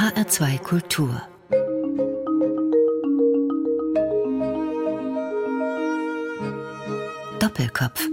HR2 0.00 0.58
Kultur 0.60 1.20
Doppelkopf 7.38 8.08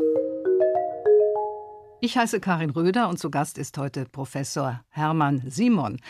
Ich 2.02 2.18
heiße 2.18 2.42
Karin 2.42 2.72
Röder 2.72 3.08
und 3.08 3.20
zu 3.20 3.32
Gast 3.32 3.58
ist 3.58 3.78
heute 3.78 4.04
Professor 4.04 4.84
Hermann 4.90 5.42
Simon. 5.48 6.02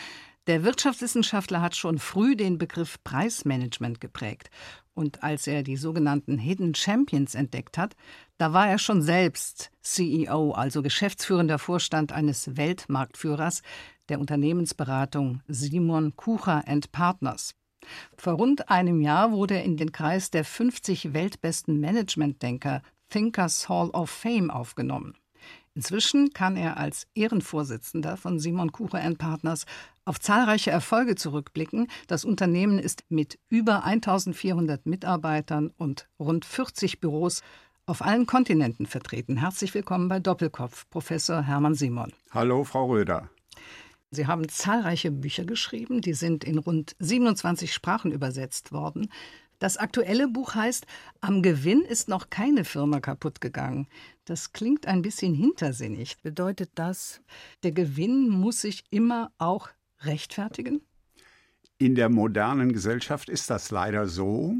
Der 0.48 0.64
Wirtschaftswissenschaftler 0.64 1.62
hat 1.62 1.76
schon 1.76 2.00
früh 2.00 2.34
den 2.34 2.58
Begriff 2.58 2.98
Preismanagement 3.04 4.00
geprägt. 4.00 4.50
Und 4.94 5.22
als 5.22 5.46
er 5.46 5.62
die 5.62 5.76
sogenannten 5.76 6.38
Hidden 6.38 6.74
Champions 6.74 7.36
entdeckt 7.36 7.78
hat, 7.78 7.94
da 8.36 8.52
war 8.52 8.68
er 8.68 8.78
schon 8.78 9.00
selbst 9.00 9.70
CEO, 9.80 10.50
also 10.50 10.82
geschäftsführender 10.82 11.60
Vorstand 11.60 12.10
eines 12.10 12.56
Weltmarktführers 12.56 13.62
der 14.08 14.20
Unternehmensberatung 14.20 15.40
Simon 15.48 16.16
Kucher 16.16 16.64
Partners. 16.92 17.54
Vor 18.16 18.34
rund 18.34 18.68
einem 18.70 19.00
Jahr 19.00 19.32
wurde 19.32 19.54
er 19.54 19.64
in 19.64 19.76
den 19.76 19.92
Kreis 19.92 20.30
der 20.30 20.44
50 20.44 21.12
weltbesten 21.14 21.80
Managementdenker 21.80 22.82
Thinkers 23.08 23.68
Hall 23.68 23.90
of 23.90 24.10
Fame 24.10 24.50
aufgenommen. 24.50 25.14
Inzwischen 25.74 26.30
kann 26.30 26.56
er 26.56 26.76
als 26.76 27.06
Ehrenvorsitzender 27.14 28.16
von 28.16 28.40
Simon 28.40 28.72
Kucher 28.72 29.00
Partners 29.16 29.64
auf 30.04 30.18
zahlreiche 30.18 30.72
Erfolge 30.72 31.14
zurückblicken. 31.14 31.86
Das 32.08 32.24
Unternehmen 32.24 32.78
ist 32.80 33.04
mit 33.08 33.38
über 33.48 33.84
1400 33.84 34.86
Mitarbeitern 34.86 35.70
und 35.76 36.08
rund 36.18 36.44
40 36.44 37.00
Büros 37.00 37.42
auf 37.86 38.02
allen 38.02 38.26
Kontinenten 38.26 38.86
vertreten. 38.86 39.36
Herzlich 39.36 39.72
willkommen 39.72 40.08
bei 40.08 40.18
Doppelkopf, 40.18 40.90
Professor 40.90 41.42
Hermann 41.42 41.74
Simon. 41.74 42.12
Hallo, 42.32 42.64
Frau 42.64 42.86
Röder. 42.86 43.30
Sie 44.10 44.26
haben 44.26 44.48
zahlreiche 44.48 45.10
Bücher 45.10 45.44
geschrieben, 45.44 46.00
die 46.00 46.14
sind 46.14 46.44
in 46.44 46.58
rund 46.58 46.96
27 46.98 47.72
Sprachen 47.72 48.10
übersetzt 48.10 48.72
worden. 48.72 49.10
Das 49.58 49.76
aktuelle 49.76 50.28
Buch 50.28 50.54
heißt 50.54 50.86
Am 51.20 51.42
Gewinn 51.42 51.82
ist 51.82 52.08
noch 52.08 52.30
keine 52.30 52.64
Firma 52.64 53.00
kaputt 53.00 53.40
gegangen. 53.40 53.86
Das 54.24 54.52
klingt 54.52 54.86
ein 54.86 55.02
bisschen 55.02 55.34
hintersinnig. 55.34 56.22
Bedeutet 56.22 56.70
das, 56.74 57.20
der 57.62 57.72
Gewinn 57.72 58.28
muss 58.28 58.62
sich 58.62 58.84
immer 58.90 59.32
auch 59.36 59.68
rechtfertigen? 60.00 60.80
In 61.76 61.94
der 61.94 62.08
modernen 62.08 62.72
Gesellschaft 62.72 63.28
ist 63.28 63.50
das 63.50 63.70
leider 63.70 64.08
so, 64.08 64.54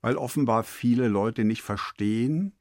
weil 0.00 0.16
offenbar 0.16 0.64
viele 0.64 1.08
Leute 1.08 1.44
nicht 1.44 1.62
verstehen, 1.62 2.52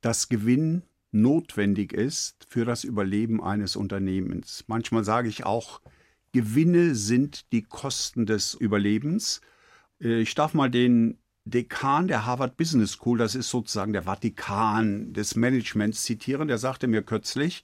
dass 0.00 0.28
Gewinn 0.28 0.82
notwendig 1.20 1.92
ist 1.92 2.46
für 2.48 2.64
das 2.64 2.84
Überleben 2.84 3.42
eines 3.42 3.76
Unternehmens. 3.76 4.64
Manchmal 4.66 5.04
sage 5.04 5.28
ich 5.28 5.44
auch, 5.44 5.80
Gewinne 6.32 6.94
sind 6.94 7.52
die 7.52 7.62
Kosten 7.62 8.26
des 8.26 8.54
Überlebens 8.54 9.40
äh, 10.00 10.20
ich 10.20 10.34
darf 10.34 10.54
mal 10.54 10.70
den 10.70 11.18
Dekan 11.44 12.08
der 12.08 12.26
Harvard 12.26 12.56
Business 12.56 12.92
School, 12.92 13.18
das 13.18 13.34
ist 13.34 13.50
sozusagen 13.50 13.92
der 13.92 14.02
Vatikan 14.02 15.12
des 15.12 15.36
Managements, 15.36 16.02
zitieren. 16.04 16.48
Der 16.48 16.58
sagte 16.58 16.88
mir 16.88 17.02
kürzlich, 17.02 17.62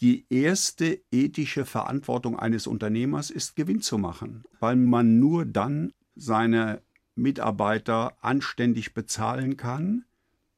die 0.00 0.24
erste 0.30 0.98
ethische 1.10 1.66
Verantwortung 1.66 2.38
eines 2.38 2.66
Unternehmers 2.66 3.30
ist, 3.30 3.54
Gewinn 3.54 3.82
zu 3.82 3.98
machen, 3.98 4.44
weil 4.60 4.76
man 4.76 5.18
nur 5.18 5.44
dann 5.44 5.92
seine 6.16 6.80
Mitarbeiter 7.16 8.16
anständig 8.22 8.94
bezahlen 8.94 9.58
kann, 9.58 10.06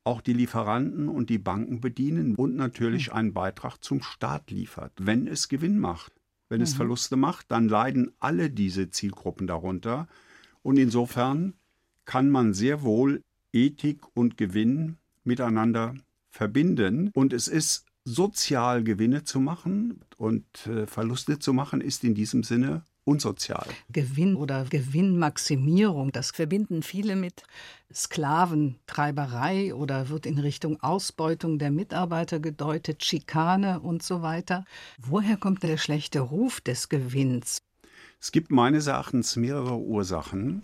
auch 0.05 0.21
die 0.21 0.33
Lieferanten 0.33 1.09
und 1.09 1.31
die 1.31 1.39
Banken 1.39 1.81
bedienen 1.81 2.35
und 2.35 2.57
natürlich 2.57 3.09
hm. 3.09 3.15
einen 3.15 3.33
Beitrag 3.35 3.79
zum 3.79 4.03
Staat 4.03 4.51
liefert, 4.51 4.93
wenn 5.01 5.27
es 5.27 5.49
Gewinn 5.49 5.79
macht. 5.79 6.13
Wenn 6.49 6.59
mhm. 6.59 6.65
es 6.65 6.75
Verluste 6.75 7.17
macht, 7.17 7.51
dann 7.51 7.67
leiden 7.67 8.13
alle 8.19 8.51
diese 8.51 8.91
Zielgruppen 8.91 9.47
darunter. 9.47 10.07
Und 10.63 10.77
insofern 10.77 11.55
kann 12.05 12.29
man 12.29 12.53
sehr 12.53 12.83
wohl 12.83 13.23
Ethik 13.55 14.03
und 14.15 14.37
Gewinn 14.37 14.99
miteinander 15.25 15.95
verbinden. 16.29 17.11
Und 17.15 17.33
es 17.33 17.49
ist 17.49 17.87
sozial 18.05 18.85
Gewinne 18.85 19.25
zu 19.25 19.41
machen 19.41 20.01
und 20.19 20.67
äh, 20.67 20.87
Verluste 20.87 21.39
zu 21.39 21.55
machen, 21.55 21.81
ist 21.81 22.05
in 22.05 22.15
diesem 22.15 22.43
Sinne 22.43 22.85
unsozial. 23.05 23.67
Gewinn 23.91 24.37
oder 24.37 24.65
Gewinnmaximierung, 24.65 26.13
das 26.13 26.31
verbinden 26.31 26.83
viele 26.83 27.17
mit 27.17 27.43
Sklaventreiberei 27.93 29.75
oder 29.75 30.09
wird 30.09 30.27
in 30.27 30.39
Richtung 30.39 30.81
Ausbeutung 30.83 31.59
der 31.59 31.71
Mitarbeiter 31.71 32.41
gedeutet, 32.41 33.05
Schikane 33.05 33.81
und 33.81 34.03
so 34.03 34.23
weiter. 34.23 34.65
Woher 34.99 35.37
kommt 35.37 35.63
der 35.63 35.77
schlechte 35.77 36.21
Ruf 36.21 36.61
des 36.61 36.89
Gewinns? 36.89 37.63
Es 38.21 38.31
gibt 38.31 38.51
meines 38.51 38.87
Erachtens 38.87 39.37
mehrere 39.37 39.79
Ursachen. 39.79 40.63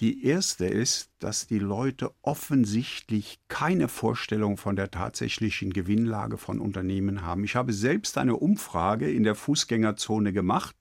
Die 0.00 0.26
erste 0.26 0.66
ist, 0.66 1.10
dass 1.20 1.46
die 1.46 1.58
Leute 1.58 2.10
offensichtlich 2.20 3.38
keine 3.48 3.88
Vorstellung 3.88 4.58
von 4.58 4.76
der 4.76 4.90
tatsächlichen 4.90 5.72
Gewinnlage 5.72 6.36
von 6.36 6.60
Unternehmen 6.60 7.22
haben. 7.22 7.44
Ich 7.44 7.56
habe 7.56 7.72
selbst 7.72 8.18
eine 8.18 8.36
Umfrage 8.36 9.10
in 9.10 9.22
der 9.22 9.34
Fußgängerzone 9.34 10.34
gemacht 10.34 10.76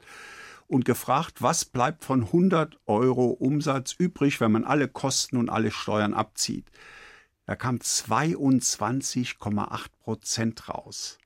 und 0.67 0.85
gefragt, 0.85 1.41
was 1.41 1.65
bleibt 1.65 2.03
von 2.03 2.23
100 2.23 2.79
Euro 2.85 3.27
Umsatz 3.27 3.95
übrig, 3.97 4.41
wenn 4.41 4.51
man 4.51 4.63
alle 4.63 4.87
Kosten 4.87 5.37
und 5.37 5.49
alle 5.49 5.71
Steuern 5.71 6.13
abzieht. 6.13 6.65
Da 7.45 7.55
kam 7.55 7.77
22,8 7.77 9.85
Prozent 10.03 10.69
raus. 10.69 11.17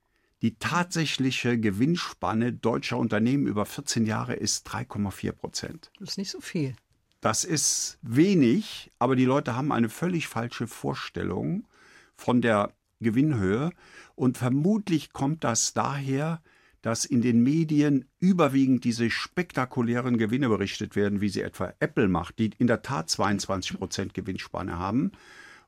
Die 0.41 0.55
tatsächliche 0.55 1.59
Gewinnspanne 1.59 2.53
deutscher 2.53 2.97
Unternehmen 2.97 3.47
über 3.47 3.65
14 3.65 4.05
Jahre 4.05 4.35
ist 4.35 4.67
3,4 4.69 5.31
Prozent. 5.33 5.91
Das 5.99 6.11
ist 6.11 6.17
nicht 6.17 6.31
so 6.31 6.39
viel. 6.39 6.75
Das 7.21 7.43
ist 7.43 7.97
wenig, 8.01 8.91
aber 8.99 9.17
die 9.17 9.25
Leute 9.25 9.55
haben 9.55 9.73
eine 9.73 9.89
völlig 9.89 10.27
falsche 10.27 10.67
Vorstellung 10.67 11.67
von 12.15 12.41
der 12.41 12.71
Gewinnhöhe. 13.01 13.71
Und 14.15 14.37
vermutlich 14.37 15.11
kommt 15.11 15.43
das 15.43 15.73
daher, 15.73 16.41
dass 16.81 17.05
in 17.05 17.21
den 17.21 17.43
Medien 17.43 18.05
überwiegend 18.19 18.83
diese 18.83 19.09
spektakulären 19.09 20.17
Gewinne 20.17 20.49
berichtet 20.49 20.95
werden, 20.95 21.21
wie 21.21 21.29
sie 21.29 21.41
etwa 21.41 21.73
Apple 21.79 22.07
macht, 22.07 22.39
die 22.39 22.51
in 22.57 22.67
der 22.67 22.81
Tat 22.81 23.09
22 23.09 23.77
Prozent 23.77 24.13
Gewinnspanne 24.13 24.77
haben 24.77 25.11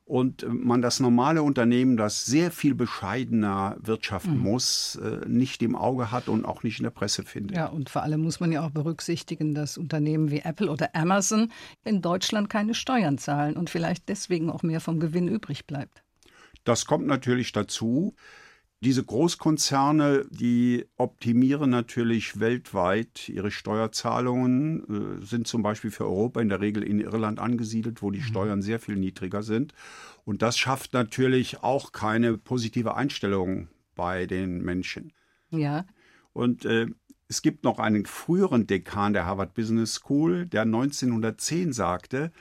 und 0.04 0.44
man 0.48 0.82
das 0.82 1.00
normale 1.00 1.42
Unternehmen, 1.42 1.96
das 1.96 2.24
sehr 2.24 2.50
viel 2.50 2.74
bescheidener 2.74 3.76
wirtschaften 3.80 4.38
mhm. 4.38 4.42
muss, 4.42 4.96
äh, 4.96 5.26
nicht 5.28 5.62
im 5.62 5.76
Auge 5.76 6.10
hat 6.10 6.28
und 6.28 6.44
auch 6.44 6.62
nicht 6.62 6.78
in 6.78 6.84
der 6.84 6.90
Presse 6.90 7.22
findet. 7.22 7.56
Ja, 7.56 7.66
und 7.66 7.88
vor 7.88 8.02
allem 8.02 8.20
muss 8.20 8.40
man 8.40 8.50
ja 8.50 8.66
auch 8.66 8.70
berücksichtigen, 8.70 9.54
dass 9.54 9.78
Unternehmen 9.78 10.30
wie 10.30 10.40
Apple 10.40 10.70
oder 10.70 10.94
Amazon 10.94 11.52
in 11.84 12.02
Deutschland 12.02 12.50
keine 12.50 12.74
Steuern 12.74 13.16
zahlen 13.18 13.56
und 13.56 13.70
vielleicht 13.70 14.08
deswegen 14.08 14.50
auch 14.50 14.62
mehr 14.62 14.80
vom 14.80 14.98
Gewinn 14.98 15.28
übrig 15.28 15.66
bleibt. 15.66 16.02
Das 16.64 16.84
kommt 16.86 17.06
natürlich 17.06 17.52
dazu. 17.52 18.14
Diese 18.82 19.04
Großkonzerne, 19.04 20.26
die 20.30 20.86
optimieren 20.96 21.70
natürlich 21.70 22.40
weltweit 22.40 23.28
ihre 23.28 23.52
Steuerzahlungen, 23.52 25.20
äh, 25.20 25.24
sind 25.24 25.46
zum 25.46 25.62
Beispiel 25.62 25.92
für 25.92 26.04
Europa 26.04 26.40
in 26.40 26.48
der 26.48 26.60
Regel 26.60 26.82
in 26.82 26.98
Irland 26.98 27.38
angesiedelt, 27.38 28.02
wo 28.02 28.10
die 28.10 28.18
mhm. 28.18 28.24
Steuern 28.24 28.60
sehr 28.60 28.80
viel 28.80 28.96
niedriger 28.96 29.44
sind. 29.44 29.72
Und 30.24 30.42
das 30.42 30.58
schafft 30.58 30.94
natürlich 30.94 31.62
auch 31.62 31.92
keine 31.92 32.36
positive 32.38 32.96
Einstellung 32.96 33.68
bei 33.94 34.26
den 34.26 34.62
Menschen. 34.62 35.12
Ja. 35.50 35.86
Und 36.32 36.64
äh, 36.64 36.86
es 37.28 37.40
gibt 37.40 37.62
noch 37.62 37.78
einen 37.78 38.04
früheren 38.04 38.66
Dekan 38.66 39.12
der 39.12 39.26
Harvard 39.26 39.54
Business 39.54 39.94
School, 39.94 40.46
der 40.46 40.62
1910 40.62 41.72
sagte, 41.72 42.32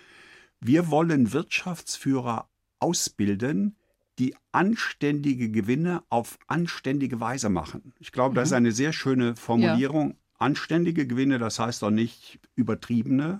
wir 0.60 0.90
wollen 0.90 1.34
Wirtschaftsführer 1.34 2.50
ausbilden, 2.80 3.76
die 4.22 4.36
anständige 4.52 5.50
Gewinne 5.50 6.04
auf 6.10 6.38
anständige 6.46 7.20
Weise 7.20 7.50
machen. 7.50 7.92
Ich 7.98 8.12
glaube, 8.12 8.34
mhm. 8.34 8.36
das 8.36 8.50
ist 8.50 8.52
mhm. 8.52 8.58
eine 8.58 8.72
sehr 8.72 8.94
schöne 8.94 9.36
Formulierung. 9.36 10.12
Ja. 10.12 10.16
Anständige 10.38 11.08
Gewinne, 11.08 11.40
das 11.40 11.58
heißt 11.58 11.82
doch 11.82 11.90
nicht 11.90 12.40
übertriebene, 12.56 13.40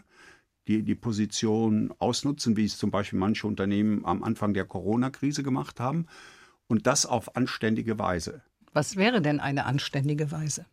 die 0.68 0.82
die 0.82 0.96
Position 0.96 1.94
ausnutzen, 2.00 2.58
wie 2.58 2.66
es 2.66 2.80
zum 2.80 2.90
Beispiel 2.90 3.20
manche 3.20 3.46
Unternehmen 3.46 4.06
am 4.06 4.24
Anfang 4.24 4.56
der 4.56 4.66
Corona-Krise 4.66 5.44
gemacht 5.44 5.80
haben. 5.80 6.08
Und 6.68 6.88
das 6.88 7.06
auf 7.06 7.36
anständige 7.36 8.00
Weise. 8.00 8.42
Was 8.74 8.96
wäre 8.96 9.22
denn 9.22 9.40
eine 9.40 9.66
anständige 9.66 10.32
Weise? 10.32 10.66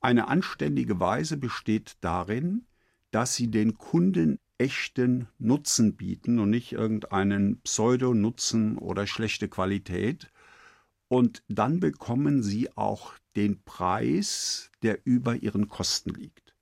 Eine 0.00 0.26
anständige 0.26 0.98
Weise 0.98 1.36
besteht 1.36 1.98
darin, 2.00 2.66
dass 3.12 3.36
sie 3.36 3.48
den 3.48 3.78
Kunden 3.78 4.40
echten 4.58 5.28
Nutzen 5.38 5.96
bieten 5.96 6.38
und 6.38 6.50
nicht 6.50 6.72
irgendeinen 6.72 7.60
Pseudo-Nutzen 7.60 8.78
oder 8.78 9.06
schlechte 9.06 9.48
Qualität. 9.48 10.30
Und 11.08 11.42
dann 11.48 11.80
bekommen 11.80 12.42
sie 12.42 12.76
auch 12.76 13.14
den 13.36 13.62
Preis, 13.64 14.70
der 14.82 14.98
über 15.04 15.36
ihren 15.36 15.68
Kosten 15.68 16.10
liegt. 16.10 16.54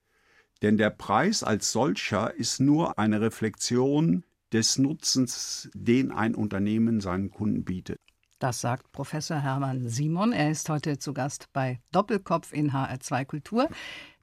Denn 0.63 0.77
der 0.77 0.91
Preis 0.91 1.43
als 1.43 1.73
solcher 1.73 2.35
ist 2.35 2.61
nur 2.61 2.99
eine 2.99 3.21
Reflexion 3.21 4.25
des 4.53 4.79
Nutzens, 4.79 5.71
den 5.75 6.11
ein 6.11 6.35
Unternehmen 6.35 7.01
seinen 7.01 7.31
Kunden 7.31 7.65
bietet. 7.65 8.01
Das 8.39 8.61
sagt 8.61 8.93
Professor 8.93 9.41
Hermann 9.41 9.89
Simon. 9.89 10.33
Er 10.33 10.51
ist 10.51 10.69
heute 10.69 10.99
zu 10.99 11.15
Gast 11.15 11.49
bei 11.53 11.81
Doppelkopf 11.93 12.53
in 12.53 12.73
HR2 12.73 13.25
Kultur. 13.25 13.69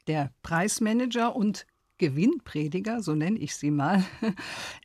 der 0.07 0.31
Preismanager 0.41 1.35
und 1.35 1.67
Gewinnprediger, 2.01 3.03
so 3.03 3.13
nenne 3.13 3.37
ich 3.37 3.55
sie 3.55 3.71
mal. 3.71 4.03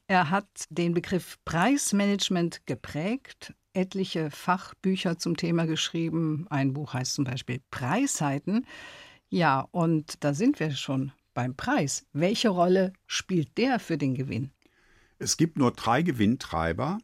Er 0.07 0.31
hat 0.31 0.47
den 0.69 0.93
Begriff 0.93 1.39
Preismanagement 1.47 2.67
geprägt, 2.67 3.55
etliche 3.73 4.31
Fachbücher 4.31 5.19
zum 5.19 5.37
Thema 5.37 5.67
geschrieben. 5.67 6.47
Ein 6.51 6.75
Buch 6.75 6.93
heißt 6.93 7.15
zum 7.15 7.25
Beispiel 7.25 7.61
Preisseiten. 7.71 8.67
Ja, 9.31 9.67
und 9.73 10.23
da 10.23 10.35
sind 10.35 10.61
wir 10.61 10.71
schon 10.73 11.11
beim 11.33 11.57
Preis. 11.57 12.07
Welche 12.13 12.51
Rolle 12.51 12.93
spielt 13.07 13.57
der 13.57 13.81
für 13.81 13.97
den 13.97 14.15
Gewinn? 14.15 14.51
Es 15.19 15.39
gibt 15.39 15.57
nur 15.57 15.73
drei 15.73 16.03
Gewinntreiber: 16.03 16.99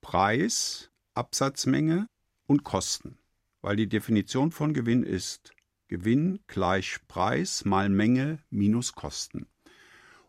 Preis, 0.00 0.90
Absatzmenge 1.14 2.06
und 2.46 2.62
Kosten. 2.62 3.18
Weil 3.60 3.74
die 3.74 3.88
Definition 3.88 4.52
von 4.52 4.72
Gewinn 4.72 5.02
ist 5.02 5.50
Gewinn 5.88 6.40
gleich 6.46 6.98
Preis 7.08 7.64
mal 7.64 7.88
Menge 7.88 8.38
minus 8.50 8.92
Kosten. 8.92 9.46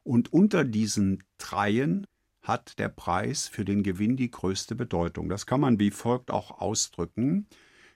Und 0.04 0.34
unter 0.34 0.64
diesen 0.64 1.24
dreien 1.38 2.08
hat 2.42 2.80
der 2.80 2.90
Preis 2.90 3.48
für 3.48 3.66
den 3.66 3.84
Gewinn 3.84 4.16
die 4.16 4.32
größte 4.32 4.76
Bedeutung. 4.76 5.30
Das 5.30 5.46
kann 5.46 5.62
man 5.62 5.80
wie 5.80 5.92
folgt 5.92 6.32
auch 6.32 6.62
ausdrücken. 6.62 7.48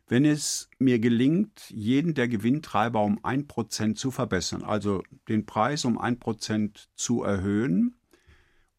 Wenn 0.08 0.26
es 0.26 0.70
mir 0.80 1.00
gelingt, 1.00 1.70
jeden 1.70 2.14
der 2.14 2.28
Gewinntreiber 2.28 3.02
um 3.02 3.24
ein 3.24 3.48
Prozent 3.48 3.98
zu 3.98 4.12
verbessern, 4.12 4.64
also 4.64 5.02
den 5.30 5.46
Preis 5.46 5.86
um 5.86 5.98
ein 5.98 6.20
Prozent 6.20 6.90
zu 6.96 7.24
erhöhen, 7.24 7.96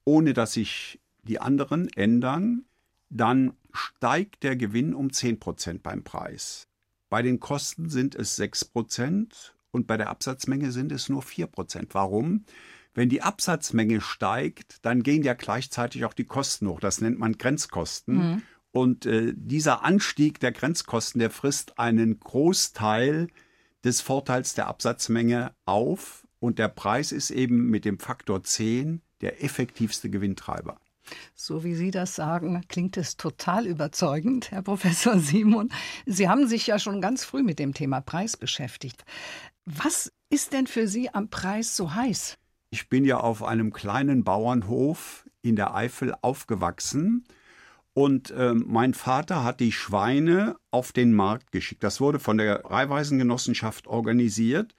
ohne 0.04 0.34
dass 0.34 0.52
sich 0.52 1.00
die 1.22 1.40
anderen 1.40 1.88
ändern, 1.96 2.66
dann 3.08 3.54
steigt 3.72 4.42
der 4.42 4.56
Gewinn 4.56 4.94
um 4.94 5.12
zehn 5.12 5.40
Prozent 5.40 5.82
beim 5.82 6.04
Preis. 6.04 6.68
Bei 7.14 7.22
den 7.22 7.38
Kosten 7.38 7.90
sind 7.90 8.16
es 8.16 8.36
6% 8.40 9.52
und 9.70 9.86
bei 9.86 9.96
der 9.96 10.10
Absatzmenge 10.10 10.72
sind 10.72 10.90
es 10.90 11.08
nur 11.08 11.22
4%. 11.22 11.90
Warum? 11.92 12.44
Wenn 12.92 13.08
die 13.08 13.22
Absatzmenge 13.22 14.00
steigt, 14.00 14.84
dann 14.84 15.04
gehen 15.04 15.22
ja 15.22 15.34
gleichzeitig 15.34 16.04
auch 16.06 16.12
die 16.12 16.24
Kosten 16.24 16.66
hoch. 16.66 16.80
Das 16.80 17.00
nennt 17.00 17.20
man 17.20 17.38
Grenzkosten. 17.38 18.16
Mhm. 18.16 18.42
Und 18.72 19.06
äh, 19.06 19.32
dieser 19.36 19.84
Anstieg 19.84 20.40
der 20.40 20.50
Grenzkosten, 20.50 21.20
der 21.20 21.30
frisst 21.30 21.78
einen 21.78 22.18
Großteil 22.18 23.28
des 23.84 24.00
Vorteils 24.00 24.54
der 24.54 24.66
Absatzmenge 24.66 25.54
auf. 25.66 26.26
Und 26.40 26.58
der 26.58 26.66
Preis 26.66 27.12
ist 27.12 27.30
eben 27.30 27.70
mit 27.70 27.84
dem 27.84 28.00
Faktor 28.00 28.42
10 28.42 29.02
der 29.20 29.44
effektivste 29.44 30.10
Gewinntreiber. 30.10 30.80
So 31.34 31.64
wie 31.64 31.74
Sie 31.74 31.90
das 31.90 32.14
sagen, 32.14 32.64
klingt 32.68 32.96
es 32.96 33.16
total 33.16 33.66
überzeugend, 33.66 34.50
Herr 34.50 34.62
Professor 34.62 35.18
Simon. 35.18 35.70
Sie 36.06 36.28
haben 36.28 36.46
sich 36.46 36.66
ja 36.66 36.78
schon 36.78 37.00
ganz 37.00 37.24
früh 37.24 37.42
mit 37.42 37.58
dem 37.58 37.74
Thema 37.74 38.00
Preis 38.00 38.36
beschäftigt. 38.36 39.04
Was 39.64 40.12
ist 40.30 40.52
denn 40.52 40.66
für 40.66 40.88
Sie 40.88 41.12
am 41.12 41.28
Preis 41.28 41.76
so 41.76 41.94
heiß? 41.94 42.38
Ich 42.70 42.88
bin 42.88 43.04
ja 43.04 43.18
auf 43.18 43.42
einem 43.42 43.72
kleinen 43.72 44.24
Bauernhof 44.24 45.28
in 45.42 45.56
der 45.56 45.74
Eifel 45.74 46.14
aufgewachsen 46.22 47.24
und 47.92 48.32
äh, 48.32 48.54
mein 48.54 48.94
Vater 48.94 49.44
hat 49.44 49.60
die 49.60 49.72
Schweine 49.72 50.56
auf 50.72 50.90
den 50.90 51.12
Markt 51.12 51.52
geschickt. 51.52 51.84
Das 51.84 52.00
wurde 52.00 52.18
von 52.18 52.38
der 52.38 52.64
Reihweisengenossenschaft 52.64 53.86
organisiert 53.86 54.74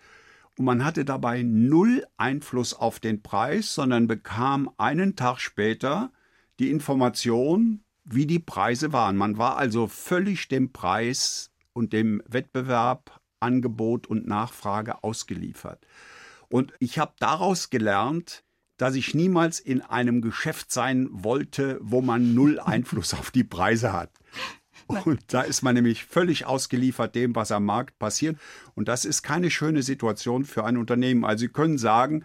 und 0.57 0.65
man 0.65 0.83
hatte 0.83 1.05
dabei 1.05 1.41
null 1.43 2.05
Einfluss 2.17 2.73
auf 2.73 2.99
den 2.99 3.21
Preis, 3.21 3.73
sondern 3.73 4.07
bekam 4.07 4.69
einen 4.77 5.15
Tag 5.15 5.39
später 5.39 6.11
die 6.59 6.71
Information, 6.71 7.83
wie 8.03 8.25
die 8.25 8.39
Preise 8.39 8.93
waren. 8.93 9.17
Man 9.17 9.37
war 9.37 9.57
also 9.57 9.87
völlig 9.87 10.47
dem 10.47 10.71
Preis 10.71 11.51
und 11.73 11.91
dem 11.93 12.21
Wettbewerb, 12.27 13.19
Angebot 13.39 14.07
und 14.07 14.27
Nachfrage 14.27 15.03
ausgeliefert. 15.03 15.85
Und 16.49 16.73
ich 16.79 16.99
habe 16.99 17.13
daraus 17.19 17.69
gelernt, 17.69 18.43
dass 18.77 18.95
ich 18.95 19.13
niemals 19.13 19.59
in 19.59 19.81
einem 19.81 20.21
Geschäft 20.21 20.71
sein 20.71 21.07
wollte, 21.11 21.79
wo 21.81 22.01
man 22.01 22.33
null 22.33 22.59
Einfluss 22.63 23.13
auf 23.13 23.31
die 23.31 23.43
Preise 23.43 23.93
hat. 23.93 24.11
Und 24.87 25.21
da 25.33 25.41
ist 25.41 25.63
man 25.63 25.73
nämlich 25.73 26.05
völlig 26.05 26.45
ausgeliefert 26.45 27.15
dem, 27.15 27.35
was 27.35 27.51
am 27.51 27.65
Markt 27.65 27.97
passiert. 27.97 28.37
Und 28.75 28.87
das 28.87 29.05
ist 29.05 29.23
keine 29.23 29.49
schöne 29.49 29.81
Situation 29.81 30.45
für 30.45 30.63
ein 30.63 30.77
Unternehmen. 30.77 31.25
Also 31.25 31.41
Sie 31.41 31.47
können 31.47 31.79
sagen, 31.79 32.23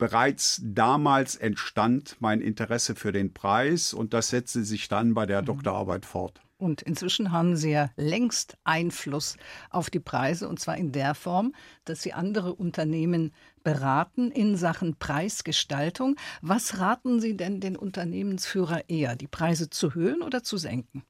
bereits 0.00 0.60
damals 0.64 1.36
entstand 1.36 2.16
mein 2.18 2.40
Interesse 2.40 2.96
für 2.96 3.12
den 3.12 3.32
Preis 3.32 3.94
und 3.94 4.12
das 4.12 4.30
setzte 4.30 4.64
sich 4.64 4.88
dann 4.88 5.14
bei 5.14 5.26
der 5.26 5.42
mhm. 5.42 5.46
Doktorarbeit 5.46 6.04
fort. 6.04 6.40
Und 6.58 6.82
inzwischen 6.82 7.32
haben 7.32 7.56
Sie 7.56 7.70
ja 7.70 7.90
längst 7.96 8.58
Einfluss 8.64 9.36
auf 9.70 9.88
die 9.88 10.00
Preise, 10.00 10.46
und 10.48 10.60
zwar 10.60 10.76
in 10.76 10.92
der 10.92 11.14
Form, 11.14 11.54
dass 11.84 12.02
Sie 12.02 12.12
andere 12.12 12.54
Unternehmen 12.54 13.32
beraten 13.62 14.30
in 14.30 14.56
Sachen 14.56 14.96
Preisgestaltung. 14.96 16.16
Was 16.42 16.78
raten 16.78 17.20
Sie 17.20 17.36
denn 17.36 17.60
den 17.60 17.76
Unternehmensführer 17.76 18.88
eher, 18.88 19.16
die 19.16 19.28
Preise 19.28 19.70
zu 19.70 19.88
erhöhen 19.88 20.22
oder 20.22 20.42
zu 20.42 20.58
senken? 20.58 21.02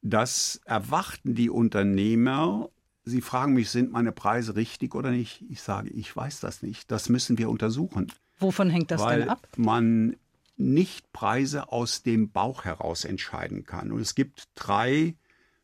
Das 0.00 0.60
erwarten 0.64 1.34
die 1.34 1.50
Unternehmer. 1.50 2.70
Sie 3.08 3.20
fragen 3.20 3.54
mich, 3.54 3.70
sind 3.70 3.92
meine 3.92 4.10
Preise 4.10 4.56
richtig 4.56 4.96
oder 4.96 5.12
nicht? 5.12 5.44
Ich 5.48 5.62
sage, 5.62 5.90
ich 5.90 6.14
weiß 6.14 6.40
das 6.40 6.62
nicht. 6.62 6.90
Das 6.90 7.08
müssen 7.08 7.38
wir 7.38 7.48
untersuchen. 7.48 8.12
Wovon 8.38 8.68
hängt 8.68 8.90
das 8.90 9.00
weil 9.00 9.20
denn 9.20 9.28
ab? 9.28 9.48
Man 9.56 10.16
nicht 10.56 11.12
Preise 11.12 11.70
aus 11.70 12.02
dem 12.02 12.30
Bauch 12.30 12.64
heraus 12.64 13.04
entscheiden 13.04 13.64
kann. 13.64 13.92
Und 13.92 14.00
es 14.00 14.16
gibt 14.16 14.48
drei 14.56 15.14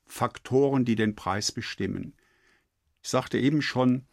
Faktoren, 0.06 0.85
die 0.85 0.94
den 0.94 1.17
Preis 1.17 1.50
bestimmen. 1.50 2.15
Ich 3.03 3.09
sagte 3.09 3.39
eben 3.39 3.61
schon, 3.61 4.06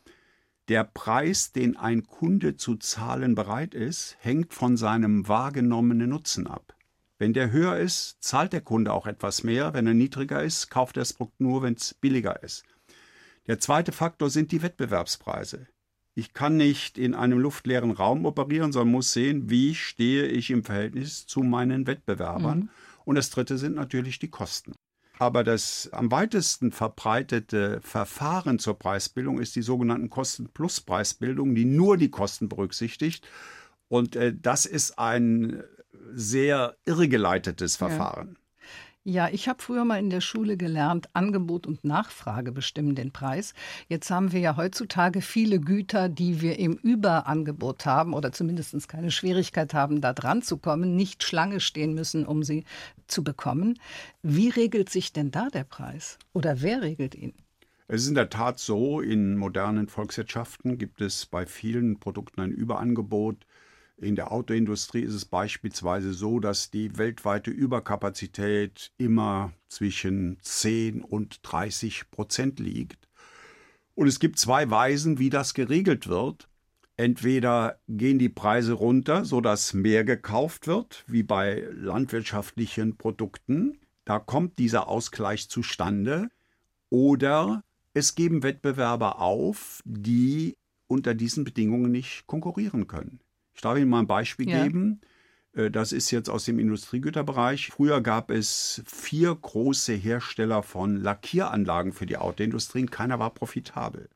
der 0.67 0.83
Preis, 0.83 1.51
den 1.51 1.77
ein 1.77 2.07
Kunde 2.07 2.55
zu 2.55 2.77
zahlen 2.77 3.35
bereit 3.35 3.75
ist, 3.75 4.17
hängt 4.21 4.53
von 4.55 4.75
seinem 4.75 5.27
wahrgenommenen 5.27 6.09
Nutzen 6.09 6.47
ab. 6.47 6.75
Wenn 7.19 7.33
der 7.33 7.51
höher 7.51 7.77
ist, 7.77 8.17
zahlt 8.23 8.53
der 8.53 8.61
Kunde 8.61 8.93
auch 8.93 9.05
etwas 9.05 9.43
mehr. 9.43 9.73
Wenn 9.73 9.85
er 9.85 9.93
niedriger 9.93 10.41
ist, 10.41 10.69
kauft 10.69 10.97
er 10.97 11.01
das 11.01 11.13
Produkt 11.13 11.41
nur, 11.41 11.61
wenn 11.61 11.73
es 11.75 11.93
billiger 11.93 12.41
ist. 12.41 12.63
Der 13.49 13.59
zweite 13.59 13.91
Faktor 13.91 14.29
sind 14.29 14.51
die 14.51 14.61
Wettbewerbspreise. 14.61 15.65
Ich 16.13 16.33
kann 16.33 16.55
nicht 16.55 16.99
in 16.99 17.15
einem 17.15 17.39
luftleeren 17.39 17.89
Raum 17.89 18.27
operieren, 18.27 18.71
sondern 18.71 18.91
muss 18.91 19.11
sehen, 19.11 19.49
wie 19.49 19.73
stehe 19.73 20.27
ich 20.27 20.51
im 20.51 20.63
Verhältnis 20.63 21.25
zu 21.25 21.41
meinen 21.41 21.87
Wettbewerbern. 21.87 22.59
Mhm. 22.59 22.69
Und 23.05 23.15
das 23.15 23.31
dritte 23.31 23.57
sind 23.57 23.73
natürlich 23.75 24.19
die 24.19 24.29
Kosten. 24.29 24.73
Aber 25.17 25.43
das 25.43 25.89
am 25.91 26.11
weitesten 26.11 26.71
verbreitete 26.71 27.81
Verfahren 27.81 28.59
zur 28.59 28.77
Preisbildung 28.77 29.39
ist 29.39 29.55
die 29.55 29.63
sogenannten 29.63 30.11
Kosten-Plus-Preisbildung, 30.11 31.55
die 31.55 31.65
nur 31.65 31.97
die 31.97 32.11
Kosten 32.11 32.49
berücksichtigt. 32.49 33.27
Und 33.87 34.15
äh, 34.15 34.31
das 34.39 34.67
ist 34.67 34.99
ein 34.99 35.63
sehr 36.13 36.77
irregeleitetes 36.85 37.77
Verfahren. 37.77 38.33
Ja. 38.35 38.38
Ja 39.09 39.29
ich 39.31 39.47
habe 39.49 39.61
früher 39.61 39.85
mal 39.85 39.99
in 39.99 40.09
der 40.09 40.21
Schule 40.21 40.55
gelernt, 40.55 41.09
Angebot 41.13 41.67
und 41.67 41.83
Nachfrage 41.83 42.51
bestimmen 42.51 42.95
den 42.95 43.11
Preis. 43.11 43.53
Jetzt 43.87 44.09
haben 44.11 44.31
wir 44.31 44.39
ja 44.39 44.55
heutzutage 44.55 45.21
viele 45.21 45.59
Güter, 45.59 46.09
die 46.09 46.41
wir 46.41 46.59
im 46.59 46.73
Überangebot 46.73 47.85
haben 47.85 48.13
oder 48.13 48.31
zumindest 48.31 48.87
keine 48.87 49.11
Schwierigkeit 49.11 49.73
haben, 49.73 50.01
da 50.01 50.13
dran 50.13 50.41
zu 50.41 50.57
kommen, 50.57 50.95
nicht 50.95 51.23
Schlange 51.23 51.59
stehen 51.59 51.93
müssen, 51.93 52.25
um 52.25 52.43
sie 52.43 52.63
zu 53.07 53.23
bekommen. 53.23 53.79
Wie 54.21 54.49
regelt 54.49 54.89
sich 54.89 55.11
denn 55.11 55.31
da 55.31 55.49
der 55.49 55.63
Preis? 55.63 56.19
Oder 56.33 56.61
wer 56.61 56.81
regelt 56.81 57.15
ihn? 57.15 57.33
Es 57.91 58.03
ist 58.03 58.09
in 58.09 58.15
der 58.15 58.29
Tat 58.29 58.59
so, 58.59 59.01
in 59.01 59.35
modernen 59.35 59.87
Volkswirtschaften 59.87 60.77
gibt 60.77 61.01
es 61.01 61.25
bei 61.25 61.47
vielen 61.47 61.99
Produkten 61.99 62.41
ein 62.41 62.51
Überangebot. 62.51 63.47
In 64.01 64.15
der 64.15 64.31
Autoindustrie 64.31 65.01
ist 65.01 65.13
es 65.13 65.25
beispielsweise 65.25 66.13
so, 66.13 66.39
dass 66.39 66.71
die 66.71 66.97
weltweite 66.97 67.51
Überkapazität 67.51 68.93
immer 68.97 69.51
zwischen 69.67 70.37
10 70.41 71.01
und 71.01 71.41
30 71.43 72.09
Prozent 72.09 72.59
liegt. 72.59 73.09
Und 73.95 74.07
es 74.07 74.19
gibt 74.19 74.39
zwei 74.39 74.69
Weisen, 74.69 75.19
wie 75.19 75.29
das 75.29 75.53
geregelt 75.53 76.07
wird. 76.07 76.47
Entweder 76.95 77.81
gehen 77.89 78.19
die 78.19 78.29
Preise 78.29 78.71
runter, 78.71 79.25
sodass 79.25 79.73
mehr 79.73 80.05
gekauft 80.05 80.67
wird, 80.67 81.03
wie 81.07 81.23
bei 81.23 81.67
landwirtschaftlichen 81.73 82.95
Produkten. 82.95 83.79
Da 84.05 84.17
kommt 84.19 84.59
dieser 84.59 84.87
Ausgleich 84.87 85.49
zustande. 85.49 86.29
Oder 86.89 87.65
es 87.93 88.15
geben 88.15 88.43
Wettbewerber 88.43 89.19
auf, 89.19 89.81
die 89.83 90.55
unter 90.87 91.13
diesen 91.15 91.43
Bedingungen 91.43 91.91
nicht 91.91 92.27
konkurrieren 92.27 92.87
können. 92.87 93.19
Ich 93.59 93.61
darf 93.61 93.77
Ihnen 93.77 93.89
mal 93.89 93.99
ein 93.99 94.07
Beispiel 94.07 94.49
ja. 94.49 94.63
geben. 94.63 95.01
Äh, 95.51 95.69
das 95.69 95.91
ist 95.91 96.11
jetzt 96.11 96.29
aus 96.29 96.45
dem 96.45 96.59
Industriegüterbereich. 96.59 97.67
Früher 97.67 97.99
gab 97.99 98.31
es 98.31 98.81
vier 98.85 99.35
große 99.35 99.91
Hersteller 99.91 100.63
von 100.63 100.95
Lackieranlagen 100.95 101.91
für 101.91 102.05
die 102.05 102.15
Autoindustrie 102.15 102.83
und 102.83 102.91
keiner 102.91 103.19
war 103.19 103.33
profitabel. 103.33 104.07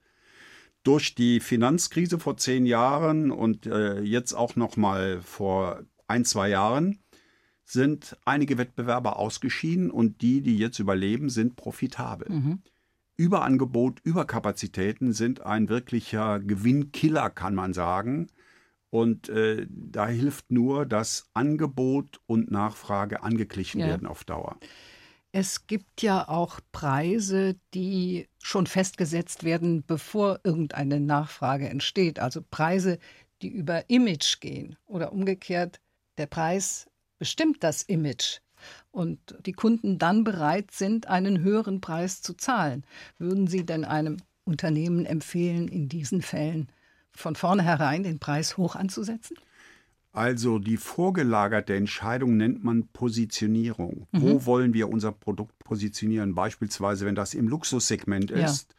Durch 0.84 1.14
die 1.14 1.42
Finanzkrise 1.42 2.20
vor 2.20 2.38
zehn 2.38 2.66
Jahren 2.66 3.32
und 3.32 3.66
äh, 3.66 4.00
jetzt 4.00 4.32
auch 4.32 4.56
noch 4.56 4.78
mal 4.78 5.20
vor 5.22 5.82
ein, 6.08 6.24
zwei 6.24 6.48
Jahren 6.48 7.00
sind 7.66 8.18
einige 8.24 8.58
Wettbewerber 8.58 9.18
ausgeschieden 9.20 9.92
und 9.92 10.22
die, 10.22 10.40
die 10.40 10.58
jetzt 10.58 10.80
überleben, 10.80 11.30
sind 11.30 11.58
profitabel. 11.58 12.32
Mhm. 12.32 12.62
Überangebot, 13.18 14.00
Überkapazitäten 14.06 15.12
sind 15.12 15.42
ein 15.42 15.68
wirklicher 15.68 16.40
Gewinnkiller, 16.40 17.30
kann 17.30 17.56
man 17.56 17.74
sagen. 17.74 18.30
Und 18.94 19.28
äh, 19.28 19.66
da 19.70 20.08
hilft 20.08 20.52
nur, 20.52 20.86
dass 20.86 21.26
Angebot 21.34 22.22
und 22.28 22.52
Nachfrage 22.52 23.24
angeglichen 23.24 23.82
ja. 23.82 23.88
werden 23.88 24.08
auf 24.08 24.24
Dauer. 24.24 24.60
Es 25.32 25.66
gibt 25.66 26.04
ja 26.04 26.30
auch 26.30 26.60
Preise, 26.72 27.56
die 27.74 28.28
schon 28.38 28.68
festgesetzt 28.68 29.44
werden, 29.44 29.84
bevor 29.84 30.42
irgendeine 30.44 31.00
Nachfrage 31.00 31.68
entsteht. 31.70 32.20
Also 32.20 32.44
Preise, 32.48 33.00
die 33.42 33.48
über 33.48 33.90
Image 33.90 34.40
gehen. 34.42 34.76
Oder 34.86 35.12
umgekehrt, 35.12 35.80
der 36.20 36.28
Preis 36.28 36.88
bestimmt 37.18 37.64
das 37.64 37.82
Image 37.82 38.42
und 38.92 39.36
die 39.44 39.54
Kunden 39.54 39.98
dann 39.98 40.24
bereit 40.24 40.70
sind, 40.70 41.08
einen 41.08 41.42
höheren 41.42 41.82
Preis 41.82 42.22
zu 42.22 42.36
zahlen. 42.36 42.86
Würden 43.18 43.48
Sie 43.48 43.66
denn 43.66 43.86
einem 43.86 44.18
Unternehmen 44.44 45.08
empfehlen, 45.08 45.68
in 45.68 45.90
diesen 45.90 46.22
Fällen 46.22 46.68
von 47.16 47.36
vornherein 47.36 48.04
den 48.04 48.20
Preis 48.20 48.58
hoch 48.58 48.76
anzusetzen? 48.76 49.38
Also 50.14 50.60
die 50.60 50.78
vorgelagerte 50.78 51.76
Entscheidung 51.76 52.38
nennt 52.38 52.64
man 52.64 52.88
Positionierung. 52.88 54.08
Mhm. 54.12 54.22
Wo 54.22 54.46
wollen 54.46 54.74
wir 54.74 54.90
unser 54.90 55.12
Produkt 55.12 55.58
positionieren? 55.60 56.36
Beispielsweise, 56.36 57.08
wenn 57.08 57.16
das 57.16 57.34
im 57.34 57.48
Luxussegment 57.48 58.30
ist, 58.30 58.70
ja. 58.70 58.78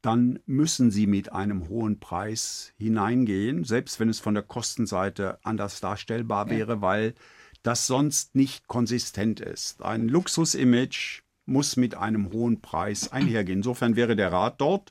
dann 0.00 0.38
müssen 0.46 0.90
Sie 0.90 1.06
mit 1.06 1.30
einem 1.30 1.68
hohen 1.68 2.00
Preis 2.00 2.72
hineingehen, 2.78 3.64
selbst 3.64 4.00
wenn 4.00 4.08
es 4.08 4.18
von 4.18 4.32
der 4.32 4.44
Kostenseite 4.44 5.38
anders 5.42 5.80
darstellbar 5.80 6.46
ja. 6.46 6.56
wäre, 6.56 6.80
weil 6.80 7.14
das 7.62 7.86
sonst 7.86 8.34
nicht 8.34 8.66
konsistent 8.66 9.40
ist. 9.40 9.82
Ein 9.82 10.08
Luxusimage 10.08 11.22
muss 11.44 11.76
mit 11.76 11.96
einem 11.96 12.32
hohen 12.32 12.62
Preis 12.62 13.12
einhergehen. 13.12 13.58
Insofern 13.58 13.94
wäre 13.94 14.16
der 14.16 14.32
Rat 14.32 14.60
dort, 14.60 14.90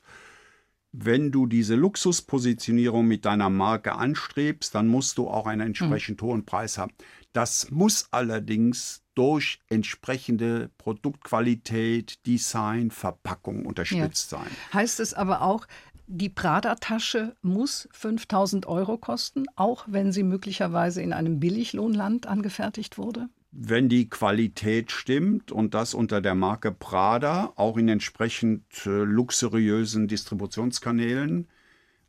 wenn 0.92 1.30
du 1.30 1.46
diese 1.46 1.74
Luxuspositionierung 1.74 3.06
mit 3.06 3.24
deiner 3.24 3.48
Marke 3.48 3.94
anstrebst, 3.94 4.74
dann 4.74 4.88
musst 4.88 5.16
du 5.18 5.28
auch 5.28 5.46
einen 5.46 5.68
entsprechend 5.68 6.20
mhm. 6.20 6.26
hohen 6.26 6.44
Preis 6.44 6.76
haben. 6.76 6.92
Das 7.32 7.70
muss 7.70 8.08
allerdings 8.10 9.02
durch 9.14 9.58
entsprechende 9.68 10.70
Produktqualität, 10.76 12.26
Design, 12.26 12.90
Verpackung 12.90 13.64
unterstützt 13.64 14.32
ja. 14.32 14.38
sein. 14.38 14.50
Heißt 14.72 15.00
es 15.00 15.14
aber 15.14 15.42
auch, 15.42 15.66
die 16.06 16.28
Prada-Tasche 16.28 17.36
muss 17.40 17.88
5000 17.92 18.66
Euro 18.66 18.98
kosten, 18.98 19.44
auch 19.56 19.86
wenn 19.88 20.12
sie 20.12 20.22
möglicherweise 20.22 21.00
in 21.00 21.14
einem 21.14 21.40
Billiglohnland 21.40 22.26
angefertigt 22.26 22.98
wurde? 22.98 23.28
Wenn 23.52 23.90
die 23.90 24.08
Qualität 24.08 24.90
stimmt 24.90 25.52
und 25.52 25.74
das 25.74 25.92
unter 25.92 26.22
der 26.22 26.34
Marke 26.34 26.72
Prada 26.72 27.52
auch 27.56 27.76
in 27.76 27.86
entsprechend 27.88 28.64
äh, 28.86 29.04
luxuriösen 29.04 30.08
Distributionskanälen 30.08 31.46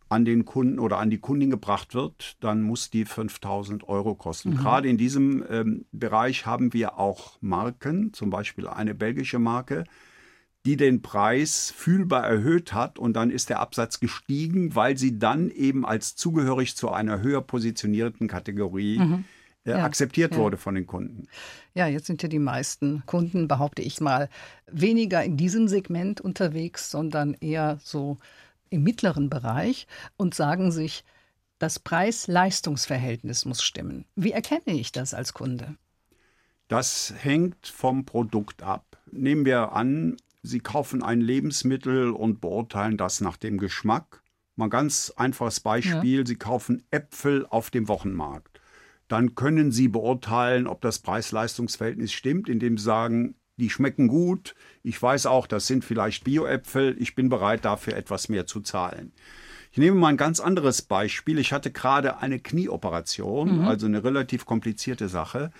an 0.07 0.23
den 0.23 0.45
Kunden 0.45 0.79
oder 0.79 0.99
an 0.99 1.09
die 1.09 1.17
Kundin 1.17 1.49
gebracht 1.49 1.95
wird, 1.95 2.37
dann 2.39 2.61
muss 2.61 2.91
die 2.91 3.03
5000 3.03 3.87
Euro 3.89 4.15
kosten. 4.15 4.51
Mhm. 4.51 4.57
Gerade 4.57 4.87
in 4.87 4.97
diesem 4.97 5.43
ähm, 5.49 5.85
Bereich 5.91 6.45
haben 6.45 6.71
wir 6.71 6.97
auch 6.97 7.37
Marken, 7.41 8.13
zum 8.13 8.29
Beispiel 8.29 8.67
eine 8.67 8.95
belgische 8.95 9.39
Marke, 9.39 9.83
die 10.65 10.77
den 10.77 11.01
Preis 11.01 11.73
fühlbar 11.75 12.23
erhöht 12.25 12.73
hat 12.73 12.97
und 12.97 13.13
dann 13.17 13.29
ist 13.29 13.49
der 13.49 13.59
Absatz 13.59 13.99
gestiegen, 13.99 14.75
weil 14.75 14.97
sie 14.97 15.19
dann 15.19 15.49
eben 15.49 15.85
als 15.85 16.15
zugehörig 16.15 16.77
zu 16.77 16.89
einer 16.89 17.21
höher 17.21 17.41
positionierten 17.41 18.29
Kategorie 18.29 18.99
mhm 18.99 19.25
ja, 19.65 19.83
akzeptiert 19.83 20.33
ja. 20.33 20.37
wurde 20.37 20.57
von 20.57 20.75
den 20.75 20.85
Kunden. 20.85 21.27
Ja, 21.73 21.87
jetzt 21.87 22.07
sind 22.07 22.21
ja 22.21 22.29
die 22.29 22.39
meisten 22.39 23.03
Kunden, 23.05 23.47
behaupte 23.47 23.81
ich 23.81 24.01
mal, 24.01 24.29
weniger 24.67 25.23
in 25.23 25.37
diesem 25.37 25.67
Segment 25.67 26.21
unterwegs, 26.21 26.91
sondern 26.91 27.33
eher 27.35 27.79
so 27.81 28.17
im 28.69 28.83
mittleren 28.83 29.29
Bereich 29.29 29.87
und 30.17 30.33
sagen 30.33 30.71
sich, 30.71 31.03
das 31.59 31.79
Preis-Leistungs-Verhältnis 31.79 33.45
muss 33.45 33.63
stimmen. 33.63 34.05
Wie 34.15 34.31
erkenne 34.31 34.77
ich 34.77 34.91
das 34.91 35.13
als 35.13 35.33
Kunde? 35.33 35.75
Das 36.67 37.13
hängt 37.17 37.67
vom 37.67 38.05
Produkt 38.05 38.63
ab. 38.63 38.97
Nehmen 39.11 39.45
wir 39.45 39.73
an, 39.73 40.17
Sie 40.45 40.59
kaufen 40.59 41.01
ein 41.01 41.21
Lebensmittel 41.21 42.11
und 42.11 42.41
beurteilen 42.41 42.97
das 42.97 43.21
nach 43.21 43.37
dem 43.37 43.57
Geschmack. 43.57 44.23
Mal 44.57 44.65
ein 44.65 44.71
ganz 44.71 45.13
einfaches 45.15 45.61
Beispiel, 45.61 46.19
ja. 46.19 46.25
Sie 46.25 46.35
kaufen 46.35 46.83
Äpfel 46.91 47.45
auf 47.49 47.69
dem 47.69 47.87
Wochenmarkt 47.87 48.52
dann 49.13 49.35
können 49.35 49.71
Sie 49.71 49.89
beurteilen, 49.89 50.65
ob 50.65 50.81
das 50.81 50.97
Preis-Leistungs-Verhältnis 50.97 52.11
stimmt, 52.11 52.49
indem 52.49 52.79
Sie 52.79 52.83
sagen, 52.83 53.35
die 53.57 53.69
schmecken 53.69 54.07
gut, 54.07 54.55
ich 54.81 54.99
weiß 54.99 55.27
auch, 55.27 55.45
das 55.45 55.67
sind 55.67 55.85
vielleicht 55.85 56.23
Bio-Äpfel, 56.23 56.95
ich 56.99 57.13
bin 57.13 57.29
bereit 57.29 57.63
dafür 57.63 57.95
etwas 57.95 58.27
mehr 58.27 58.47
zu 58.47 58.61
zahlen. 58.61 59.13
Ich 59.71 59.77
nehme 59.77 59.99
mal 59.99 60.07
ein 60.07 60.17
ganz 60.17 60.39
anderes 60.39 60.81
Beispiel. 60.81 61.37
Ich 61.37 61.53
hatte 61.53 61.71
gerade 61.71 62.17
eine 62.17 62.39
Knieoperation, 62.39 63.59
mhm. 63.59 63.67
also 63.67 63.85
eine 63.85 64.03
relativ 64.03 64.47
komplizierte 64.47 65.09
Sache. 65.09 65.51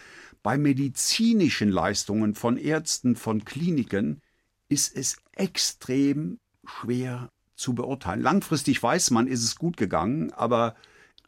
Bei 0.41 0.57
medizinischen 0.57 1.69
Leistungen 1.69 2.33
von 2.33 2.57
Ärzten, 2.57 3.15
von 3.15 3.45
Kliniken 3.45 4.19
ist 4.67 4.97
es 4.97 5.17
extrem 5.33 6.39
schwer 6.65 7.29
zu 7.55 7.75
beurteilen. 7.75 8.23
Langfristig 8.23 8.81
weiß 8.81 9.11
man, 9.11 9.27
ist 9.27 9.43
es 9.43 9.57
gut 9.57 9.77
gegangen, 9.77 10.33
aber 10.33 10.73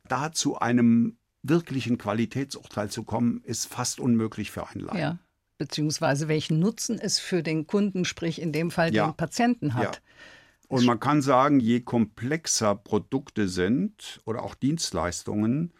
da 0.07 0.31
zu 0.31 0.57
einem 0.57 1.17
wirklichen 1.49 1.97
Qualitätsurteil 1.97 2.89
zu 2.89 3.03
kommen, 3.03 3.41
ist 3.43 3.65
fast 3.67 3.99
unmöglich 3.99 4.51
für 4.51 4.67
einen 4.67 4.81
Laien. 4.81 4.99
Ja, 4.99 5.19
beziehungsweise 5.57 6.27
welchen 6.27 6.59
Nutzen 6.59 6.99
es 6.99 7.19
für 7.19 7.43
den 7.43 7.67
Kunden, 7.67 8.05
sprich 8.05 8.41
in 8.41 8.51
dem 8.51 8.71
Fall 8.71 8.93
ja. 8.93 9.07
den 9.07 9.15
Patienten 9.15 9.73
hat. 9.73 9.95
Ja. 9.95 10.01
Und 10.67 10.85
man 10.85 10.99
kann 10.99 11.21
sagen, 11.21 11.59
je 11.59 11.81
komplexer 11.81 12.75
Produkte 12.75 13.47
sind 13.47 14.21
oder 14.25 14.43
auch 14.43 14.55
Dienstleistungen, 14.55 15.73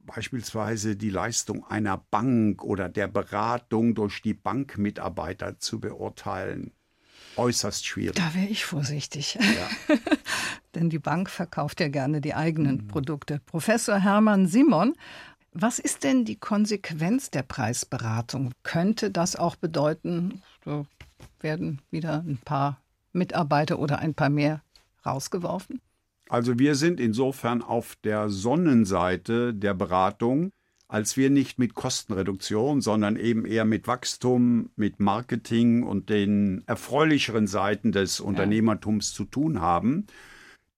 beispielsweise 0.00 0.96
die 0.96 1.10
Leistung 1.10 1.64
einer 1.66 1.98
Bank 1.98 2.62
oder 2.62 2.88
der 2.88 3.08
Beratung 3.08 3.94
durch 3.94 4.22
die 4.22 4.34
Bankmitarbeiter 4.34 5.58
zu 5.58 5.80
beurteilen, 5.80 6.72
äußerst 7.36 7.86
schwierig. 7.86 8.16
Da 8.16 8.34
wäre 8.34 8.46
ich 8.46 8.64
vorsichtig. 8.64 9.38
Ja. 9.40 9.96
Denn 10.74 10.90
die 10.90 10.98
Bank 10.98 11.30
verkauft 11.30 11.80
ja 11.80 11.88
gerne 11.88 12.20
die 12.20 12.34
eigenen 12.34 12.76
mhm. 12.76 12.88
Produkte. 12.88 13.40
Professor 13.46 13.98
Hermann 13.98 14.46
Simon, 14.46 14.94
was 15.52 15.78
ist 15.78 16.04
denn 16.04 16.24
die 16.24 16.36
Konsequenz 16.36 17.30
der 17.30 17.42
Preisberatung? 17.42 18.52
Könnte 18.62 19.10
das 19.10 19.36
auch 19.36 19.56
bedeuten, 19.56 20.42
so 20.64 20.86
werden 21.40 21.80
wieder 21.90 22.22
ein 22.26 22.38
paar 22.44 22.80
Mitarbeiter 23.12 23.78
oder 23.78 23.98
ein 24.00 24.14
paar 24.14 24.28
mehr 24.28 24.62
rausgeworfen? 25.06 25.80
Also 26.28 26.58
wir 26.58 26.74
sind 26.74 27.00
insofern 27.00 27.62
auf 27.62 27.96
der 28.02 28.28
Sonnenseite 28.28 29.54
der 29.54 29.74
Beratung, 29.74 30.50
als 30.88 31.16
wir 31.16 31.30
nicht 31.30 31.58
mit 31.58 31.74
Kostenreduktion, 31.74 32.80
sondern 32.80 33.16
eben 33.16 33.44
eher 33.44 33.64
mit 33.64 33.88
Wachstum, 33.88 34.70
mit 34.76 35.00
Marketing 35.00 35.82
und 35.82 36.10
den 36.10 36.62
erfreulicheren 36.66 37.46
Seiten 37.46 37.92
des 37.92 38.20
Unternehmertums 38.20 39.10
ja. 39.10 39.16
zu 39.16 39.24
tun 39.24 39.60
haben. 39.60 40.06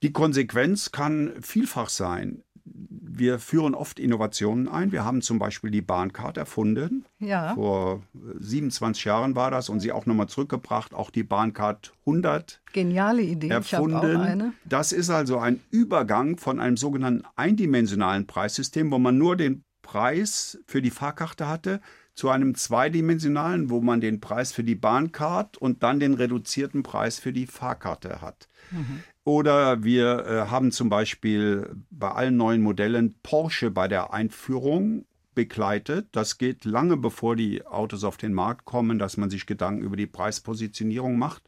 Die 0.03 0.12
Konsequenz 0.12 0.93
kann 0.93 1.33
vielfach 1.41 1.88
sein. 1.88 2.43
Wir 2.65 3.38
führen 3.38 3.75
oft 3.75 3.99
Innovationen 3.99 4.69
ein. 4.69 4.93
Wir 4.93 5.05
haben 5.05 5.23
zum 5.23 5.38
Beispiel 5.38 5.71
die 5.71 5.81
Bahncard 5.81 6.37
erfunden. 6.37 7.05
Ja. 7.19 7.55
Vor 7.55 8.03
27 8.38 9.05
Jahren 9.05 9.35
war 9.35 9.50
das 9.50 9.69
und 9.69 9.81
sie 9.81 9.91
auch 9.91 10.07
nochmal 10.07 10.29
zurückgebracht. 10.29 10.95
Auch 10.95 11.11
die 11.11 11.23
Bahncard 11.23 11.93
100. 12.00 12.61
Geniale 12.73 13.23
Idee. 13.23 13.49
Erfunden. 13.49 13.97
Ich 13.97 14.17
auch 14.17 14.21
eine. 14.21 14.53
Das 14.65 14.93
ist 14.93 15.11
also 15.11 15.38
ein 15.38 15.61
Übergang 15.71 16.37
von 16.37 16.61
einem 16.61 16.77
sogenannten 16.77 17.25
eindimensionalen 17.37 18.27
Preissystem, 18.27 18.91
wo 18.91 18.99
man 18.99 19.19
nur 19.19 19.37
den 19.37 19.65
Preis 19.88 20.59
für 20.66 20.83
die 20.83 20.90
Fahrkarte 20.90 21.49
hatte, 21.49 21.80
zu 22.12 22.28
einem 22.28 22.54
zweidimensionalen, 22.54 23.71
wo 23.71 23.80
man 23.80 24.02
den 24.02 24.21
Preis 24.21 24.52
für 24.52 24.62
die 24.62 24.75
Bahncard 24.75 25.57
und 25.57 25.83
dann 25.83 25.99
den 25.99 26.12
reduzierten 26.12 26.83
Preis 26.83 27.18
für 27.18 27.33
die 27.33 27.47
Fahrkarte 27.47 28.21
hat. 28.21 28.50
Mhm. 28.71 29.02
Oder 29.25 29.83
wir 29.85 30.26
äh, 30.26 30.50
haben 30.50 30.73
zum 30.73 30.90
Beispiel 30.90 31.75
bei 31.90 32.11
allen 32.11 32.37
neuen 32.37 32.61
Modellen 32.61 33.14
Porsche 33.23 33.71
bei 33.71 33.88
der 33.88 34.12
Einführung 34.12 35.07
begleitet. 35.35 36.09
Das 36.12 36.37
geht 36.37 36.66
lange 36.66 36.99
bevor 36.99 37.35
die 37.35 37.64
Autos 37.64 38.04
auf 38.04 38.18
den 38.18 38.35
Markt 38.35 38.66
kommen, 38.66 38.99
dass 38.99 39.16
man 39.16 39.30
sich 39.30 39.47
Gedanken 39.47 39.83
über 39.83 39.97
die 39.97 40.07
Preispositionierung 40.07 41.18
macht. 41.18 41.45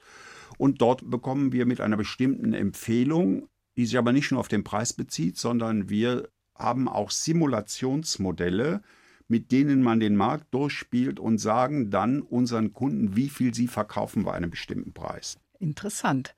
Und 0.56 0.80
dort 0.80 1.11
bekommen 1.11 1.52
wir 1.52 1.66
mit 1.66 1.82
einer 1.82 1.99
bestimmten 1.99 2.54
Empfehlung, 2.54 3.49
die 3.76 3.85
sich 3.85 3.99
aber 3.99 4.12
nicht 4.12 4.30
nur 4.30 4.40
auf 4.40 4.49
den 4.49 4.64
Preis 4.64 4.94
bezieht, 4.94 5.37
sondern 5.37 5.90
wir 5.90 6.30
haben 6.61 6.88
auch 6.88 7.11
Simulationsmodelle, 7.11 8.83
mit 9.29 9.52
denen 9.52 9.83
man 9.83 10.00
den 10.00 10.17
Markt 10.17 10.52
durchspielt 10.52 11.21
und 11.21 11.38
sagen 11.38 11.90
dann 11.90 12.21
unseren 12.21 12.73
Kunden, 12.73 13.17
wie 13.17 13.29
viel 13.29 13.55
sie 13.55 13.69
verkaufen 13.69 14.25
bei 14.25 14.33
einem 14.33 14.50
bestimmten 14.50 14.93
Preis. 14.93 15.38
Interessant. 15.59 16.35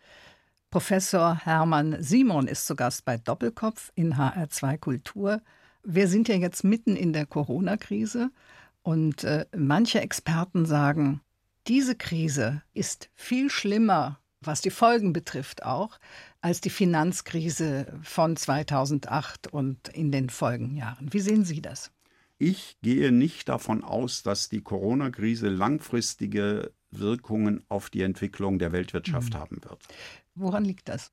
Professor 0.71 1.35
Hermann 1.35 1.97
Simon 2.03 2.49
ist 2.49 2.67
zu 2.67 2.77
Gast 2.77 3.05
bei 3.05 3.19
Doppelkopf 3.19 3.93
in 3.95 4.15
HR2 4.15 4.79
Kultur. 4.79 5.43
Wir 5.85 6.09
sind 6.09 6.29
ja 6.29 6.37
jetzt 6.37 6.65
mitten 6.65 6.97
in 6.97 7.13
der 7.13 7.27
Corona-Krise 7.27 8.31
und 8.83 9.25
äh, 9.25 9.47
manche 9.57 10.01
Experten 10.01 10.67
sagen, 10.67 11.21
diese 11.67 11.95
Krise 11.95 12.63
ist 12.75 13.11
viel 13.15 13.51
schlimmer 13.51 14.23
was 14.47 14.61
die 14.61 14.71
Folgen 14.71 15.13
betrifft 15.13 15.65
auch, 15.65 15.99
als 16.43 16.61
die 16.61 16.71
Finanzkrise 16.71 17.99
von 18.03 18.37
2008 18.37 19.47
und 19.47 19.89
in 19.89 20.13
den 20.13 20.29
Folgenjahren. 20.29 21.13
Wie 21.13 21.21
sehen 21.21 21.45
Sie 21.45 21.63
das? 21.63 21.91
Ich 22.39 22.77
gehe 22.83 23.13
nicht 23.13 23.49
davon 23.49 23.85
aus, 23.85 24.25
dass 24.25 24.49
die 24.49 24.61
Corona-Krise 24.61 25.49
langfristige 25.49 26.73
Wirkungen 26.91 27.63
auf 27.69 27.89
die 27.89 28.03
Entwicklung 28.03 28.59
der 28.59 28.73
Weltwirtschaft 28.73 29.35
mhm. 29.35 29.39
haben 29.39 29.65
wird. 29.65 29.79
Woran 30.35 30.65
liegt 30.65 30.89
das? 30.89 31.13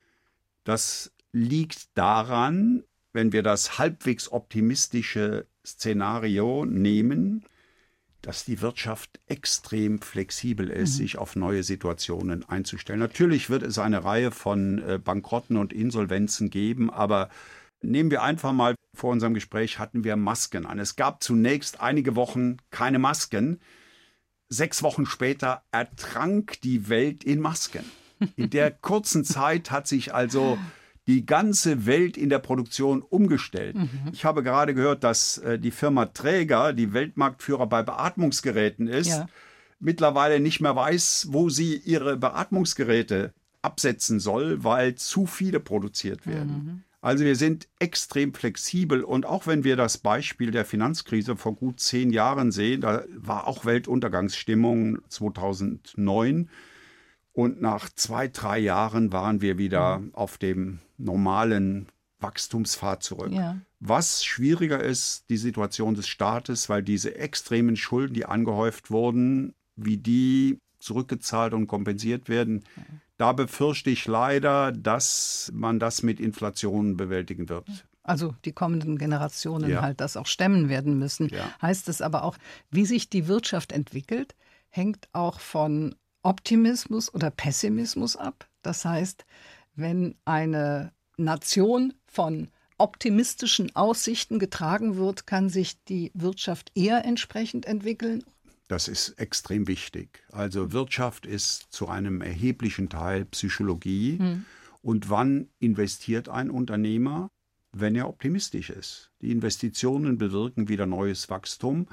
Das 0.64 1.12
liegt 1.32 1.96
daran, 1.96 2.82
wenn 3.12 3.32
wir 3.32 3.44
das 3.44 3.78
halbwegs 3.78 4.30
optimistische 4.30 5.46
Szenario 5.64 6.64
nehmen, 6.64 7.44
dass 8.22 8.44
die 8.44 8.60
Wirtschaft 8.60 9.20
extrem 9.26 10.00
flexibel 10.00 10.68
ist, 10.68 10.94
mhm. 10.94 11.02
sich 11.02 11.18
auf 11.18 11.36
neue 11.36 11.62
Situationen 11.62 12.48
einzustellen. 12.48 13.00
Natürlich 13.00 13.50
wird 13.50 13.62
es 13.62 13.78
eine 13.78 14.04
Reihe 14.04 14.30
von 14.30 14.78
äh, 14.82 14.98
Bankrotten 14.98 15.56
und 15.56 15.72
Insolvenzen 15.72 16.50
geben, 16.50 16.90
aber 16.90 17.30
nehmen 17.82 18.10
wir 18.10 18.22
einfach 18.22 18.52
mal 18.52 18.74
vor 18.94 19.10
unserem 19.10 19.34
Gespräch 19.34 19.78
hatten 19.78 20.04
wir 20.04 20.16
Masken 20.16 20.66
an. 20.66 20.78
Es 20.78 20.96
gab 20.96 21.22
zunächst 21.22 21.80
einige 21.80 22.16
Wochen 22.16 22.58
keine 22.70 22.98
Masken. 22.98 23.60
Sechs 24.48 24.82
Wochen 24.82 25.06
später 25.06 25.62
ertrank 25.70 26.60
die 26.62 26.88
Welt 26.88 27.24
in 27.24 27.40
Masken. 27.40 27.84
In 28.36 28.50
der 28.50 28.70
kurzen 28.70 29.24
Zeit 29.24 29.70
hat 29.70 29.86
sich 29.86 30.12
also 30.12 30.58
die 31.10 31.26
ganze 31.26 31.86
Welt 31.86 32.16
in 32.16 32.28
der 32.28 32.38
Produktion 32.38 33.02
umgestellt. 33.02 33.74
Mhm. 33.74 33.88
Ich 34.12 34.24
habe 34.24 34.44
gerade 34.44 34.74
gehört, 34.74 35.02
dass 35.02 35.38
äh, 35.38 35.58
die 35.58 35.72
Firma 35.72 36.06
Träger, 36.06 36.72
die 36.72 36.92
Weltmarktführer 36.92 37.66
bei 37.66 37.82
Beatmungsgeräten 37.82 38.86
ist, 38.86 39.08
ja. 39.08 39.28
mittlerweile 39.80 40.38
nicht 40.38 40.60
mehr 40.60 40.76
weiß, 40.76 41.28
wo 41.30 41.48
sie 41.48 41.76
ihre 41.78 42.16
Beatmungsgeräte 42.16 43.32
absetzen 43.60 44.20
soll, 44.20 44.62
weil 44.62 44.94
zu 44.94 45.26
viele 45.26 45.58
produziert 45.58 46.28
werden. 46.28 46.52
Mhm. 46.52 46.82
Also 47.00 47.24
wir 47.24 47.34
sind 47.34 47.66
extrem 47.80 48.32
flexibel 48.32 49.02
und 49.02 49.26
auch 49.26 49.48
wenn 49.48 49.64
wir 49.64 49.74
das 49.74 49.98
Beispiel 49.98 50.52
der 50.52 50.64
Finanzkrise 50.64 51.34
vor 51.34 51.56
gut 51.56 51.80
zehn 51.80 52.10
Jahren 52.10 52.52
sehen, 52.52 52.82
da 52.82 53.02
war 53.16 53.48
auch 53.48 53.64
Weltuntergangsstimmung 53.64 54.98
2009 55.08 56.48
und 57.40 57.62
nach 57.62 57.88
zwei, 57.94 58.28
drei 58.28 58.58
Jahren 58.58 59.12
waren 59.12 59.40
wir 59.40 59.56
wieder 59.56 60.00
mhm. 60.00 60.14
auf 60.14 60.36
dem 60.36 60.80
normalen 60.98 61.86
Wachstumspfad 62.18 63.02
zurück. 63.02 63.32
Ja. 63.32 63.56
Was 63.78 64.22
schwieriger 64.22 64.82
ist, 64.82 65.30
die 65.30 65.38
Situation 65.38 65.94
des 65.94 66.06
Staates, 66.06 66.68
weil 66.68 66.82
diese 66.82 67.14
extremen 67.14 67.76
Schulden, 67.76 68.12
die 68.12 68.26
angehäuft 68.26 68.90
wurden, 68.90 69.54
wie 69.74 69.96
die 69.96 70.58
zurückgezahlt 70.80 71.54
und 71.54 71.66
kompensiert 71.66 72.28
werden, 72.28 72.62
da 73.16 73.32
befürchte 73.32 73.88
ich 73.88 74.06
leider, 74.06 74.70
dass 74.70 75.50
man 75.54 75.78
das 75.78 76.02
mit 76.02 76.20
Inflation 76.20 76.98
bewältigen 76.98 77.48
wird. 77.48 77.86
Also 78.02 78.34
die 78.44 78.52
kommenden 78.52 78.98
Generationen 78.98 79.70
ja. 79.70 79.80
halt 79.80 80.02
das 80.02 80.18
auch 80.18 80.26
stemmen 80.26 80.68
werden 80.68 80.98
müssen. 80.98 81.28
Ja. 81.28 81.54
Heißt 81.62 81.88
es 81.88 82.02
aber 82.02 82.24
auch, 82.24 82.36
wie 82.70 82.84
sich 82.84 83.08
die 83.08 83.28
Wirtschaft 83.28 83.72
entwickelt, 83.72 84.34
hängt 84.68 85.08
auch 85.14 85.40
von 85.40 85.94
Optimismus 86.22 87.12
oder 87.12 87.30
Pessimismus 87.30 88.16
ab. 88.16 88.48
Das 88.62 88.84
heißt, 88.84 89.24
wenn 89.74 90.14
eine 90.24 90.92
Nation 91.16 91.94
von 92.06 92.48
optimistischen 92.78 93.74
Aussichten 93.76 94.38
getragen 94.38 94.96
wird, 94.96 95.26
kann 95.26 95.48
sich 95.48 95.82
die 95.84 96.10
Wirtschaft 96.14 96.72
eher 96.74 97.04
entsprechend 97.04 97.66
entwickeln. 97.66 98.24
Das 98.68 98.88
ist 98.88 99.18
extrem 99.18 99.66
wichtig. 99.66 100.22
Also 100.30 100.72
Wirtschaft 100.72 101.26
ist 101.26 101.66
zu 101.70 101.88
einem 101.88 102.22
erheblichen 102.22 102.88
Teil 102.88 103.24
Psychologie. 103.26 104.18
Hm. 104.18 104.44
Und 104.80 105.10
wann 105.10 105.48
investiert 105.58 106.28
ein 106.28 106.50
Unternehmer? 106.50 107.28
Wenn 107.72 107.94
er 107.94 108.08
optimistisch 108.08 108.70
ist. 108.70 109.10
Die 109.20 109.30
Investitionen 109.30 110.18
bewirken 110.18 110.68
wieder 110.68 110.86
neues 110.86 111.30
Wachstum 111.30 111.86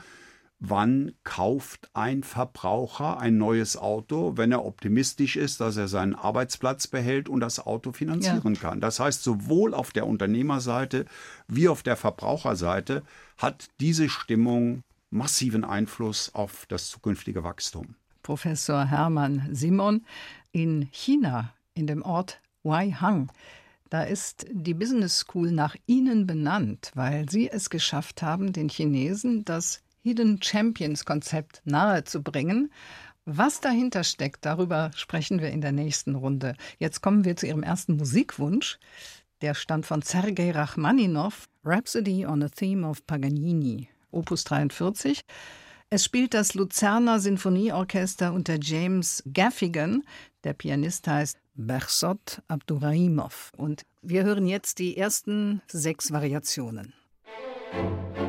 wann 0.60 1.12
kauft 1.24 1.90
ein 1.94 2.24
Verbraucher 2.24 3.20
ein 3.20 3.38
neues 3.38 3.78
Auto, 3.78 4.38
wenn 4.38 4.52
er 4.52 4.66
optimistisch 4.66 5.36
ist, 5.36 5.62
dass 5.62 5.78
er 5.78 5.88
seinen 5.88 6.16
Arbeitsplatz 6.16 6.88
behält 6.88 7.30
und 7.30 7.42
das 7.42 7.60
Auto 7.60 7.92
finanzieren 7.92 8.56
ja. 8.56 8.60
kann. 8.60 8.82
Das 8.82 9.00
heißt, 9.00 9.24
sowohl 9.24 9.74
auf 9.74 9.92
der 9.92 10.08
Unternehmerseite 10.08 11.06
wie 11.48 11.68
auf 11.68 11.84
der 11.84 11.96
Verbraucherseite 11.96 13.04
hat 13.38 13.68
diese 13.80 14.10
Stimmung 14.10 14.82
massiven 15.10 15.64
Einfluss 15.64 16.34
auf 16.34 16.66
das 16.68 16.90
zukünftige 16.90 17.44
Wachstum. 17.44 17.96
Professor 18.24 18.86
Hermann 18.86 19.48
Simon 19.52 20.06
in 20.52 20.90
China, 20.92 21.54
in 21.76 21.88
dem 21.88 22.02
Ort 22.02 22.42
Weihang. 22.64 23.32
Da 23.90 24.04
ist 24.04 24.46
die 24.52 24.74
Business 24.74 25.20
School 25.20 25.52
nach 25.52 25.78
Ihnen 25.86 26.28
benannt, 26.28 26.92
weil 26.96 27.30
Sie 27.30 27.50
es 27.50 27.70
geschafft 27.70 28.22
haben, 28.22 28.52
den 28.52 28.68
Chinesen 28.68 29.46
das 29.46 29.82
Hidden 30.08 30.42
Champions 30.42 31.04
Konzept 31.04 31.62
nahezubringen. 31.66 32.72
Was 33.26 33.60
dahinter 33.60 34.06
steckt, 34.06 34.46
darüber 34.46 34.92
sprechen 34.96 35.42
wir 35.42 35.50
in 35.50 35.60
der 35.60 35.74
nächsten 35.74 36.16
Runde. 36.16 36.56
Jetzt 36.80 37.02
kommen 37.02 37.26
wir 37.26 37.36
zu 37.36 37.46
Ihrem 37.46 37.62
ersten 37.62 37.98
Musikwunsch. 37.98 38.80
Der 39.42 39.54
stammt 39.54 39.86
von 39.86 40.02
Sergei 40.02 40.52
Rachmaninov, 40.52 41.50
Rhapsody 41.66 42.26
on 42.26 42.42
a 42.42 42.48
Theme 42.48 42.88
of 42.88 43.06
Paganini, 43.06 43.90
Opus 44.12 44.46
43. 44.46 45.26
Es 45.90 46.06
spielt 46.06 46.34
das 46.34 46.54
Luzerner 46.54 47.20
Sinfonieorchester 47.20 48.32
unter 48.32 48.58
James 48.62 49.22
Gaffigan. 49.34 50.04
Der 50.46 50.54
Pianist 50.54 51.06
heißt 51.06 51.38
Bersot 51.56 52.42
Abduraimov. 52.48 53.52
Und 53.58 53.84
wir 54.02 54.24
hören 54.24 54.48
jetzt 54.48 54.80
die 54.80 54.96
ersten 54.96 55.62
sechs 55.68 56.14
Variationen. 56.14 56.94
Musik 57.74 58.27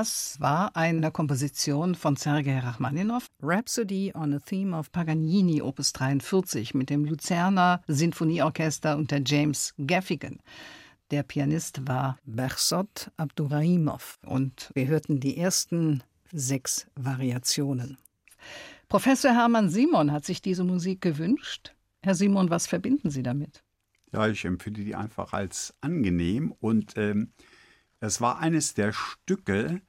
Das 0.00 0.40
war 0.40 0.76
eine 0.76 1.10
Komposition 1.10 1.94
von 1.94 2.16
Sergei 2.16 2.58
Rachmaninow, 2.58 3.26
Rhapsody 3.42 4.12
on 4.14 4.32
a 4.32 4.38
Theme 4.38 4.74
of 4.74 4.90
Paganini, 4.92 5.60
Opus 5.60 5.92
43, 5.92 6.72
mit 6.72 6.88
dem 6.88 7.04
Luzerner 7.04 7.82
Sinfonieorchester 7.86 8.96
unter 8.96 9.20
James 9.22 9.74
Gaffigan. 9.86 10.38
Der 11.10 11.22
Pianist 11.22 11.86
war 11.86 12.16
Bersot 12.24 13.10
Abdurahimov 13.18 14.18
und 14.24 14.70
wir 14.72 14.86
hörten 14.86 15.20
die 15.20 15.36
ersten 15.36 16.02
sechs 16.32 16.86
Variationen. 16.94 17.98
Professor 18.88 19.32
Hermann 19.34 19.68
Simon 19.68 20.12
hat 20.12 20.24
sich 20.24 20.40
diese 20.40 20.64
Musik 20.64 21.02
gewünscht. 21.02 21.74
Herr 22.02 22.14
Simon, 22.14 22.48
was 22.48 22.66
verbinden 22.66 23.10
Sie 23.10 23.22
damit? 23.22 23.62
Ja, 24.14 24.26
ich 24.28 24.46
empfinde 24.46 24.82
die 24.82 24.94
einfach 24.94 25.34
als 25.34 25.74
angenehm 25.82 26.54
und 26.58 26.94
ähm, 26.96 27.34
es 28.02 28.22
war 28.22 28.38
eines 28.38 28.72
der 28.72 28.94
Stücke, 28.94 29.82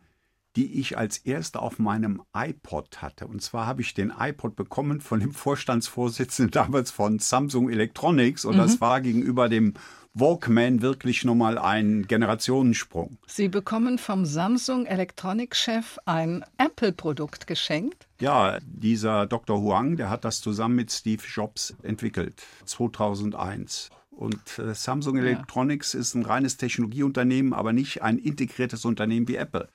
die 0.56 0.80
ich 0.80 0.98
als 0.98 1.18
erste 1.18 1.62
auf 1.62 1.80
meinem 1.80 2.22
iPod 2.36 3.02
hatte. 3.02 3.28
Und 3.28 3.42
zwar 3.42 3.66
habe 3.66 3.82
ich 3.82 3.94
den 3.94 4.12
iPod 4.18 4.56
bekommen 4.56 5.02
von 5.02 5.20
dem 5.20 5.34
Vorstandsvorsitzenden 5.34 6.52
damals 6.52 6.92
von 6.92 7.20
Samsung 7.20 7.70
Electronics 7.70 8.46
und 8.46 8.56
mhm. 8.56 8.60
das 8.60 8.82
war 8.82 9.02
gegenüber 9.02 9.50
dem 9.50 9.74
Walkman 10.14 10.82
wirklich 10.82 11.24
nochmal 11.24 11.58
ein 11.58 12.06
Generationensprung. 12.06 13.18
Sie 13.28 13.48
bekommen 13.48 13.98
vom 13.98 14.26
Samsung 14.26 14.86
Electronics-Chef 14.86 16.00
ein 16.06 16.44
Apple-Produkt 16.58 17.48
geschenkt? 17.48 18.08
Ja, 18.20 18.60
dieser 18.62 19.26
Dr. 19.26 19.62
Huang, 19.62 19.96
der 19.96 20.10
hat 20.10 20.26
das 20.26 20.42
zusammen 20.42 20.76
mit 20.76 20.92
Steve 20.92 21.24
Jobs 21.26 21.74
entwickelt, 21.82 22.44
2001. 22.66 23.90
Und 24.12 24.60
äh, 24.60 24.76
Samsung 24.76 25.18
Electronics 25.18 25.94
ja. 25.94 26.02
ist 26.02 26.14
ein 26.14 26.26
reines 26.26 26.58
Technologieunternehmen, 26.58 27.54
aber 27.54 27.72
nicht 27.72 28.04
ein 28.04 28.18
integriertes 28.18 28.84
Unternehmen 28.84 29.28
wie 29.30 29.38
Apple. 29.38 29.70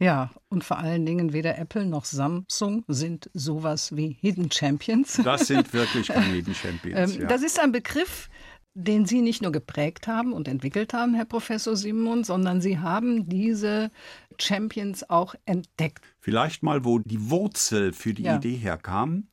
Ja, 0.00 0.30
und 0.48 0.64
vor 0.64 0.78
allen 0.78 1.04
Dingen 1.04 1.34
weder 1.34 1.58
Apple 1.58 1.84
noch 1.84 2.06
Samsung 2.06 2.84
sind 2.88 3.30
sowas 3.34 3.94
wie 3.94 4.16
Hidden 4.20 4.50
Champions. 4.50 5.20
Das 5.22 5.46
sind 5.46 5.72
wirklich 5.74 6.08
keine 6.08 6.34
Hidden 6.34 6.54
Champions. 6.54 7.14
ähm, 7.14 7.22
ja. 7.22 7.28
Das 7.28 7.42
ist 7.42 7.60
ein 7.60 7.70
Begriff, 7.70 8.30
den 8.72 9.04
Sie 9.04 9.20
nicht 9.20 9.42
nur 9.42 9.52
geprägt 9.52 10.06
haben 10.08 10.32
und 10.32 10.48
entwickelt 10.48 10.94
haben, 10.94 11.14
Herr 11.14 11.26
Professor 11.26 11.76
Simon, 11.76 12.24
sondern 12.24 12.62
Sie 12.62 12.78
haben 12.78 13.28
diese 13.28 13.90
Champions 14.38 15.08
auch 15.10 15.34
entdeckt. 15.44 16.02
Vielleicht 16.18 16.62
mal, 16.62 16.82
wo 16.82 16.98
die 16.98 17.28
Wurzel 17.28 17.92
für 17.92 18.14
die 18.14 18.22
ja. 18.22 18.36
Idee 18.36 18.56
herkam. 18.56 19.28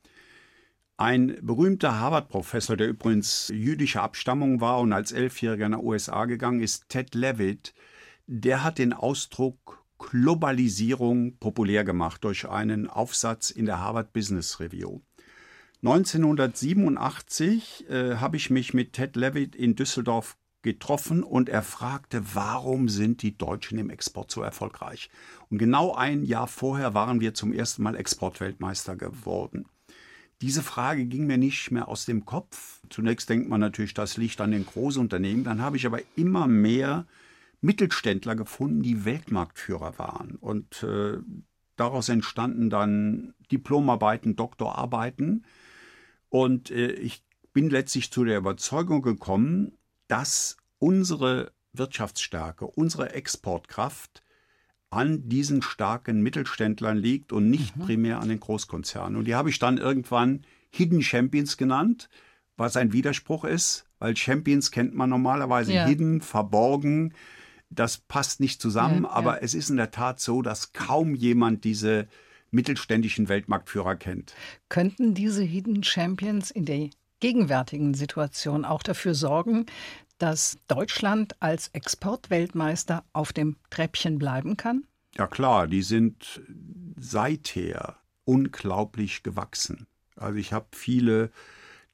Ein 0.98 1.38
berühmter 1.40 1.98
Harvard-Professor, 1.98 2.76
der 2.76 2.88
übrigens 2.88 3.48
jüdischer 3.54 4.02
Abstammung 4.02 4.60
war 4.60 4.80
und 4.80 4.92
als 4.92 5.12
Elfjähriger 5.12 5.70
nach 5.70 5.78
USA 5.78 6.26
gegangen 6.26 6.60
ist, 6.60 6.90
Ted 6.90 7.14
Levitt, 7.14 7.72
der 8.26 8.64
hat 8.64 8.78
den 8.78 8.92
Ausdruck 8.92 9.77
Globalisierung 9.98 11.36
populär 11.38 11.84
gemacht 11.84 12.24
durch 12.24 12.48
einen 12.48 12.88
Aufsatz 12.88 13.50
in 13.50 13.66
der 13.66 13.80
Harvard 13.80 14.12
Business 14.12 14.60
Review. 14.60 15.00
1987 15.82 17.88
äh, 17.88 18.16
habe 18.16 18.36
ich 18.36 18.50
mich 18.50 18.74
mit 18.74 18.94
Ted 18.94 19.14
Levitt 19.14 19.54
in 19.54 19.76
Düsseldorf 19.76 20.36
getroffen 20.62 21.22
und 21.22 21.48
er 21.48 21.62
fragte, 21.62 22.22
warum 22.34 22.88
sind 22.88 23.22
die 23.22 23.38
Deutschen 23.38 23.78
im 23.78 23.90
Export 23.90 24.30
so 24.30 24.42
erfolgreich? 24.42 25.08
Und 25.50 25.58
genau 25.58 25.94
ein 25.94 26.24
Jahr 26.24 26.48
vorher 26.48 26.94
waren 26.94 27.20
wir 27.20 27.34
zum 27.34 27.52
ersten 27.52 27.82
Mal 27.82 27.94
Exportweltmeister 27.94 28.96
geworden. 28.96 29.66
Diese 30.40 30.62
Frage 30.62 31.04
ging 31.04 31.26
mir 31.26 31.38
nicht 31.38 31.70
mehr 31.70 31.88
aus 31.88 32.06
dem 32.06 32.24
Kopf. 32.24 32.80
Zunächst 32.90 33.28
denkt 33.28 33.48
man 33.48 33.60
natürlich, 33.60 33.94
das 33.94 34.16
liegt 34.16 34.40
an 34.40 34.52
den 34.52 34.66
Großunternehmen. 34.66 35.44
Dann 35.44 35.60
habe 35.60 35.76
ich 35.76 35.86
aber 35.86 36.00
immer 36.16 36.46
mehr 36.46 37.06
Mittelständler 37.60 38.36
gefunden, 38.36 38.82
die 38.82 39.04
Weltmarktführer 39.04 39.98
waren. 39.98 40.36
Und 40.36 40.82
äh, 40.82 41.18
daraus 41.76 42.08
entstanden 42.08 42.70
dann 42.70 43.34
Diplomarbeiten, 43.50 44.36
Doktorarbeiten. 44.36 45.44
Und 46.28 46.70
äh, 46.70 46.92
ich 46.92 47.24
bin 47.52 47.70
letztlich 47.70 48.12
zu 48.12 48.24
der 48.24 48.38
Überzeugung 48.38 49.02
gekommen, 49.02 49.72
dass 50.06 50.56
unsere 50.78 51.52
Wirtschaftsstärke, 51.72 52.66
unsere 52.66 53.12
Exportkraft 53.12 54.22
an 54.90 55.28
diesen 55.28 55.62
starken 55.62 56.22
Mittelständlern 56.22 56.96
liegt 56.96 57.32
und 57.32 57.50
nicht 57.50 57.76
mhm. 57.76 57.82
primär 57.82 58.20
an 58.20 58.28
den 58.28 58.40
Großkonzernen. 58.40 59.16
Und 59.16 59.26
die 59.26 59.34
habe 59.34 59.50
ich 59.50 59.58
dann 59.58 59.78
irgendwann 59.78 60.42
Hidden 60.70 61.02
Champions 61.02 61.56
genannt, 61.56 62.08
was 62.56 62.76
ein 62.76 62.92
Widerspruch 62.92 63.44
ist, 63.44 63.86
weil 63.98 64.16
Champions 64.16 64.70
kennt 64.70 64.94
man 64.94 65.10
normalerweise 65.10 65.74
ja. 65.74 65.86
hidden, 65.86 66.20
verborgen. 66.20 67.14
Das 67.70 67.98
passt 67.98 68.40
nicht 68.40 68.62
zusammen, 68.62 69.04
ja, 69.04 69.10
aber 69.10 69.36
ja. 69.36 69.42
es 69.42 69.54
ist 69.54 69.70
in 69.70 69.76
der 69.76 69.90
Tat 69.90 70.20
so, 70.20 70.42
dass 70.42 70.72
kaum 70.72 71.14
jemand 71.14 71.64
diese 71.64 72.08
mittelständischen 72.50 73.28
Weltmarktführer 73.28 73.96
kennt. 73.96 74.34
Könnten 74.68 75.14
diese 75.14 75.42
Hidden 75.42 75.82
Champions 75.82 76.50
in 76.50 76.64
der 76.64 76.90
gegenwärtigen 77.20 77.94
Situation 77.94 78.64
auch 78.64 78.82
dafür 78.82 79.14
sorgen, 79.14 79.66
dass 80.18 80.58
Deutschland 80.66 81.34
als 81.40 81.68
Exportweltmeister 81.68 83.04
auf 83.12 83.32
dem 83.32 83.56
Treppchen 83.70 84.18
bleiben 84.18 84.56
kann? 84.56 84.84
Ja 85.16 85.26
klar, 85.26 85.66
die 85.66 85.82
sind 85.82 86.42
seither 86.98 87.96
unglaublich 88.24 89.22
gewachsen. 89.22 89.86
Also 90.16 90.38
ich 90.38 90.52
habe 90.52 90.66
viele, 90.72 91.30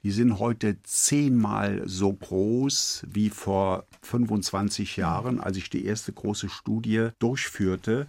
die 0.04 0.10
sind 0.10 0.38
heute 0.38 0.82
zehnmal 0.82 1.82
so 1.86 2.12
groß 2.12 3.06
wie 3.08 3.30
vor 3.30 3.86
25 4.02 4.98
Jahren, 4.98 5.40
als 5.40 5.56
ich 5.56 5.70
die 5.70 5.86
erste 5.86 6.12
große 6.12 6.50
Studie 6.50 7.08
durchführte. 7.18 8.06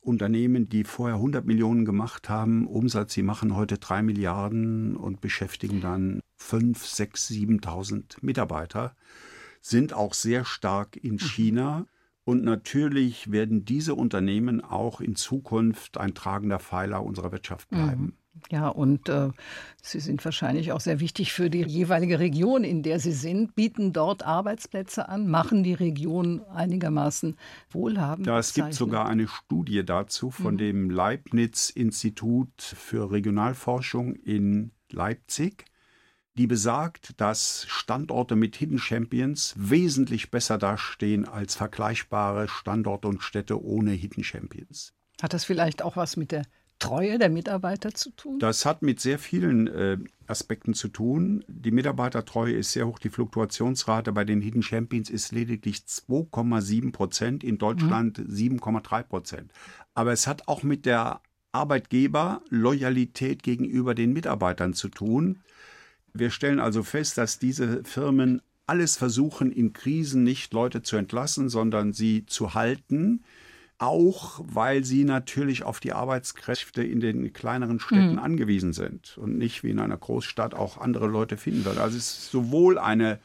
Unternehmen, 0.00 0.68
die 0.68 0.82
vorher 0.82 1.16
100 1.16 1.44
Millionen 1.44 1.84
gemacht 1.84 2.28
haben, 2.28 2.66
Umsatz, 2.66 3.12
sie 3.12 3.22
machen 3.22 3.54
heute 3.54 3.78
3 3.78 4.02
Milliarden 4.02 4.96
und 4.96 5.20
beschäftigen 5.20 5.80
dann 5.80 6.20
5, 6.36 6.84
6, 6.84 7.30
7.000 7.30 8.16
Mitarbeiter 8.22 8.96
sind 9.60 9.92
auch 9.92 10.14
sehr 10.14 10.44
stark 10.44 10.96
in 10.96 11.12
mhm. 11.12 11.18
China. 11.18 11.86
Und 12.24 12.42
natürlich 12.42 13.30
werden 13.30 13.64
diese 13.64 13.94
Unternehmen 13.94 14.62
auch 14.62 15.00
in 15.00 15.16
Zukunft 15.16 15.98
ein 15.98 16.14
tragender 16.14 16.58
Pfeiler 16.58 17.04
unserer 17.04 17.30
Wirtschaft 17.30 17.70
mhm. 17.70 17.76
bleiben. 17.76 18.16
Ja, 18.50 18.68
und 18.68 19.08
äh, 19.08 19.30
sie 19.82 20.00
sind 20.00 20.24
wahrscheinlich 20.24 20.72
auch 20.72 20.80
sehr 20.80 21.00
wichtig 21.00 21.32
für 21.32 21.50
die 21.50 21.62
jeweilige 21.62 22.18
Region, 22.18 22.64
in 22.64 22.82
der 22.82 22.98
sie 22.98 23.12
sind, 23.12 23.54
bieten 23.54 23.92
dort 23.92 24.24
Arbeitsplätze 24.24 25.08
an, 25.08 25.28
machen 25.28 25.62
die 25.62 25.74
Region 25.74 26.42
einigermaßen 26.54 27.36
wohlhabend. 27.70 28.26
Ja, 28.26 28.38
es 28.38 28.54
gibt 28.54 28.74
sogar 28.74 29.08
eine 29.08 29.28
Studie 29.28 29.84
dazu 29.84 30.30
von 30.30 30.54
mhm. 30.54 30.58
dem 30.58 30.90
Leibniz-Institut 30.90 32.62
für 32.62 33.10
Regionalforschung 33.10 34.14
in 34.14 34.72
Leipzig 34.90 35.66
die 36.34 36.46
besagt, 36.46 37.20
dass 37.20 37.66
Standorte 37.68 38.36
mit 38.36 38.56
Hidden 38.56 38.78
Champions 38.78 39.54
wesentlich 39.58 40.30
besser 40.30 40.58
dastehen 40.58 41.26
als 41.26 41.54
vergleichbare 41.54 42.48
Standorte 42.48 43.08
und 43.08 43.22
Städte 43.22 43.62
ohne 43.62 43.90
Hidden 43.90 44.24
Champions. 44.24 44.94
Hat 45.20 45.34
das 45.34 45.44
vielleicht 45.44 45.82
auch 45.82 45.96
was 45.96 46.16
mit 46.16 46.32
der 46.32 46.46
Treue 46.80 47.18
der 47.18 47.28
Mitarbeiter 47.28 47.94
zu 47.94 48.10
tun? 48.10 48.40
Das 48.40 48.66
hat 48.66 48.82
mit 48.82 49.00
sehr 49.00 49.20
vielen 49.20 49.68
äh, 49.68 49.98
Aspekten 50.26 50.74
zu 50.74 50.88
tun. 50.88 51.44
Die 51.46 51.70
Mitarbeitertreue 51.70 52.54
ist 52.54 52.72
sehr 52.72 52.88
hoch. 52.88 52.98
Die 52.98 53.10
Fluktuationsrate 53.10 54.10
bei 54.12 54.24
den 54.24 54.40
Hidden 54.40 54.62
Champions 54.62 55.08
ist 55.10 55.30
lediglich 55.30 55.78
2,7 55.86 56.90
Prozent, 56.90 57.44
in 57.44 57.58
Deutschland 57.58 58.18
mhm. 58.18 58.58
7,3 58.58 59.02
Prozent. 59.04 59.52
Aber 59.94 60.12
es 60.12 60.26
hat 60.26 60.48
auch 60.48 60.64
mit 60.64 60.86
der 60.86 61.20
Arbeitgeberloyalität 61.52 63.42
gegenüber 63.42 63.94
den 63.94 64.12
Mitarbeitern 64.12 64.74
zu 64.74 64.88
tun. 64.88 65.38
Wir 66.12 66.30
stellen 66.30 66.60
also 66.60 66.82
fest, 66.82 67.18
dass 67.18 67.38
diese 67.38 67.84
Firmen 67.84 68.42
alles 68.66 68.96
versuchen, 68.96 69.50
in 69.50 69.72
Krisen 69.72 70.22
nicht 70.22 70.52
Leute 70.54 70.82
zu 70.82 70.96
entlassen, 70.96 71.48
sondern 71.48 71.92
sie 71.92 72.24
zu 72.26 72.54
halten, 72.54 73.24
auch 73.80 74.40
weil 74.44 74.84
sie 74.84 75.04
natürlich 75.04 75.62
auf 75.62 75.80
die 75.80 75.94
Arbeitskräfte 75.94 76.82
in 76.82 77.00
den 77.00 77.32
kleineren 77.32 77.80
Städten 77.80 78.12
mhm. 78.12 78.18
angewiesen 78.18 78.74
sind 78.74 79.16
und 79.16 79.38
nicht 79.38 79.64
wie 79.64 79.70
in 79.70 79.80
einer 79.80 79.96
Großstadt 79.96 80.54
auch 80.54 80.76
andere 80.78 81.06
Leute 81.06 81.38
finden 81.38 81.64
wird. 81.64 81.78
Also 81.78 81.96
es 81.96 82.18
ist 82.18 82.30
sowohl 82.30 82.78
eine 82.78 83.18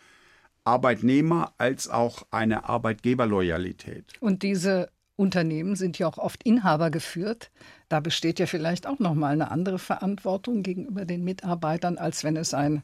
Arbeitnehmer- 0.64 1.52
als 1.58 1.90
auch 1.90 2.26
eine 2.32 2.70
Arbeitgeberloyalität. 2.70 4.14
Und 4.22 4.44
diese 4.44 4.90
Unternehmen 5.18 5.76
sind 5.76 6.00
ja 6.00 6.08
auch 6.08 6.18
oft 6.18 6.44
Inhaber 6.44 6.90
geführt. 6.90 7.52
Da 7.90 8.00
besteht 8.00 8.40
ja 8.40 8.46
vielleicht 8.46 8.88
auch 8.88 9.00
noch 9.00 9.14
mal 9.14 9.34
eine 9.34 9.52
andere 9.52 9.78
Verantwortung 9.78 10.64
gegenüber 10.64 11.04
den 11.04 11.26
Mitarbeitern, 11.26 11.98
als 11.98 12.24
wenn 12.24 12.38
es 12.38 12.54
ein 12.54 12.82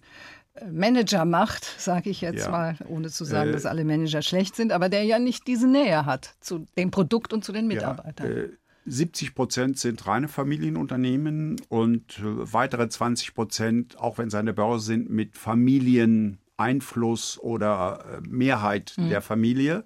Manager 0.70 1.26
macht, 1.26 1.66
sage 1.80 2.10
ich 2.10 2.22
jetzt 2.22 2.46
ja. 2.46 2.52
mal, 2.52 2.78
ohne 2.88 3.10
zu 3.10 3.24
sagen, 3.24 3.50
äh, 3.50 3.54
dass 3.54 3.66
alle 3.66 3.86
Manager 3.86 4.22
schlecht 4.22 4.56
sind, 4.56 4.72
aber 4.72 4.90
der 4.90 5.04
ja 5.04 5.20
nicht 5.20 5.48
diese 5.48 5.68
Nähe 5.68 6.06
hat 6.06 6.36
zu 6.42 6.66
dem 6.78 6.92
Produkt 6.92 7.34
und 7.34 7.44
zu 7.44 7.52
den 7.52 7.68
Mitarbeitern. 7.68 8.28
Ja, 8.28 8.44
äh, 8.44 8.50
70 8.86 9.36
Prozent 9.36 9.78
sind 9.78 10.08
reine 10.08 10.28
Familienunternehmen 10.28 11.62
und 11.70 12.20
äh, 12.20 12.54
weitere 12.54 12.90
20 12.90 13.34
Prozent, 13.34 14.00
auch 14.00 14.18
wenn 14.18 14.34
an 14.34 14.48
der 14.48 14.54
Börse 14.54 14.86
sind, 14.86 15.10
mit 15.10 15.38
Familieneinfluss 15.38 17.40
oder 17.40 18.04
äh, 18.06 18.20
Mehrheit 18.28 18.96
mhm. 18.98 19.10
der 19.10 19.22
Familie. 19.22 19.86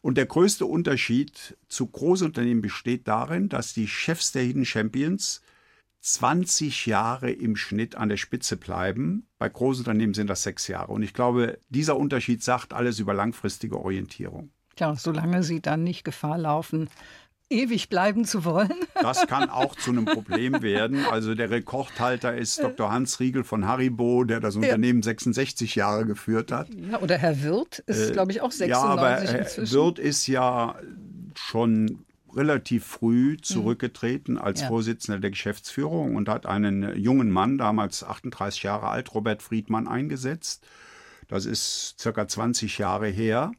Und 0.00 0.16
der 0.16 0.26
größte 0.26 0.64
Unterschied 0.64 1.58
zu 1.68 1.86
Großunternehmen 1.86 2.62
besteht 2.62 3.06
darin, 3.06 3.50
dass 3.50 3.74
die 3.74 3.88
Chefs 3.88 4.32
der 4.32 4.42
Hidden 4.42 4.64
Champions 4.64 5.42
20 6.00 6.86
Jahre 6.86 7.30
im 7.30 7.56
Schnitt 7.56 7.94
an 7.94 8.08
der 8.08 8.16
Spitze 8.16 8.56
bleiben. 8.56 9.26
Bei 9.38 9.48
Großunternehmen 9.48 10.14
sind 10.14 10.28
das 10.28 10.42
sechs 10.42 10.66
Jahre. 10.66 10.92
Und 10.92 11.02
ich 11.02 11.14
glaube, 11.14 11.58
dieser 11.68 11.96
Unterschied 11.96 12.42
sagt 12.42 12.72
alles 12.72 12.98
über 12.98 13.14
langfristige 13.14 13.78
Orientierung. 13.78 14.50
Ja, 14.78 14.94
solange 14.96 15.42
sie 15.42 15.60
dann 15.60 15.84
nicht 15.84 16.04
Gefahr 16.04 16.38
laufen, 16.38 16.88
ewig 17.50 17.88
bleiben 17.88 18.24
zu 18.24 18.44
wollen. 18.44 18.72
Das 19.02 19.26
kann 19.26 19.48
auch 19.48 19.74
zu 19.76 19.90
einem 19.90 20.04
Problem 20.04 20.60
werden. 20.60 21.06
Also 21.06 21.34
der 21.34 21.48
Rekordhalter 21.48 22.36
ist 22.36 22.62
Dr. 22.62 22.92
Hans 22.92 23.18
Riegel 23.18 23.44
von 23.44 23.66
Haribo, 23.66 24.24
der 24.24 24.40
das 24.40 24.56
Unternehmen 24.56 25.02
66 25.02 25.74
Jahre 25.74 26.04
geführt 26.04 26.52
hat. 26.52 26.68
Ja, 26.74 27.00
oder 27.00 27.16
Herr 27.16 27.42
Wirth 27.42 27.78
ist, 27.86 28.10
äh, 28.10 28.12
glaube 28.12 28.32
ich, 28.32 28.42
auch 28.42 28.52
96 28.52 28.68
ja, 28.70 28.82
aber 28.82 29.22
Herr 29.22 29.70
Wirth 29.70 29.98
ist 29.98 30.26
ja 30.26 30.76
schon 31.34 32.04
relativ 32.36 32.84
früh 32.84 33.32
hm. 33.32 33.42
zurückgetreten 33.42 34.38
als 34.38 34.62
ja. 34.62 34.68
Vorsitzender 34.68 35.20
der 35.20 35.30
Geschäftsführung 35.30 36.16
und 36.16 36.28
hat 36.28 36.46
einen 36.46 36.96
jungen 36.96 37.30
Mann, 37.30 37.58
damals 37.58 38.04
38 38.04 38.62
Jahre 38.62 38.88
alt, 38.88 39.14
Robert 39.14 39.42
Friedmann, 39.42 39.88
eingesetzt. 39.88 40.66
Das 41.28 41.46
ist 41.46 41.96
circa 42.00 42.26
20 42.26 42.78
Jahre 42.78 43.08
her. 43.08 43.52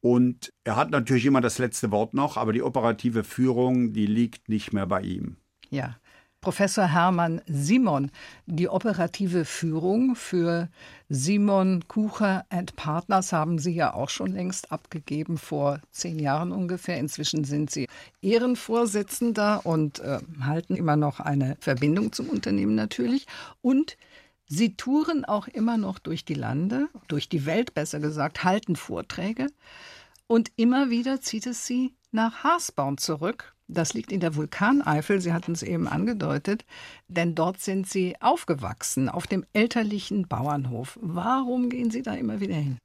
Und 0.00 0.52
er 0.64 0.76
hat 0.76 0.90
natürlich 0.90 1.24
immer 1.24 1.40
das 1.40 1.58
letzte 1.58 1.90
Wort 1.90 2.12
noch, 2.12 2.36
aber 2.36 2.52
die 2.52 2.62
operative 2.62 3.24
Führung, 3.24 3.92
die 3.92 4.06
liegt 4.06 4.48
nicht 4.48 4.72
mehr 4.72 4.86
bei 4.86 5.00
ihm. 5.00 5.36
Ja. 5.70 5.96
Professor 6.44 6.92
Hermann 6.92 7.40
Simon, 7.46 8.10
die 8.44 8.68
operative 8.68 9.46
Führung 9.46 10.14
für 10.14 10.68
Simon 11.08 11.88
Kucher 11.88 12.44
and 12.50 12.76
Partners 12.76 13.32
haben 13.32 13.58
Sie 13.58 13.72
ja 13.72 13.94
auch 13.94 14.10
schon 14.10 14.32
längst 14.32 14.70
abgegeben, 14.70 15.38
vor 15.38 15.80
zehn 15.90 16.18
Jahren 16.18 16.52
ungefähr. 16.52 16.98
Inzwischen 16.98 17.44
sind 17.44 17.70
Sie 17.70 17.88
Ehrenvorsitzender 18.20 19.64
und 19.64 20.00
äh, 20.00 20.18
halten 20.42 20.76
immer 20.76 20.96
noch 20.96 21.18
eine 21.18 21.56
Verbindung 21.60 22.12
zum 22.12 22.28
Unternehmen 22.28 22.74
natürlich. 22.74 23.26
Und 23.62 23.96
Sie 24.46 24.76
touren 24.76 25.24
auch 25.24 25.48
immer 25.48 25.78
noch 25.78 25.98
durch 25.98 26.26
die 26.26 26.34
Lande, 26.34 26.88
durch 27.08 27.30
die 27.30 27.46
Welt 27.46 27.72
besser 27.72 28.00
gesagt, 28.00 28.44
halten 28.44 28.76
Vorträge. 28.76 29.46
Und 30.26 30.52
immer 30.56 30.90
wieder 30.90 31.22
zieht 31.22 31.46
es 31.46 31.66
sie 31.66 31.94
nach 32.10 32.44
Haasborn 32.44 32.98
zurück. 32.98 33.53
Das 33.66 33.94
liegt 33.94 34.12
in 34.12 34.20
der 34.20 34.36
Vulkaneifel, 34.36 35.20
Sie 35.20 35.32
hatten 35.32 35.52
es 35.52 35.62
eben 35.62 35.88
angedeutet, 35.88 36.64
denn 37.08 37.34
dort 37.34 37.60
sind 37.60 37.88
Sie 37.88 38.14
aufgewachsen, 38.20 39.08
auf 39.08 39.26
dem 39.26 39.44
elterlichen 39.52 40.28
Bauernhof. 40.28 40.98
Warum 41.00 41.70
gehen 41.70 41.90
Sie 41.90 42.02
da 42.02 42.14
immer 42.14 42.40
wieder 42.40 42.56
hin? 42.56 42.78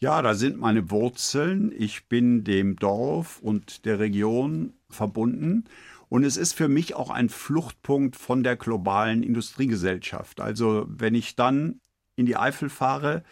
Ja, 0.00 0.22
da 0.22 0.34
sind 0.34 0.58
meine 0.58 0.90
Wurzeln. 0.90 1.72
Ich 1.76 2.06
bin 2.08 2.44
dem 2.44 2.76
Dorf 2.76 3.40
und 3.40 3.84
der 3.84 3.98
Region 3.98 4.74
verbunden. 4.88 5.64
Und 6.08 6.24
es 6.24 6.36
ist 6.36 6.52
für 6.52 6.68
mich 6.68 6.94
auch 6.94 7.10
ein 7.10 7.28
Fluchtpunkt 7.28 8.14
von 8.14 8.42
der 8.42 8.56
globalen 8.56 9.22
Industriegesellschaft. 9.22 10.40
Also 10.40 10.86
wenn 10.88 11.14
ich 11.14 11.36
dann 11.36 11.80
in 12.16 12.26
die 12.26 12.36
Eifel 12.36 12.70
fahre, 12.70 13.24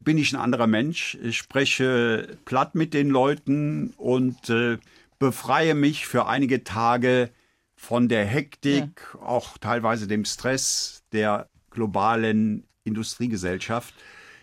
bin 0.00 0.18
ich 0.18 0.32
ein 0.32 0.40
anderer 0.40 0.66
Mensch. 0.66 1.18
Ich 1.22 1.36
spreche 1.38 2.38
platt 2.44 2.74
mit 2.74 2.94
den 2.94 3.10
Leuten 3.10 3.92
und 3.96 4.50
äh, 4.50 4.78
befreie 5.18 5.74
mich 5.74 6.06
für 6.06 6.26
einige 6.26 6.64
Tage 6.64 7.30
von 7.76 8.08
der 8.08 8.24
Hektik, 8.24 9.00
ja. 9.14 9.20
auch 9.20 9.58
teilweise 9.58 10.06
dem 10.06 10.24
Stress 10.24 11.02
der 11.12 11.48
globalen 11.70 12.64
Industriegesellschaft. 12.84 13.94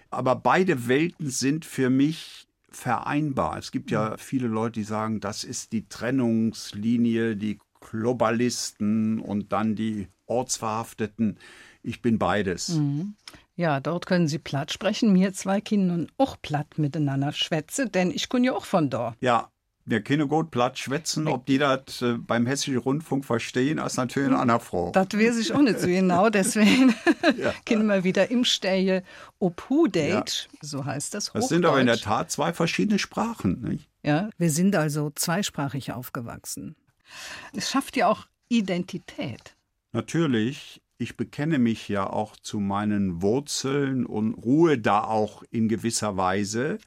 Aber 0.10 0.36
beide 0.36 0.88
Welten 0.88 1.30
sind 1.30 1.66
für 1.66 1.90
mich 1.90 2.48
vereinbar. 2.70 3.58
Es 3.58 3.72
gibt 3.72 3.92
ja 3.92 4.18
viele 4.18 4.48
Leute, 4.48 4.80
die 4.80 4.84
sagen, 4.84 5.20
das 5.20 5.44
ist 5.44 5.72
die 5.72 5.88
Trennungslinie, 5.88 7.36
die 7.36 7.60
Globalisten 7.80 9.20
und 9.20 9.52
dann 9.52 9.76
die 9.76 10.08
Ortsverhafteten. 10.26 11.38
Ich 11.84 12.02
bin 12.02 12.20
beides. 12.20 12.70
Mhm. 12.70 13.16
Ja, 13.56 13.80
dort 13.80 14.06
können 14.06 14.28
Sie 14.28 14.40
platt 14.40 14.72
sprechen. 14.72 15.14
Mir 15.14 15.34
zwei 15.34 15.62
Kinder 15.62 16.08
auch 16.18 16.38
platt 16.42 16.78
miteinander 16.78 17.34
schwätze, 17.34 17.90
denn 17.90 18.12
ich 18.12 18.30
bin 18.30 18.44
ja 18.44 18.54
auch 18.54 18.66
von 18.66 18.90
dort. 18.90 19.16
Ja, 19.20 19.51
wir 19.86 20.02
können 20.02 20.28
gut 20.28 20.52
platt 20.52 20.78
schwätzen. 20.78 21.28
Ob 21.28 21.46
die 21.46 21.58
das 21.58 22.02
äh, 22.02 22.14
beim 22.18 22.46
Hessischen 22.46 22.78
Rundfunk 22.78 23.26
verstehen, 23.26 23.78
ist 23.78 23.98
natürlich 23.98 24.30
eine 24.30 24.40
andere 24.40 24.60
Frage. 24.60 24.92
Das 24.94 25.08
weiß 25.14 25.38
ich 25.40 25.54
auch 25.54 25.62
nicht 25.62 25.80
so 25.80 25.88
genau. 25.88 26.30
Deswegen 26.32 26.94
ja. 27.38 27.54
können 27.66 27.88
wir 27.88 28.04
wieder 28.04 28.30
im 28.32 28.44
Stehe 28.44 29.04
Obhudate, 29.40 30.48
ja. 30.52 30.60
so 30.62 30.86
heißt 30.86 31.14
das. 31.14 31.32
Das 31.34 31.50
sind 31.50 31.66
aber 31.66 31.80
in 31.80 31.88
der 31.88 31.98
Tat 31.98 32.32
zwei 32.32 32.54
verschiedene 32.54 33.00
Sprachen. 33.00 33.62
Nicht? 33.62 33.90
Ja, 34.04 34.30
wir 34.38 34.50
sind 34.50 34.76
also 34.76 35.12
zweisprachig 35.16 35.92
aufgewachsen. 35.94 36.76
Es 37.56 37.70
schafft 37.70 37.98
ja 37.98 38.08
auch 38.08 38.28
Identität. 38.50 39.56
Natürlich 39.92 40.82
ich 41.02 41.18
bekenne 41.18 41.58
mich 41.58 41.90
ja 41.90 42.08
auch 42.08 42.36
zu 42.36 42.60
meinen 42.60 43.24
Wurzeln 43.24 44.06
und 44.06 44.36
ruhe 44.36 44.78
da 44.78 45.04
auch 45.04 45.42
in 45.50 45.68
gewisser 45.68 46.16
Weise. 46.16 46.78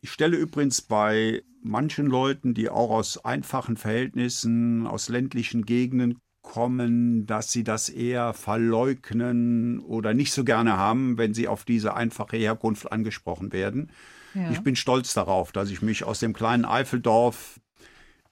Ich 0.00 0.10
stelle 0.10 0.36
übrigens 0.36 0.82
bei 0.82 1.42
manchen 1.62 2.06
Leuten, 2.06 2.54
die 2.54 2.68
auch 2.68 2.90
aus 2.90 3.24
einfachen 3.24 3.76
Verhältnissen, 3.76 4.86
aus 4.86 5.08
ländlichen 5.08 5.64
Gegenden 5.66 6.18
kommen, 6.42 7.26
dass 7.26 7.50
sie 7.50 7.64
das 7.64 7.88
eher 7.88 8.32
verleugnen 8.32 9.80
oder 9.80 10.14
nicht 10.14 10.32
so 10.32 10.44
gerne 10.44 10.76
haben, 10.76 11.18
wenn 11.18 11.34
sie 11.34 11.48
auf 11.48 11.64
diese 11.64 11.94
einfache 11.94 12.36
Herkunft 12.36 12.92
angesprochen 12.92 13.52
werden. 13.52 13.90
Ja. 14.34 14.50
Ich 14.50 14.60
bin 14.60 14.76
stolz 14.76 15.12
darauf, 15.12 15.50
dass 15.50 15.70
ich 15.70 15.82
mich 15.82 16.04
aus 16.04 16.20
dem 16.20 16.32
kleinen 16.32 16.64
Eifeldorf 16.64 17.60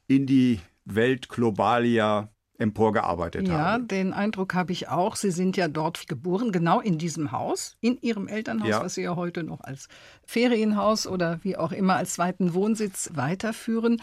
in 0.07 0.27
die 0.27 0.61
Welt 0.85 1.29
Globalia 1.29 2.33
emporgearbeitet 2.58 3.48
ja, 3.48 3.54
habe. 3.54 3.82
Ja, 3.82 3.86
den 3.86 4.12
Eindruck 4.12 4.54
habe 4.54 4.72
ich 4.72 4.88
auch. 4.88 5.16
Sie 5.16 5.30
sind 5.30 5.56
ja 5.56 5.68
dort 5.68 6.06
geboren, 6.06 6.52
genau 6.52 6.80
in 6.80 6.98
diesem 6.98 7.32
Haus, 7.32 7.76
in 7.80 7.98
Ihrem 8.00 8.28
Elternhaus, 8.28 8.68
ja. 8.68 8.82
was 8.82 8.94
Sie 8.94 9.02
ja 9.02 9.16
heute 9.16 9.42
noch 9.42 9.60
als 9.60 9.88
Ferienhaus 10.24 11.06
oder 11.06 11.40
wie 11.42 11.56
auch 11.56 11.72
immer 11.72 11.96
als 11.96 12.14
zweiten 12.14 12.54
Wohnsitz 12.54 13.10
weiterführen. 13.14 14.00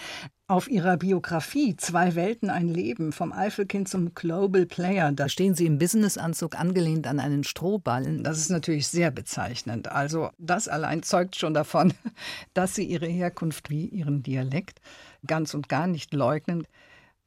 Auf 0.47 0.69
Ihrer 0.69 0.97
Biografie 0.97 1.77
Zwei 1.77 2.15
Welten, 2.15 2.49
ein 2.49 2.67
Leben, 2.67 3.13
vom 3.13 3.31
Eifelkind 3.31 3.87
zum 3.87 4.13
Global 4.13 4.65
Player, 4.65 5.13
da 5.13 5.29
stehen 5.29 5.55
Sie 5.55 5.65
im 5.65 5.77
Businessanzug 5.77 6.59
angelehnt 6.59 7.07
an 7.07 7.21
einen 7.21 7.45
Strohballen. 7.45 8.21
Das 8.21 8.37
ist 8.37 8.49
natürlich 8.49 8.89
sehr 8.89 9.11
bezeichnend. 9.11 9.89
Also 9.89 10.29
das 10.37 10.67
allein 10.67 11.03
zeugt 11.03 11.37
schon 11.37 11.53
davon, 11.53 11.93
dass 12.53 12.75
Sie 12.75 12.83
Ihre 12.83 13.07
Herkunft 13.07 13.69
wie 13.69 13.85
Ihren 13.85 14.23
Dialekt 14.23 14.81
ganz 15.25 15.53
und 15.53 15.69
gar 15.69 15.87
nicht 15.87 16.13
leugnen. 16.13 16.67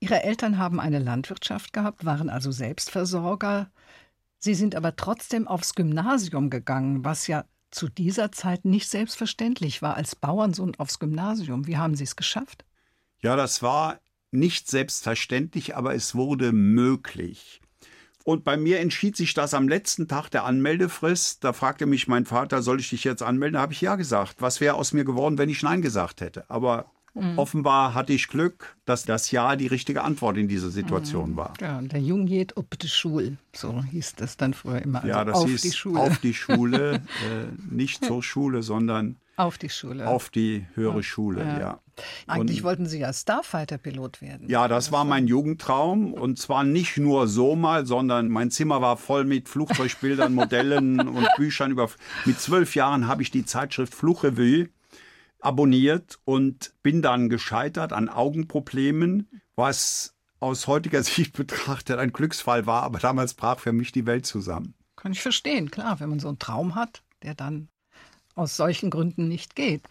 Ihre 0.01 0.23
Eltern 0.23 0.59
haben 0.59 0.81
eine 0.81 0.99
Landwirtschaft 0.99 1.73
gehabt, 1.73 2.05
waren 2.05 2.29
also 2.29 2.53
Selbstversorger. 2.53 3.71
Sie 4.39 4.55
sind 4.55 4.75
aber 4.75 4.97
trotzdem 4.97 5.49
aufs 5.49 5.75
Gymnasium 5.75 6.51
gegangen, 6.51 7.05
was 7.05 7.27
ja 7.27 7.45
zu 7.71 7.89
dieser 7.89 8.31
Zeit 8.31 8.65
nicht 8.65 8.89
selbstverständlich 8.89 9.83
war, 9.83 9.97
als 9.97 10.15
Bauernsohn 10.15 10.75
aufs 10.77 10.99
Gymnasium. 10.99 11.67
Wie 11.67 11.77
haben 11.77 11.97
Sie 11.97 12.05
es 12.05 12.17
geschafft? 12.17 12.65
Ja, 13.21 13.37
das 13.37 13.63
war 13.63 14.01
nicht 14.31 14.69
selbstverständlich, 14.69 15.77
aber 15.77 15.95
es 15.95 16.15
wurde 16.15 16.53
möglich. 16.53 17.61
Und 18.25 18.43
bei 18.43 18.57
mir 18.57 18.81
entschied 18.81 19.17
sich 19.17 19.35
das 19.35 19.53
am 19.53 19.69
letzten 19.69 20.09
Tag 20.09 20.31
der 20.31 20.45
Anmeldefrist. 20.45 21.45
Da 21.45 21.53
fragte 21.53 21.85
mich 21.85 22.09
mein 22.09 22.25
Vater, 22.25 22.63
soll 22.63 22.81
ich 22.81 22.89
dich 22.89 23.05
jetzt 23.05 23.23
anmelden? 23.23 23.55
Da 23.55 23.61
habe 23.61 23.75
ich 23.75 23.83
ja 23.83 23.97
gesagt. 23.97 24.37
Was 24.41 24.61
wäre 24.61 24.75
aus 24.75 24.93
mir 24.93 25.05
geworden, 25.05 25.37
wenn 25.37 25.51
ich 25.51 25.63
Nein 25.63 25.83
gesagt 25.83 26.23
hätte? 26.23 26.49
Aber 26.49 26.91
Mhm. 27.15 27.39
Offenbar 27.39 27.95
hatte 27.95 28.13
ich 28.13 28.29
Glück, 28.29 28.77
dass 28.85 29.05
das 29.05 29.31
Ja 29.31 29.55
die 29.55 29.69
richtige 29.69 30.03
Antwort 30.03 30.37
in 30.37 30.49
dieser 30.49 30.71
Situation 30.71 31.33
mhm. 31.33 31.37
war. 31.37 31.53
Ja, 31.61 31.81
der 31.81 32.01
Jung 32.01 32.27
geht 32.27 32.57
ob 32.57 32.79
die 32.79 32.89
Schule, 32.89 33.37
so 33.53 33.83
hieß 33.85 34.17
das 34.17 34.37
dann 34.37 34.53
früher 34.53 34.83
immer. 34.83 34.99
Also 34.99 35.09
ja, 35.09 35.25
das 35.25 35.37
auf 35.37 35.47
hieß 35.49 35.63
die 35.63 35.73
Schule. 35.73 36.01
auf 36.01 36.19
die 36.19 36.35
Schule, 36.35 36.95
äh, 37.31 37.47
nicht 37.71 38.05
zur 38.05 38.23
Schule, 38.23 38.63
sondern 38.63 39.17
auf 39.37 39.59
die 39.59 39.69
Schule. 39.69 40.07
Auf 40.07 40.31
die 40.31 40.65
höhere 40.75 41.03
Schule, 41.03 41.43
ja. 41.43 41.61
ja. 41.61 41.81
Eigentlich 42.27 42.59
und, 42.59 42.65
wollten 42.65 42.87
Sie 42.87 43.01
ja 43.01 43.13
Starfighter-Pilot 43.13 44.21
werden. 44.21 44.49
Ja, 44.49 44.69
das 44.69 44.93
war 44.93 45.05
mein 45.05 45.27
Jugendtraum. 45.27 46.13
Und 46.13 46.39
zwar 46.39 46.63
nicht 46.63 46.99
nur 46.99 47.27
so 47.27 47.57
mal, 47.57 47.85
sondern 47.85 48.29
mein 48.29 48.51
Zimmer 48.51 48.81
war 48.81 48.97
voll 48.97 49.25
mit 49.25 49.49
Flugzeugbildern, 49.49 50.35
Modellen 50.35 51.01
und 51.01 51.27
Büchern. 51.37 51.73
Über, 51.73 51.91
mit 52.25 52.41
zwölf 52.41 52.75
Jahren 52.77 53.09
habe 53.09 53.23
ich 53.23 53.31
die 53.33 53.45
Zeitschrift 53.45 53.95
Flugrevue 53.95 54.69
abonniert 55.45 56.19
und 56.25 56.75
bin 56.83 57.03
dann 57.03 57.29
gescheitert 57.29 57.93
an 57.93 58.09
Augenproblemen, 58.09 59.29
was 59.57 60.15
aus 60.41 60.67
heutiger 60.67 61.03
Sicht 61.05 61.37
betrachtet 61.37 61.99
ein 61.99 62.13
Glücksfall 62.13 62.67
war, 62.67 62.83
aber 62.83 62.99
damals 62.99 63.35
brach 63.35 63.61
für 63.61 63.73
mich 63.73 63.93
die 63.93 64.07
Welt 64.07 64.27
zusammen. 64.27 64.75
Kann 64.97 65.13
ich 65.13 65.23
verstehen, 65.23 65.71
klar, 65.71 66.01
wenn 66.01 66.09
man 66.09 66.21
so 66.21 66.29
einen 66.29 66.39
Traum 66.39 66.75
hat, 66.75 67.03
der 67.23 67.35
dann 67.35 67.69
aus 68.35 68.57
solchen 68.57 68.91
Gründen 68.91 69.29
nicht 69.29 69.55
geht. 69.55 69.89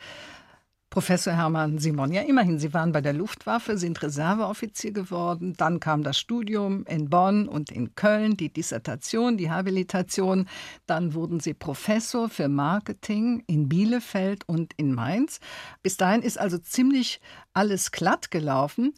Professor 0.93 1.33
Hermann 1.33 1.79
Simon, 1.79 2.11
ja 2.11 2.21
immerhin, 2.21 2.59
Sie 2.59 2.71
waren 2.71 2.91
bei 2.91 3.01
der 3.01 3.13
Luftwaffe, 3.13 3.79
sind 3.79 4.03
Reserveoffizier 4.03 4.91
geworden, 4.91 5.55
dann 5.57 5.79
kam 5.79 6.03
das 6.03 6.19
Studium 6.19 6.85
in 6.85 7.09
Bonn 7.09 7.47
und 7.47 7.71
in 7.71 7.95
Köln, 7.95 8.37
die 8.37 8.53
Dissertation, 8.53 9.35
die 9.35 9.49
Habilitation, 9.49 10.47
dann 10.85 11.15
wurden 11.15 11.39
Sie 11.39 11.55
Professor 11.55 12.29
für 12.29 12.47
Marketing 12.47 13.43
in 13.47 13.69
Bielefeld 13.69 14.47
und 14.47 14.73
in 14.77 14.93
Mainz. 14.93 15.39
Bis 15.81 15.97
dahin 15.97 16.21
ist 16.21 16.37
also 16.39 16.59
ziemlich 16.59 17.19
alles 17.53 17.91
glatt 17.91 18.29
gelaufen. 18.29 18.93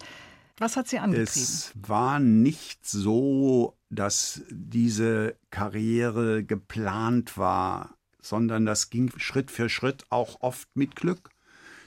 Was 0.57 0.75
hat 0.75 0.89
Sie 0.89 0.99
angetrieben? 0.99 1.29
Es 1.31 1.71
war 1.75 2.19
nicht 2.19 2.85
so, 2.85 3.77
dass 3.89 4.41
diese 4.49 5.37
Karriere 5.49 6.43
geplant 6.43 7.37
war, 7.37 7.95
sondern 8.19 8.65
das 8.65 8.89
ging 8.89 9.13
Schritt 9.15 9.49
für 9.49 9.69
Schritt 9.69 10.03
auch 10.09 10.41
oft 10.41 10.67
mit 10.75 10.97
Glück. 10.97 11.29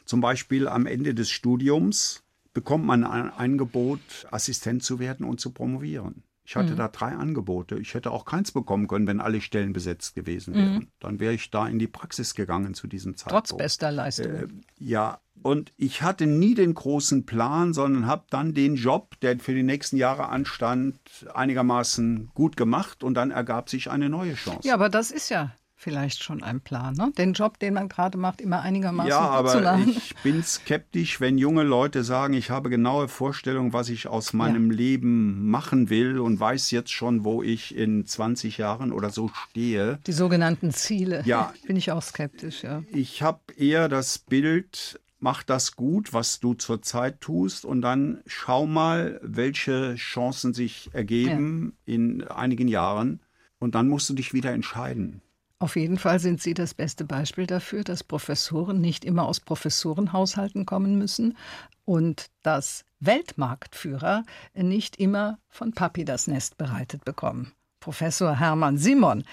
Zum 0.09 0.23
Beispiel 0.23 0.69
am 0.69 0.87
Ende 0.87 1.15
des 1.15 1.29
Studiums 1.29 2.23
bekommt 2.55 2.87
man 2.87 3.05
ein 3.05 3.29
Angebot, 3.31 4.01
Assistent 4.31 4.83
zu 4.83 4.99
werden 4.99 5.27
und 5.27 5.39
zu 5.39 5.51
promovieren. 5.51 6.23
Ich 6.47 6.57
hatte 6.57 6.73
mhm. 6.73 6.77
da 6.77 6.89
drei 6.89 7.13
Angebote. 7.13 7.77
Ich 7.77 7.93
hätte 7.93 8.11
auch 8.11 8.25
keins 8.25 8.51
bekommen 8.53 8.89
können, 8.89 9.07
wenn 9.07 9.21
alle 9.21 9.43
Stellen 9.43 9.75
besetzt 9.75 10.15
gewesen 10.15 10.55
wären. 10.55 10.75
Mhm. 10.77 10.87
Dann 10.99 11.21
wäre 11.21 11.35
ich 11.35 11.51
da 11.51 11.69
in 11.69 11.79
die 11.79 11.89
Praxis 11.89 12.35
gegangen 12.35 12.73
zu 12.73 12.87
diesem 12.87 13.19
Zeitpunkt. 13.19 13.49
Trotz 13.49 13.59
bester 13.59 13.93
Leistung. 13.93 14.33
Äh, 14.33 14.47
ja, 14.79 15.21
und 15.43 15.75
ich 15.77 16.01
hatte 16.01 16.27
nie 16.27 16.55
den 16.55 16.73
großen 16.73 17.27
Plan, 17.27 17.75
sondern 17.75 18.07
habe 18.07 18.25
dann 18.31 18.55
den 18.55 18.77
Job, 18.77 19.21
der 19.21 19.39
für 19.39 19.53
die 19.53 19.63
nächsten 19.63 19.99
Jahre 19.99 20.31
anstand, 20.31 20.99
einigermaßen 21.35 22.31
gut 22.33 22.57
gemacht 22.57 23.05
und 23.05 23.13
dann 23.13 23.31
ergab 23.31 23.69
sich 23.69 23.91
eine 23.91 24.09
neue 24.09 24.33
Chance. 24.33 24.67
Ja, 24.67 24.73
aber 24.73 24.89
das 24.89 25.11
ist 25.11 25.29
ja 25.29 25.53
vielleicht 25.79 26.25
schon 26.25 26.43
ein 26.43 26.61
Plan, 26.61 26.95
ne? 26.95 27.13
den 27.17 27.35
Job, 27.35 27.61
den 27.61 27.75
man 27.75 27.89
gerade 27.89 28.19
macht, 28.19 28.41
immer 28.41 28.63
einigermaßen 28.63 29.11
ja, 29.11 29.21
aber 29.21 29.51
zu 29.51 29.61
machen. 29.61 29.89
Ich 29.97 30.15
bin 30.25 30.43
skeptisch, 30.43 31.21
wenn 31.21 31.39
junge 31.39 31.63
Leute 31.63 32.03
sagen, 32.03 32.35
ich 32.35 32.51
habe 32.51 32.69
genaue 32.69 33.07
Vorstellungen, 33.07 33.73
was 33.73 33.89
ich 33.89 34.09
aus 34.09 34.33
meinem 34.33 34.73
ja. 34.73 34.77
Leben 34.77 35.49
machen 35.49 35.89
will 35.89 36.19
und 36.19 36.41
weiß 36.41 36.73
jetzt 36.73 36.91
schon, 36.91 37.25
wo 37.25 37.45
ich 37.45 37.77
in 37.77 38.05
20 38.05 38.59
Jahren 38.59 38.91
oder 38.91 39.11
so 39.11 39.31
stehe. 39.49 40.01
Die 40.07 40.13
sogenannten 40.13 40.73
Ziele. 40.73 41.23
Ja. 41.25 41.55
Bin 41.67 41.77
ich 41.77 41.93
auch 41.93 42.03
skeptisch, 42.03 42.65
ja. 42.65 42.83
Ich 42.91 43.23
habe 43.23 43.41
eher 43.57 43.89
das 43.89 44.19
Bild, 44.19 45.01
mach 45.21 45.45
das 45.45 45.77
gut, 45.77 46.13
was 46.13 46.41
du 46.41 46.55
zurzeit 46.55 47.21
tust 47.21 47.65
und 47.65 47.83
dann 47.83 48.21
schau 48.27 48.67
mal, 48.67 49.21
welche 49.23 49.95
Chancen 49.95 50.55
sich 50.55 50.91
ergeben 50.93 51.75
ja. 51.87 51.95
in 51.95 52.25
einigen 52.25 52.67
Jahren 52.67 53.21
und 53.61 53.77
dann 53.77 53.89
musst 53.89 54.11
du 54.11 54.15
dich 54.15 54.33
wieder 54.33 54.51
entscheiden. 54.51 55.23
Auf 55.61 55.75
jeden 55.75 55.99
Fall 55.99 56.21
sind 56.21 56.41
Sie 56.41 56.55
das 56.55 56.73
beste 56.73 57.05
Beispiel 57.05 57.47
dafür, 57.47 57.83
dass 57.83 58.05
Professoren 58.05 58.81
nicht 58.81 59.05
immer 59.05 59.27
aus 59.27 59.41
Professorenhaushalten 59.41 60.67
kommen 60.67 60.99
müssen 60.99 61.37
und 61.85 62.31
dass 62.43 62.85
Weltmarktführer 63.01 64.25
nicht 64.55 64.97
immer 64.97 65.39
von 65.49 65.73
Papi 65.73 66.05
das 66.05 66.29
Nest 66.29 66.59
bereitet 66.59 67.05
bekommen. 67.05 67.53
Professor 67.81 68.39
Hermann 68.39 68.79
Simon, 68.79 69.25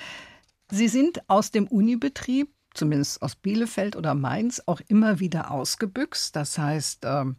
Sie 0.72 0.88
sind 0.88 1.30
aus 1.30 1.52
dem 1.52 1.68
Unibetrieb, 1.68 2.52
zumindest 2.74 3.22
aus 3.22 3.36
Bielefeld 3.36 3.96
oder 3.96 4.16
Mainz, 4.16 4.64
auch 4.66 4.82
immer 4.88 5.20
wieder 5.20 5.52
ausgebüxt. 5.52 6.36
Das 6.36 6.58
heißt, 6.58 7.04
ähm, 7.06 7.36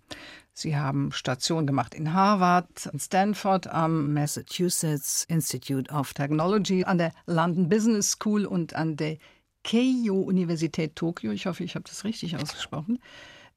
Sie 0.59 0.75
haben 0.75 1.13
Station 1.13 1.67
gemacht 1.67 1.95
in 1.95 2.15
Harvard, 2.15 2.87
in 2.91 2.99
Stanford, 2.99 3.67
am 3.67 4.15
Massachusetts 4.15 5.27
Institute 5.29 5.93
of 5.93 6.15
Technology, 6.15 6.83
an 6.83 6.97
der 6.97 7.13
London 7.27 7.69
Business 7.69 8.13
School 8.13 8.47
und 8.47 8.73
an 8.75 8.97
der 8.97 9.19
Keio-Universität 9.65 10.97
Tokio. 10.97 11.31
Ich 11.33 11.45
hoffe, 11.45 11.63
ich 11.63 11.75
habe 11.75 11.85
das 11.87 12.05
richtig 12.05 12.37
ausgesprochen. 12.37 13.01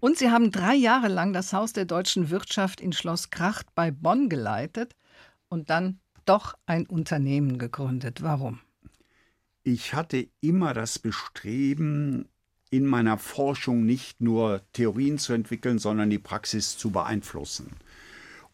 Und 0.02 0.18
Sie 0.18 0.30
haben 0.30 0.52
drei 0.52 0.76
Jahre 0.76 1.08
lang 1.08 1.32
das 1.32 1.54
Haus 1.54 1.72
der 1.72 1.86
deutschen 1.86 2.32
Wirtschaft 2.32 2.82
in 2.82 2.92
Schloss 2.92 3.30
Kracht 3.30 3.74
bei 3.76 3.92
Bonn 3.92 4.28
geleitet 4.28 4.94
und 5.48 5.70
dann 5.70 6.02
doch 6.26 6.56
ein 6.66 6.86
Unternehmen 6.86 7.60
gegründet. 7.60 8.24
Warum? 8.24 8.60
Ich 9.64 9.94
hatte 9.94 10.28
immer 10.42 10.74
das 10.74 11.00
Bestreben, 11.00 12.28
in 12.70 12.86
meiner 12.86 13.18
Forschung 13.18 13.86
nicht 13.86 14.22
nur 14.22 14.62
Theorien 14.74 15.18
zu 15.18 15.34
entwickeln, 15.34 15.80
sondern 15.80 16.10
die 16.10 16.20
Praxis 16.20 16.78
zu 16.78 16.92
beeinflussen. 16.92 17.72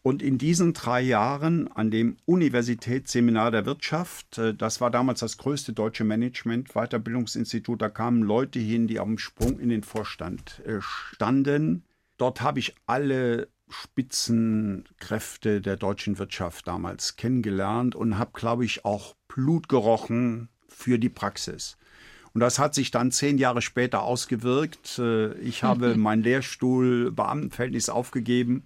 Und 0.06 0.22
in 0.22 0.38
diesen 0.38 0.72
drei 0.72 1.00
Jahren 1.00 1.66
an 1.72 1.90
dem 1.90 2.16
Universitätsseminar 2.26 3.50
der 3.50 3.66
Wirtschaft, 3.66 4.38
äh, 4.38 4.54
das 4.54 4.80
war 4.80 4.92
damals 4.92 5.18
das 5.18 5.36
größte 5.36 5.72
deutsche 5.72 6.04
Management-Weiterbildungsinstitut, 6.04 7.82
da 7.82 7.88
kamen 7.88 8.22
Leute 8.22 8.60
hin, 8.60 8.86
die 8.86 9.00
am 9.00 9.18
Sprung 9.18 9.58
in 9.58 9.68
den 9.68 9.82
Vorstand 9.82 10.62
äh, 10.64 10.80
standen. 10.80 11.82
Dort 12.18 12.40
habe 12.40 12.60
ich 12.60 12.76
alle 12.86 13.48
Spitzenkräfte 13.68 15.60
der 15.60 15.76
deutschen 15.76 16.18
Wirtschaft 16.18 16.68
damals 16.68 17.16
kennengelernt 17.16 17.96
und 17.96 18.16
habe, 18.16 18.30
glaube 18.32 18.64
ich, 18.64 18.84
auch 18.84 19.16
Blut 19.26 19.68
gerochen 19.68 20.48
für 20.68 21.00
die 21.00 21.08
Praxis. 21.08 21.76
Und 22.36 22.40
das 22.40 22.58
hat 22.58 22.74
sich 22.74 22.90
dann 22.90 23.12
zehn 23.12 23.38
Jahre 23.38 23.62
später 23.62 24.02
ausgewirkt. 24.02 24.98
Äh, 24.98 25.32
ich 25.38 25.62
habe 25.62 25.94
mhm. 25.94 26.02
mein 26.02 26.22
Lehrstuhl 26.22 27.10
Beamtenverhältnis 27.10 27.88
aufgegeben 27.88 28.64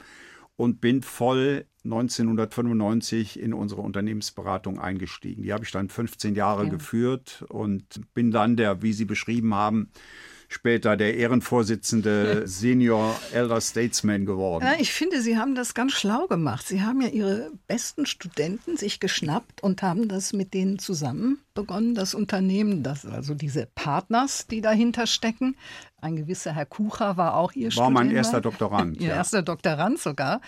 und 0.56 0.80
bin 0.80 1.02
voll 1.02 1.66
1995 1.84 3.38
in 3.38 3.54
unsere 3.54 3.82
Unternehmensberatung 3.82 4.80
eingestiegen. 4.80 5.44
Die 5.44 5.52
habe 5.52 5.62
ich 5.62 5.70
dann 5.70 5.88
15 5.88 6.34
Jahre 6.34 6.64
ja. 6.64 6.68
geführt 6.68 7.44
und 7.48 8.12
bin 8.12 8.32
dann 8.32 8.56
der, 8.56 8.82
wie 8.82 8.92
Sie 8.92 9.04
beschrieben 9.04 9.54
haben, 9.54 9.92
später 10.50 10.96
der 10.96 11.14
Ehrenvorsitzende 11.14 12.46
Senior 12.46 13.18
Elder 13.32 13.60
Statesman 13.60 14.26
geworden. 14.26 14.64
Ja, 14.64 14.74
ich 14.78 14.92
finde, 14.92 15.22
Sie 15.22 15.38
haben 15.38 15.54
das 15.54 15.74
ganz 15.74 15.92
schlau 15.92 16.26
gemacht. 16.26 16.66
Sie 16.66 16.82
haben 16.82 17.00
ja 17.00 17.08
Ihre 17.08 17.52
besten 17.68 18.04
Studenten 18.04 18.76
sich 18.76 18.98
geschnappt 18.98 19.62
und 19.62 19.82
haben 19.82 20.08
das 20.08 20.32
mit 20.32 20.52
denen 20.52 20.78
zusammen 20.80 21.38
begonnen, 21.54 21.94
das 21.94 22.14
Unternehmen, 22.14 22.82
das, 22.82 23.06
also 23.06 23.34
diese 23.34 23.66
Partners, 23.74 24.48
die 24.48 24.60
dahinter 24.60 25.06
stecken. 25.06 25.56
Ein 26.00 26.16
gewisser 26.16 26.52
Herr 26.52 26.66
Kucher 26.66 27.16
war 27.16 27.36
auch 27.36 27.52
Ihr 27.52 27.66
War 27.66 27.72
Student, 27.72 27.94
mein 27.94 28.10
erster 28.10 28.40
Doktorand. 28.40 29.00
Ihr 29.00 29.08
ja. 29.08 29.14
erster 29.14 29.42
Doktorand 29.42 30.00
sogar. 30.00 30.40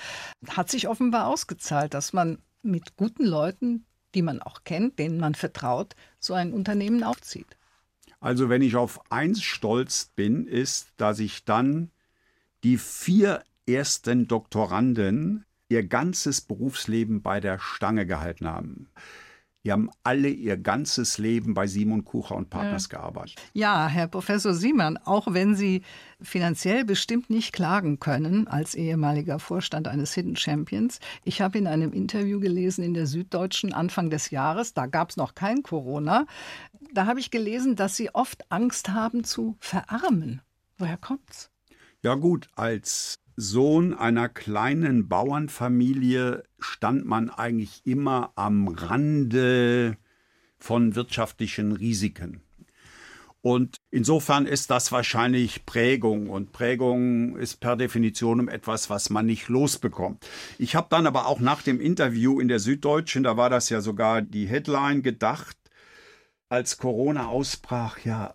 Hat 0.49 0.69
sich 0.69 0.89
offenbar 0.89 1.29
ausgezahlt, 1.29 1.95
dass 1.95 2.13
man 2.13 2.39
mit 2.63 2.97
guten 2.97 3.25
Leuten, 3.25 3.87
die 4.17 4.23
man 4.23 4.43
auch 4.43 4.65
kennt, 4.65 4.99
denen 4.99 5.19
man 5.19 5.37
vertraut, 5.37 5.95
so 6.19 6.35
ein 6.35 6.53
Unternehmen 6.53 7.05
aufzieht. 7.05 7.57
Also 8.23 8.49
wenn 8.49 8.63
ich 8.63 8.77
auf 8.77 9.01
eins 9.11 9.43
stolz 9.43 10.13
bin, 10.15 10.47
ist, 10.47 10.93
dass 10.97 11.19
ich 11.19 11.45
dann 11.45 11.91
die 12.63 12.79
vier 12.79 13.43
ersten 13.67 14.29
Doktoranden 14.29 15.45
ihr 15.69 15.85
ganzes 15.85 16.41
Berufsleben 16.41 17.23
bei 17.23 17.41
der 17.41 17.59
Stange 17.59 18.07
gehalten 18.07 18.47
haben. 18.47 18.89
Die 19.65 19.71
haben 19.71 19.91
alle 20.03 20.29
ihr 20.29 20.57
ganzes 20.57 21.19
Leben 21.19 21.55
bei 21.55 21.69
Simon 21.69 22.05
Kucher 22.05 22.35
und 22.35 22.51
Partners 22.51 22.89
ja. 22.91 22.99
gearbeitet. 22.99 23.37
Ja, 23.53 23.87
Herr 23.87 24.09
Professor 24.09 24.55
Siemann, 24.55 24.99
auch 24.99 25.35
wenn 25.35 25.55
Sie 25.55 25.83
finanziell 26.21 26.85
bestimmt 26.85 27.31
nicht 27.31 27.53
klagen 27.53 28.01
können 28.01 28.49
als 28.49 28.75
ehemaliger 28.75 29.39
Vorstand 29.39 29.87
eines 29.87 30.15
Hidden 30.15 30.37
Champions. 30.37 30.99
Ich 31.25 31.41
habe 31.41 31.59
in 31.59 31.69
einem 31.69 31.93
Interview 31.93 32.41
gelesen 32.41 32.83
in 32.83 32.95
der 32.95 33.07
Süddeutschen 33.07 33.73
Anfang 33.73 34.11
des 34.11 34.31
Jahres, 34.31 34.75
da 34.75 34.87
gab 34.87 35.11
es 35.11 35.17
noch 35.17 35.35
kein 35.37 35.63
Corona, 35.63 36.27
da 36.93 37.07
habe 37.07 37.21
ich 37.21 37.31
gelesen, 37.31 37.77
dass 37.77 37.97
Sie 37.97 38.15
oft 38.15 38.51
Angst 38.51 38.91
haben 38.91 39.25
zu 39.25 39.57
verarmen. 39.61 40.43
Woher 40.79 40.97
kommt's? 40.97 41.51
Ja 42.03 42.15
gut, 42.15 42.49
als 42.55 43.21
Sohn 43.37 43.95
einer 43.95 44.29
kleinen 44.29 45.09
Bauernfamilie 45.09 46.43
stand 46.59 47.07
man 47.07 47.31
eigentlich 47.31 47.83
immer 47.85 48.33
am 48.35 48.69
Rande 48.69 49.97
von 50.59 50.95
wirtschaftlichen 50.95 51.73
Risiken. 51.73 52.43
Und 53.41 53.79
insofern 53.91 54.47
ist 54.47 54.71
das 54.71 54.93
wahrscheinlich 54.93 55.67
Prägung. 55.67 56.31
Und 56.31 56.53
Prägung 56.53 57.37
ist 57.37 57.59
per 57.59 57.75
Definition 57.75 58.47
etwas, 58.47 58.89
was 58.89 59.11
man 59.11 59.27
nicht 59.27 59.49
losbekommt. 59.49 60.25
Ich 60.59 60.77
habe 60.77 60.87
dann 60.91 61.09
aber 61.09 61.27
auch 61.27 61.41
nach 61.41 61.63
dem 61.63 61.81
Interview 61.81 62.39
in 62.39 62.47
der 62.47 62.61
Süddeutschen, 62.61 63.25
da 63.25 63.37
war 63.37 63.51
das 63.51 63.69
ja 63.69 63.81
sogar 63.81 64.23
die 64.23 64.47
Headline 64.47 65.03
gedacht, 65.03 65.57
als 66.53 66.77
Corona 66.77 67.29
ausbrach, 67.29 68.01
ja, 68.05 68.35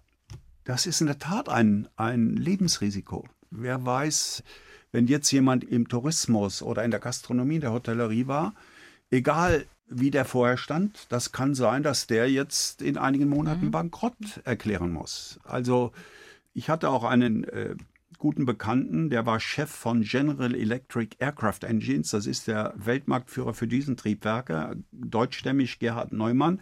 das 0.63 0.87
ist 0.87 1.01
in 1.01 1.07
der 1.07 1.19
Tat 1.19 1.49
ein, 1.49 1.87
ein 1.97 2.35
Lebensrisiko. 2.35 3.27
Wer 3.51 3.85
weiß, 3.85 4.43
wenn 4.91 5.05
jetzt 5.05 5.29
jemand 5.31 5.63
im 5.63 5.87
Tourismus 5.87 6.63
oder 6.63 6.83
in 6.83 6.89
der 6.89 6.99
Gastronomie, 6.99 7.55
in 7.55 7.61
der 7.61 7.73
Hotellerie 7.73 8.25
war, 8.25 8.55
egal 9.11 9.67
wie 9.87 10.09
der 10.09 10.25
vorher 10.25 10.57
stand, 10.57 11.05
das 11.09 11.31
kann 11.31 11.53
sein, 11.53 11.83
dass 11.83 12.07
der 12.07 12.27
jetzt 12.31 12.81
in 12.81 12.97
einigen 12.97 13.29
Monaten 13.29 13.67
mhm. 13.67 13.71
Bankrott 13.71 14.41
erklären 14.45 14.91
muss. 14.91 15.39
Also 15.43 15.91
ich 16.55 16.71
hatte 16.71 16.89
auch 16.89 17.03
einen 17.03 17.43
äh, 17.43 17.75
guten 18.17 18.47
Bekannten, 18.47 19.11
der 19.11 19.27
war 19.27 19.39
Chef 19.39 19.69
von 19.69 20.01
General 20.01 20.55
Electric 20.55 21.17
Aircraft 21.19 21.59
Engines, 21.67 22.09
das 22.09 22.25
ist 22.25 22.47
der 22.47 22.73
Weltmarktführer 22.77 23.53
für 23.53 23.67
Düsentriebwerke, 23.67 24.75
deutschstämmig 24.91 25.77
Gerhard 25.77 26.13
Neumann. 26.13 26.59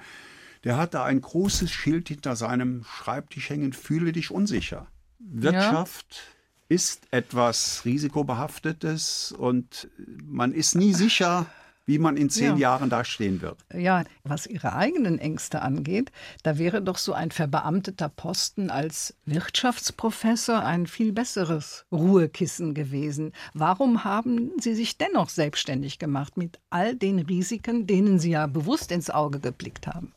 Der 0.66 0.78
hatte 0.78 1.04
ein 1.04 1.22
großes 1.22 1.72
Schild 1.72 2.08
hinter 2.10 2.36
seinem 2.36 2.84
Schreibtisch 2.84 3.50
hängen, 3.50 3.72
fühle 3.72 4.12
dich 4.12 4.32
unsicher. 4.32 4.88
Wirtschaft 5.20 6.24
ist 6.68 7.04
etwas 7.12 7.84
risikobehaftetes 7.86 9.32
und 9.32 9.88
man 10.24 10.52
ist 10.52 10.74
nie 10.76 10.94
sicher, 10.94 11.46
wie 11.86 12.00
man 12.00 12.18
in 12.18 12.32
zehn 12.32 12.54
ja. 12.54 12.72
Jahren 12.72 12.90
dastehen 12.90 13.42
wird. 13.42 13.60
Ja, 13.72 14.06
was 14.24 14.48
Ihre 14.48 14.74
eigenen 14.74 15.20
Ängste 15.20 15.62
angeht, 15.62 16.12
da 16.42 16.58
wäre 16.58 16.82
doch 16.82 16.98
so 16.98 17.14
ein 17.14 17.30
verbeamteter 17.30 18.10
Posten 18.10 18.72
als 18.72 19.16
Wirtschaftsprofessor 19.26 20.66
ein 20.66 20.88
viel 20.88 21.12
besseres 21.12 21.86
Ruhekissen 21.92 22.74
gewesen. 22.74 23.34
Warum 23.54 24.04
haben 24.04 24.52
Sie 24.60 24.74
sich 24.74 24.98
dennoch 24.98 25.30
selbstständig 25.30 26.00
gemacht 26.00 26.38
mit 26.38 26.60
all 26.72 26.96
den 26.96 27.20
Risiken, 27.20 27.86
denen 27.86 28.18
Sie 28.18 28.32
ja 28.32 28.48
bewusst 28.48 28.92
ins 28.92 29.12
Auge 29.12 29.40
geblickt 29.40 29.86
haben? 29.86 30.12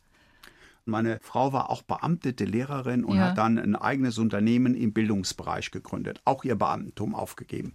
Meine 0.89 1.19
Frau 1.23 1.53
war 1.53 1.71
auch 1.71 1.83
beamtete 1.83 2.45
Lehrerin 2.45 3.05
und 3.05 3.17
ja. 3.17 3.29
hat 3.29 3.39
dann 3.39 3.59
ein 3.59 3.77
eigenes 3.77 4.19
Unternehmen 4.19 4.75
im 4.75 4.93
Bildungsbereich 4.93 5.71
gegründet, 5.71 6.21
auch 6.25 6.45
ihr 6.45 6.57
Beamtentum 6.57 7.15
aufgegeben. 7.15 7.73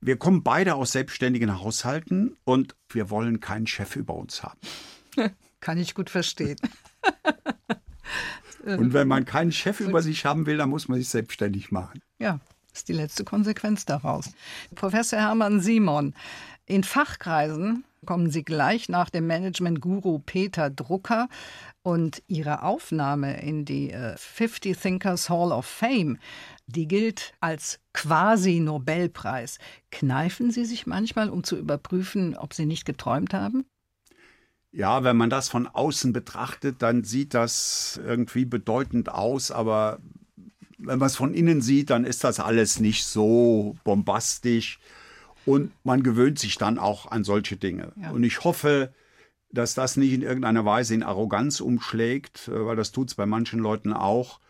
Wir 0.00 0.16
kommen 0.16 0.42
beide 0.42 0.76
aus 0.76 0.92
selbstständigen 0.92 1.60
Haushalten 1.60 2.36
und 2.44 2.74
wir 2.88 3.10
wollen 3.10 3.40
keinen 3.40 3.66
Chef 3.66 3.96
über 3.96 4.14
uns 4.14 4.42
haben. 4.42 4.58
Kann 5.60 5.78
ich 5.78 5.94
gut 5.94 6.08
verstehen. 6.08 6.56
und 8.64 8.92
wenn 8.94 9.08
man 9.08 9.24
keinen 9.24 9.52
Chef 9.52 9.80
über 9.80 10.00
sich 10.02 10.24
haben 10.24 10.46
will, 10.46 10.56
dann 10.56 10.70
muss 10.70 10.88
man 10.88 10.98
sich 10.98 11.08
selbstständig 11.08 11.70
machen. 11.70 12.00
Ja, 12.18 12.40
ist 12.72 12.88
die 12.88 12.94
letzte 12.94 13.24
Konsequenz 13.24 13.84
daraus. 13.84 14.32
Professor 14.74 15.18
Hermann 15.18 15.60
Simon, 15.60 16.14
in 16.64 16.84
Fachkreisen 16.84 17.84
kommen 18.06 18.30
Sie 18.30 18.42
gleich 18.42 18.88
nach 18.88 19.10
dem 19.10 19.26
Management-Guru 19.26 20.20
Peter 20.20 20.70
Drucker 20.70 21.28
und 21.82 22.22
Ihre 22.28 22.62
Aufnahme 22.62 23.40
in 23.40 23.64
die 23.64 23.94
50 24.16 24.72
äh, 24.72 24.74
Thinkers 24.74 25.28
Hall 25.28 25.52
of 25.52 25.66
Fame 25.66 26.18
die 26.70 26.86
gilt 26.86 27.34
als 27.40 27.80
quasi 27.92 28.60
Nobelpreis. 28.60 29.58
Kneifen 29.90 30.50
Sie 30.50 30.64
sich 30.64 30.86
manchmal, 30.86 31.28
um 31.30 31.44
zu 31.44 31.56
überprüfen, 31.56 32.36
ob 32.36 32.54
Sie 32.54 32.66
nicht 32.66 32.84
geträumt 32.84 33.34
haben? 33.34 33.64
Ja, 34.72 35.02
wenn 35.02 35.16
man 35.16 35.30
das 35.30 35.48
von 35.48 35.66
außen 35.66 36.12
betrachtet, 36.12 36.76
dann 36.80 37.02
sieht 37.02 37.34
das 37.34 38.00
irgendwie 38.04 38.44
bedeutend 38.44 39.08
aus, 39.08 39.50
aber 39.50 39.98
wenn 40.78 40.98
man 40.98 41.06
es 41.06 41.16
von 41.16 41.34
innen 41.34 41.60
sieht, 41.60 41.90
dann 41.90 42.04
ist 42.04 42.22
das 42.22 42.38
alles 42.38 42.78
nicht 42.78 43.04
so 43.04 43.76
bombastisch 43.82 44.78
und 45.46 45.72
man 45.84 46.02
gewöhnt 46.02 46.38
sich 46.38 46.58
dann 46.58 46.78
auch 46.78 47.10
an 47.10 47.24
solche 47.24 47.56
Dinge. 47.56 47.92
Ja. 48.00 48.10
Und 48.10 48.24
ich 48.24 48.44
hoffe, 48.44 48.92
dass 49.50 49.74
das 49.74 49.96
nicht 49.96 50.12
in 50.12 50.22
irgendeiner 50.22 50.64
Weise 50.64 50.94
in 50.94 51.02
Arroganz 51.02 51.60
umschlägt, 51.60 52.50
weil 52.52 52.76
das 52.76 52.92
tut 52.92 53.08
es 53.08 53.14
bei 53.14 53.26
manchen 53.26 53.58
Leuten 53.58 53.92
auch 53.92 54.40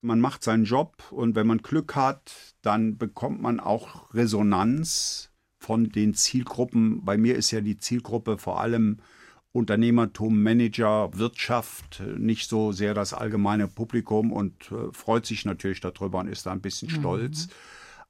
man 0.00 0.20
macht 0.20 0.44
seinen 0.44 0.64
Job 0.64 1.04
und 1.10 1.34
wenn 1.34 1.46
man 1.46 1.58
Glück 1.58 1.96
hat, 1.96 2.54
dann 2.62 2.98
bekommt 2.98 3.42
man 3.42 3.60
auch 3.60 4.12
Resonanz 4.14 5.30
von 5.58 5.90
den 5.90 6.14
Zielgruppen. 6.14 7.04
Bei 7.04 7.18
mir 7.18 7.36
ist 7.36 7.50
ja 7.50 7.60
die 7.60 7.78
Zielgruppe 7.78 8.38
vor 8.38 8.60
allem 8.60 8.98
Unternehmertum, 9.52 10.42
Manager, 10.42 11.10
Wirtschaft, 11.14 12.02
nicht 12.16 12.48
so 12.48 12.70
sehr 12.70 12.94
das 12.94 13.12
allgemeine 13.12 13.66
Publikum 13.66 14.30
und 14.30 14.70
äh, 14.70 14.92
freut 14.92 15.26
sich 15.26 15.44
natürlich 15.44 15.80
darüber 15.80 16.20
und 16.20 16.28
ist 16.28 16.46
da 16.46 16.52
ein 16.52 16.60
bisschen 16.60 16.88
mhm. 16.92 17.02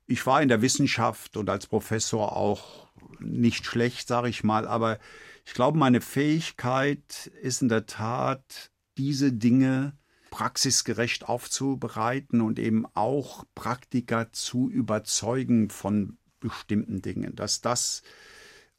Ich 0.09 0.27
war 0.27 0.43
in 0.43 0.49
der 0.49 0.63
Wissenschaft 0.63 1.37
und 1.37 1.49
als 1.49 1.67
Professor 1.67 2.35
auch 2.35 2.89
nicht 3.21 3.67
schlecht, 3.67 4.09
sage 4.09 4.29
ich 4.29 4.43
mal, 4.43 4.67
aber 4.67 4.99
ich 5.47 5.55
glaube, 5.55 5.79
meine 5.79 6.01
Fähigkeit 6.01 7.31
ist 7.43 7.63
in 7.63 7.69
der 7.69 7.87
Tat, 7.87 8.71
diese 8.97 9.33
Dinge 9.33 9.93
praxisgerecht 10.31 11.29
aufzubereiten 11.29 12.41
und 12.41 12.59
eben 12.59 12.87
auch 12.95 13.45
Praktiker 13.55 14.33
zu 14.33 14.69
überzeugen 14.71 15.71
von 15.71 16.19
bestimmten 16.41 17.03
Dingen, 17.03 17.37
dass 17.37 17.61
das 17.61 18.03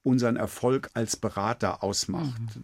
unseren 0.03 0.35
Erfolg 0.35 0.89
als 0.93 1.15
Berater 1.15 1.83
ausmacht. 1.83 2.55
Mhm. 2.55 2.63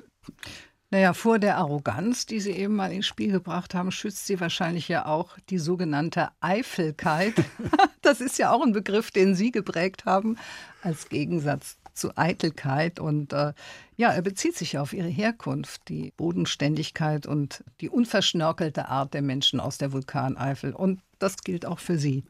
Naja, 0.91 1.13
vor 1.13 1.39
der 1.39 1.57
Arroganz, 1.57 2.25
die 2.25 2.39
Sie 2.39 2.51
eben 2.51 2.75
mal 2.75 2.91
ins 2.91 3.07
Spiel 3.07 3.31
gebracht 3.31 3.73
haben, 3.73 3.91
schützt 3.91 4.27
Sie 4.27 4.39
wahrscheinlich 4.39 4.87
ja 4.87 5.05
auch 5.05 5.37
die 5.49 5.57
sogenannte 5.57 6.29
Eifelkeit. 6.39 7.33
das 8.05 8.21
ist 8.21 8.37
ja 8.37 8.51
auch 8.51 8.61
ein 8.61 8.71
Begriff, 8.71 9.11
den 9.11 9.35
Sie 9.35 9.51
geprägt 9.51 10.05
haben, 10.05 10.37
als 10.81 11.09
Gegensatz 11.09 11.77
zu 11.93 12.17
Eitelkeit. 12.17 12.99
Und 12.99 13.33
äh, 13.33 13.53
ja, 13.95 14.11
er 14.11 14.21
bezieht 14.21 14.55
sich 14.55 14.77
auf 14.77 14.93
ihre 14.93 15.07
Herkunft, 15.07 15.89
die 15.89 16.13
Bodenständigkeit 16.17 17.25
und 17.25 17.63
die 17.81 17.89
unverschnörkelte 17.89 18.87
Art 18.89 19.13
der 19.13 19.21
Menschen 19.21 19.59
aus 19.59 19.77
der 19.77 19.91
Vulkaneifel. 19.91 20.73
Und 20.73 21.01
das 21.19 21.37
gilt 21.37 21.65
auch 21.65 21.79
für 21.79 21.97
Sie. 21.97 22.23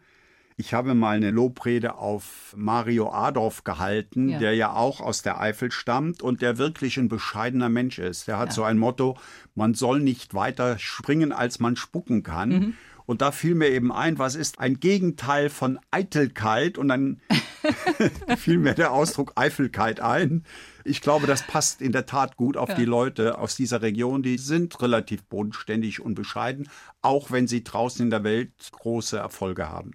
Ich 0.57 0.73
habe 0.73 0.95
mal 0.95 1.17
eine 1.17 1.31
Lobrede 1.31 1.95
auf 1.95 2.53
Mario 2.55 3.11
Adorf 3.11 3.65
gehalten, 3.65 4.29
ja. 4.29 4.39
der 4.39 4.55
ja 4.55 4.71
auch 4.71 5.01
aus 5.01 5.21
der 5.21 5.41
Eifel 5.41 5.69
stammt 5.69 6.21
und 6.21 6.41
der 6.41 6.57
wirklich 6.57 6.95
ein 6.95 7.09
bescheidener 7.09 7.67
Mensch 7.67 7.99
ist. 7.99 8.29
Der 8.29 8.37
hat 8.37 8.49
ja. 8.49 8.53
so 8.53 8.63
ein 8.63 8.77
Motto, 8.77 9.17
man 9.53 9.73
soll 9.73 9.99
nicht 9.99 10.33
weiter 10.33 10.79
springen, 10.79 11.33
als 11.33 11.59
man 11.59 11.75
spucken 11.75 12.23
kann. 12.23 12.49
Mhm. 12.49 12.73
Und 13.05 13.21
da 13.21 13.31
fiel 13.31 13.55
mir 13.55 13.69
eben 13.69 13.91
ein, 13.91 14.17
was 14.19 14.35
ist 14.35 14.59
ein 14.59 14.79
Gegenteil 14.79 15.49
von 15.49 15.79
Eitelkeit? 15.91 16.77
Und 16.77 16.87
dann 16.87 17.21
fiel 18.37 18.57
mir 18.57 18.73
der 18.73 18.91
Ausdruck 18.91 19.33
Eifelkeit 19.35 19.99
ein. 19.99 20.43
Ich 20.83 21.01
glaube, 21.01 21.27
das 21.27 21.43
passt 21.43 21.81
in 21.81 21.91
der 21.91 22.05
Tat 22.05 22.37
gut 22.37 22.57
auf 22.57 22.69
ja. 22.69 22.75
die 22.75 22.85
Leute 22.85 23.37
aus 23.37 23.55
dieser 23.55 23.81
Region. 23.81 24.23
Die 24.23 24.37
sind 24.37 24.81
relativ 24.81 25.23
bodenständig 25.23 25.99
und 25.99 26.15
bescheiden, 26.15 26.69
auch 27.01 27.31
wenn 27.31 27.47
sie 27.47 27.63
draußen 27.63 28.03
in 28.03 28.09
der 28.09 28.23
Welt 28.23 28.51
große 28.71 29.17
Erfolge 29.17 29.69
haben. 29.69 29.91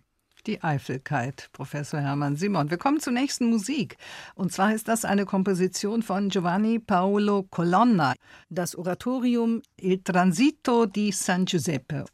Die 0.46 0.62
Eifelkeit, 0.62 1.50
Professor 1.52 2.00
Hermann 2.00 2.36
Simon. 2.36 2.70
Wir 2.70 2.78
kommen 2.78 2.98
zur 2.98 3.12
nächsten 3.12 3.50
Musik. 3.50 3.98
Und 4.34 4.52
zwar 4.52 4.74
ist 4.74 4.88
das 4.88 5.04
eine 5.04 5.26
Komposition 5.26 6.02
von 6.02 6.30
Giovanni 6.30 6.78
Paolo 6.78 7.42
Colonna, 7.50 8.14
das 8.48 8.74
Oratorium 8.74 9.60
Il 9.76 10.02
Transito 10.02 10.86
di 10.86 11.12
San 11.12 11.44
Giuseppe. 11.44 12.06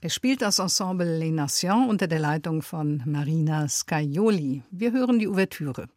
Er 0.00 0.10
spielt 0.10 0.42
das 0.42 0.60
Ensemble 0.60 1.18
Les 1.18 1.32
Nations 1.32 1.90
unter 1.90 2.06
der 2.06 2.20
Leitung 2.20 2.62
von 2.62 3.02
Marina 3.04 3.66
Scaioli. 3.66 4.62
Wir 4.70 4.92
hören 4.92 5.18
die 5.18 5.26
Ouvertüre. 5.26 5.88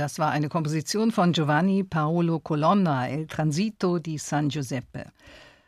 Das 0.00 0.18
war 0.18 0.30
eine 0.30 0.48
Komposition 0.48 1.12
von 1.12 1.32
Giovanni 1.32 1.84
Paolo 1.84 2.40
Colonna, 2.40 3.06
El 3.06 3.26
Transito 3.26 3.98
di 3.98 4.16
San 4.16 4.48
Giuseppe. 4.48 5.12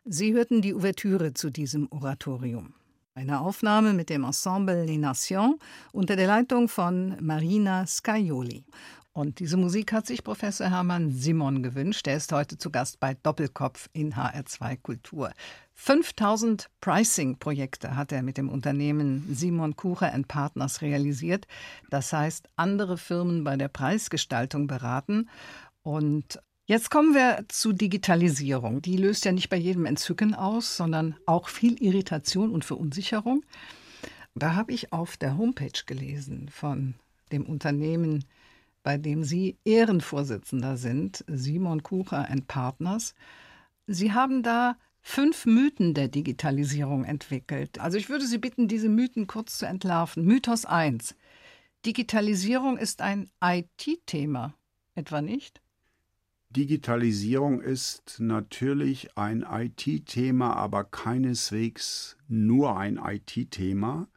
Sie 0.07 0.33
hörten 0.33 0.63
die 0.63 0.73
Ouvertüre 0.73 1.35
zu 1.35 1.51
diesem 1.51 1.87
Oratorium. 1.93 2.73
Eine 3.15 3.43
Aufnahme 3.43 3.93
mit 3.93 4.09
dem 4.09 4.25
Ensemble 4.25 4.87
Les 4.87 4.97
Nations 4.97 5.57
unter 5.93 6.17
der 6.17 6.29
Leitung 6.29 6.69
von 6.69 7.15
Marina 7.21 7.87
Scaioli. 7.87 8.65
Und 9.13 9.39
diese 9.39 9.59
Musik 9.59 9.93
hat 9.93 10.07
sich 10.07 10.25
Professor 10.25 10.71
Hermann 10.71 11.11
Simon 11.11 11.63
gewünscht. 11.63 12.07
Er 12.07 12.17
ist 12.17 12.33
heute 12.33 12.57
zu 12.57 12.71
Gast 12.71 13.01
bei 13.01 13.13
Doppelkopf 13.13 13.91
in 13.93 14.15
HR2 14.15 14.79
Kultur. 14.81 15.31
5000 15.85 16.71
Pricing-Projekte 16.81 17.97
hat 17.97 18.13
er 18.13 18.23
mit 18.23 18.39
dem 18.39 18.49
Unternehmen 18.49 19.27
Simon 19.35 19.75
Kucher 19.75 20.13
Partners 20.29 20.81
realisiert. 20.81 21.49
Das 21.91 22.13
heißt, 22.13 22.49
andere 22.55 22.97
Firmen 22.97 23.43
bei 23.43 23.57
der 23.57 23.67
Preisgestaltung 23.67 24.69
beraten. 24.69 25.29
Und 25.83 26.41
jetzt 26.67 26.89
kommen 26.93 27.15
wir 27.15 27.47
zu 27.49 27.73
Digitalisierung. 27.73 28.81
Die 28.81 28.97
löst 28.97 29.25
ja 29.25 29.33
nicht 29.33 29.49
bei 29.49 29.57
jedem 29.57 29.85
Entzücken 29.85 30.37
aus, 30.37 30.77
sondern 30.77 31.17
auch 31.27 31.49
viel 31.49 31.83
Irritation 31.83 32.53
und 32.53 32.65
Verunsicherung. 32.65 33.43
Da 34.37 34.55
habe 34.55 34.71
ich 34.71 34.93
auf 34.93 35.17
der 35.17 35.37
Homepage 35.37 35.83
gelesen 35.85 36.49
von 36.49 36.95
dem 37.33 37.45
Unternehmen 37.45 38.25
bei 38.85 38.99
dem 38.99 39.25
Sie 39.25 39.57
Ehrenvorsitzender 39.65 40.77
sind, 40.77 41.25
Simon 41.27 41.83
Kucher 41.83 42.29
Partners. 42.47 43.15
Sie 43.89 44.13
haben 44.13 44.45
da 44.45 44.77
fünf 45.03 45.45
Mythen 45.47 45.95
der 45.95 46.09
Digitalisierung 46.09 47.05
entwickelt. 47.05 47.79
Also 47.79 47.99
ich 47.99 48.09
würde 48.09 48.27
Sie 48.27 48.39
bitten, 48.39 48.69
diese 48.69 48.89
Mythen 48.89 49.27
kurz 49.27 49.59
zu 49.59 49.67
entlarven. 49.67 50.25
Mythos 50.25 50.65
1. 50.65 51.15
Digitalisierung 51.85 52.79
ist 52.79 53.03
ein 53.03 53.29
IT-Thema, 53.43 54.55
etwa 54.95 55.21
nicht? 55.21 55.61
Digitalisierung 56.51 57.61
ist 57.61 58.21
natürlich 58.21 59.17
ein 59.19 59.45
IT-Thema, 59.51 60.55
aber 60.55 60.85
keineswegs 60.85 62.17
nur 62.29 62.79
ein 62.79 62.99
IT-Thema 63.03 64.09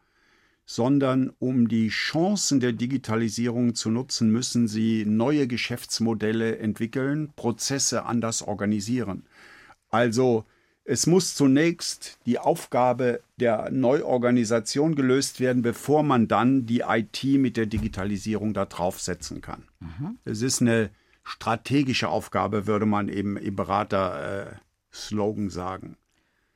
sondern 0.66 1.32
um 1.38 1.68
die 1.68 1.90
Chancen 1.90 2.60
der 2.60 2.74
Digitalisierung 2.74 3.76
zu 3.76 3.92
nutzen, 3.92 4.32
müssen 4.32 4.68
sie 4.68 5.06
neue 5.06 5.48
Geschäftsmodelle 5.48 6.58
entwickeln, 6.58 7.32
Prozesse 7.36 8.06
anders 8.06 8.42
organisieren. 8.42 9.28
Also 9.90 10.46
es 10.86 11.08
muss 11.08 11.34
zunächst 11.34 12.20
die 12.28 12.38
Aufgabe 12.38 13.22
der 13.38 13.72
Neuorganisation 13.72 14.96
gelöst 14.96 15.40
werden, 15.40 15.64
bevor 15.64 16.04
man 16.04 16.28
dann 16.28 16.68
die 16.68 16.84
IT 16.88 17.24
mit 17.24 17.58
der 17.58 17.66
Digitalisierung 17.66 18.54
da 18.54 18.66
draufsetzen 18.66 19.42
kann. 19.42 19.64
Mhm. 19.80 20.20
Es 20.26 20.44
ist 20.44 20.62
eine 20.62 20.92
strategische 21.24 22.08
Aufgabe, 22.08 22.68
würde 22.68 22.86
man 22.86 23.10
eben 23.10 23.36
im 23.36 23.56
Berater-Slogan 23.56 25.48
äh, 25.48 25.52
sagen. 25.52 25.98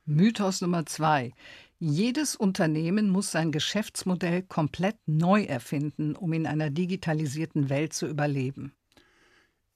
Mythos 0.06 0.62
Nummer 0.62 0.86
zwei. 0.86 1.34
Jedes 1.80 2.36
Unternehmen 2.36 3.10
muss 3.10 3.32
sein 3.32 3.52
Geschäftsmodell 3.52 4.44
komplett 4.44 4.98
neu 5.08 5.44
erfinden, 5.44 6.16
um 6.16 6.34
in 6.34 6.46
einer 6.46 6.70
digitalisierten 6.70 7.70
Welt 7.70 7.94
zu 7.94 8.06
überleben. 8.06 8.74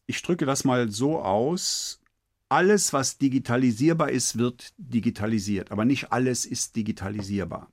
Ich 0.05 0.21
drücke 0.21 0.45
das 0.45 0.63
mal 0.63 0.91
so 0.91 1.19
aus. 1.19 2.02
Alles, 2.49 2.93
was 2.93 3.17
digitalisierbar 3.17 4.11
ist, 4.11 4.37
wird 4.37 4.73
digitalisiert, 4.77 5.71
aber 5.71 5.85
nicht 5.85 6.11
alles 6.11 6.45
ist 6.45 6.75
digitalisierbar. 6.75 7.71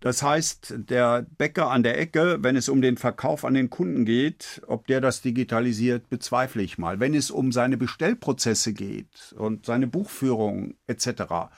Das 0.00 0.22
heißt, 0.22 0.74
der 0.88 1.26
Bäcker 1.36 1.70
an 1.70 1.82
der 1.82 1.98
Ecke, 1.98 2.38
wenn 2.40 2.56
es 2.56 2.70
um 2.70 2.80
den 2.80 2.96
Verkauf 2.96 3.44
an 3.44 3.52
den 3.52 3.68
Kunden 3.68 4.06
geht, 4.06 4.62
ob 4.66 4.86
der 4.86 5.02
das 5.02 5.20
digitalisiert, 5.20 6.08
bezweifle 6.08 6.62
ich 6.62 6.78
mal. 6.78 7.00
Wenn 7.00 7.14
es 7.14 7.30
um 7.30 7.52
seine 7.52 7.76
Bestellprozesse 7.76 8.72
geht 8.72 9.34
und 9.36 9.66
seine 9.66 9.86
Buchführung 9.86 10.74
etc., 10.86 11.50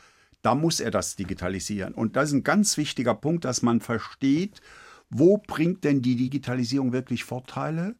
da 0.42 0.56
muss 0.56 0.80
er 0.80 0.90
das 0.90 1.14
digitalisieren. 1.14 1.94
Und 1.94 2.16
das 2.16 2.30
ist 2.30 2.34
ein 2.34 2.42
ganz 2.42 2.76
wichtiger 2.76 3.14
Punkt, 3.14 3.44
dass 3.44 3.62
man 3.62 3.80
versteht, 3.80 4.60
wo 5.08 5.38
bringt 5.38 5.84
denn 5.84 6.02
die 6.02 6.16
Digitalisierung 6.16 6.92
wirklich 6.92 7.22
Vorteile 7.22 7.94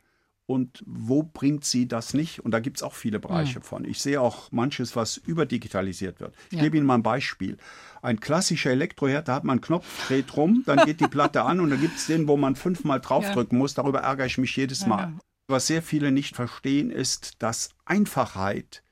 und 0.53 0.85
wo 0.87 1.23
bringt 1.23 1.65
sie 1.65 1.89
das 1.89 2.13
nicht? 2.13 2.41
Und 2.41 2.51
da 2.51 2.61
gibt 2.61 2.77
es 2.77 2.83
auch 2.83 2.93
viele 2.93 3.19
Bereiche 3.19 3.61
mhm. 3.61 3.63
von. 3.63 3.85
Ich 3.87 4.03
sehe 4.03 4.21
auch 4.21 4.53
manches, 4.53 4.95
was 4.95 5.17
überdigitalisiert 5.17 6.21
wird. 6.21 6.35
Ich 6.51 6.59
ja. 6.59 6.65
gebe 6.65 6.77
Ihnen 6.77 6.85
mal 6.85 6.97
ein 6.97 7.03
Beispiel. 7.03 7.57
Ein 8.03 8.21
klassischer 8.21 8.71
Elektroherd, 8.71 9.29
da 9.29 9.35
hat 9.35 9.45
man 9.45 9.55
einen 9.55 9.61
Knopf, 9.63 10.09
dreht 10.09 10.37
rum, 10.37 10.63
dann 10.67 10.85
geht 10.85 11.01
die 11.01 11.09
Platte 11.09 11.45
an 11.45 11.61
und 11.61 11.71
dann 11.71 11.81
gibt 11.81 11.97
es 11.97 12.07
den, 12.07 12.29
wo 12.29 12.37
man 12.37 12.55
fünfmal 12.55 13.01
draufdrücken 13.01 13.57
ja. 13.57 13.63
muss. 13.63 13.73
Darüber 13.73 14.01
ärgere 14.01 14.27
ich 14.27 14.37
mich 14.37 14.55
jedes 14.55 14.87
Mal. 14.87 15.05
Ja. 15.05 15.19
Was 15.47 15.69
sehr 15.69 15.83
viele 15.83 16.13
nicht 16.13 16.37
verstehen, 16.37 16.91
ist, 16.91 17.43
dass 17.43 17.71
Einfachheit 17.87 18.83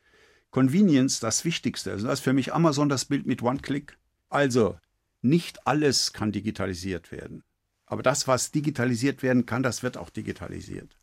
Convenience 0.50 1.20
das 1.20 1.44
Wichtigste. 1.44 1.92
Also 1.92 2.06
das 2.06 2.20
ist 2.20 2.24
für 2.24 2.32
mich 2.32 2.54
Amazon 2.54 2.88
das 2.88 3.04
Bild 3.04 3.26
mit 3.26 3.42
One-Click. 3.42 3.98
Also, 4.30 4.78
nicht 5.20 5.66
alles 5.66 6.14
kann 6.14 6.32
digitalisiert 6.32 7.12
werden. 7.12 7.42
Aber 7.84 8.02
das, 8.02 8.26
was 8.26 8.50
digitalisiert 8.50 9.22
werden 9.22 9.44
kann, 9.44 9.62
das 9.62 9.82
wird 9.82 9.98
auch 9.98 10.10
digitalisiert. 10.10 10.96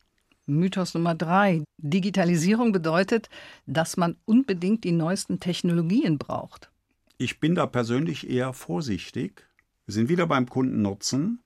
Mythos 0.47 0.93
Nummer 0.93 1.13
drei. 1.13 1.63
Digitalisierung 1.77 2.71
bedeutet, 2.71 3.29
dass 3.65 3.97
man 3.97 4.15
unbedingt 4.25 4.83
die 4.83 4.91
neuesten 4.91 5.39
Technologien 5.39 6.17
braucht. 6.17 6.71
Ich 7.17 7.39
bin 7.39 7.55
da 7.55 7.65
persönlich 7.65 8.29
eher 8.29 8.53
vorsichtig. 8.53 9.47
Wir 9.85 9.93
sind 9.93 10.09
wieder 10.09 10.27
beim 10.27 10.47
Kundennutzen. 10.47 11.39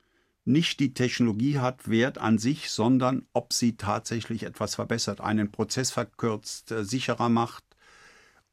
Nicht 0.46 0.80
die 0.80 0.94
Technologie 0.94 1.60
hat 1.60 1.90
Wert 1.90 2.18
an 2.18 2.38
sich, 2.38 2.70
sondern 2.70 3.26
ob 3.34 3.54
sie 3.54 3.76
tatsächlich 3.78 4.44
etwas 4.44 4.76
verbessert, 4.76 5.22
einen 5.22 5.52
Prozess 5.52 5.92
verkürzt, 5.92 6.72
äh, 6.72 6.84
sicherer 6.84 7.30
macht, 7.30 7.64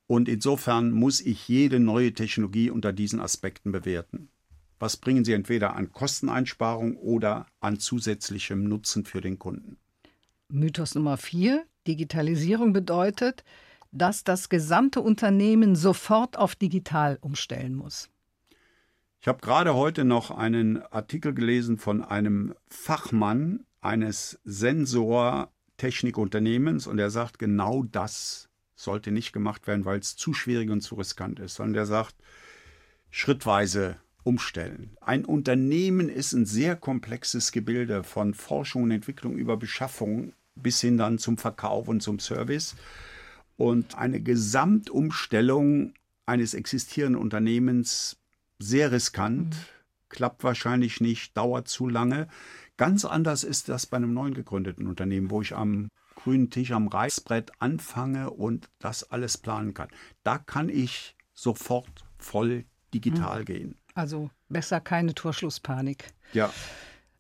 und 0.09 0.27
insofern 0.27 0.91
muss 0.91 1.21
ich 1.21 1.49
jede 1.49 1.79
neue 1.79 2.15
Technologie 2.15 2.71
unter 2.71 2.95
diesen 2.95 3.21
Aspekten 3.21 3.73
bewerten. 3.73 4.31
Was 4.79 4.97
bringen 4.97 5.25
sie 5.25 5.35
entweder 5.35 5.77
an 5.77 5.93
Kosteneinsparung 5.93 6.97
oder 6.97 7.47
an 7.61 7.79
zusätzlichem 7.79 8.65
Nutzen 8.65 9.05
für 9.05 9.21
den 9.21 9.39
Kunden? 9.39 9.77
Mythos 10.51 10.95
Nummer 10.95 11.19
vier. 11.19 11.67
Digitalisierung 11.87 12.73
bedeutet, 12.73 13.45
dass 13.93 14.25
das 14.25 14.49
gesamte 14.49 15.01
Unternehmen 15.01 15.77
sofort 15.77 16.39
auf 16.39 16.55
digital 16.55 17.19
umstellen 17.21 17.75
muss. 17.75 18.09
Ich 19.21 19.29
habe 19.29 19.41
gerade 19.41 19.75
heute 19.75 20.05
noch 20.05 20.31
einen 20.31 20.81
Artikel 20.83 21.35
gelesen 21.35 21.79
von 21.79 22.03
einem 22.03 22.55
Fachmann 22.69 23.65
eines 23.81 24.39
Sensortechnikunternehmens 24.45 26.87
und 26.87 26.99
er 26.99 27.11
sagt, 27.11 27.39
genau 27.39 27.83
das 27.83 28.49
sollte 28.75 29.11
nicht 29.11 29.33
gemacht 29.33 29.67
werden, 29.67 29.85
weil 29.85 29.99
es 29.99 30.17
zu 30.17 30.33
schwierig 30.35 30.71
und 30.71 30.83
zu 30.83 30.95
riskant 30.95 31.41
ist, 31.41 31.57
sondern 31.57 31.75
der 31.75 31.87
sagt, 31.87 32.15
schrittweise 33.11 33.97
umstellen. 34.23 34.97
Ein 35.01 35.25
Unternehmen 35.25 36.09
ist 36.09 36.33
ein 36.33 36.47
sehr 36.47 36.77
komplexes 36.77 37.51
Gebilde 37.51 38.05
von 38.05 38.35
Forschung 38.35 38.85
und 38.85 38.91
Entwicklung 38.91 39.37
über 39.37 39.57
Beschaffung 39.57 40.33
bis 40.63 40.81
hin 40.81 40.99
dann 40.99 41.19
zum 41.19 41.39
Verkauf 41.39 41.89
und 41.89 42.03
zum 42.03 42.19
Service. 42.19 42.75
Und 43.57 43.97
eine 43.97 44.21
Gesamtumstellung 44.21 45.95
eines 46.27 46.55
existierenden 46.55 47.21
Unternehmens 47.21 48.19
sehr 48.59 48.93
riskant, 48.93 49.55
mhm. 49.55 49.61
klappt 50.09 50.45
wahrscheinlich 50.45 51.01
nicht, 51.01 51.37
dauert 51.37 51.69
zu 51.69 51.89
lange. 51.89 52.29
Ganz 52.77 53.05
anders 53.05 53.45
ist 53.45 53.69
das 53.69 53.87
bei 53.87 53.97
einem 53.97 54.15
neu 54.15 54.31
gegründeten 54.31 54.87
Unternehmen, 54.87 55.31
wo 55.31 55.43
ich 55.43 55.55
am 55.55 55.89
grünen 56.15 56.51
Tisch 56.51 56.73
am 56.73 56.89
Reißbrett 56.89 57.53
anfange 57.61 58.31
und 58.31 58.69
das 58.79 59.11
alles 59.11 59.39
planen 59.39 59.75
kann. 59.75 59.89
Da 60.23 60.39
kann 60.39 60.69
ich 60.69 61.17
sofort 61.33 62.05
voll 62.19 62.65
digital 62.93 63.41
mhm. 63.41 63.45
gehen. 63.45 63.75
Also 63.95 64.31
besser 64.49 64.81
keine 64.81 65.15
Torschlusspanik. 65.15 66.13
Ja. 66.33 66.53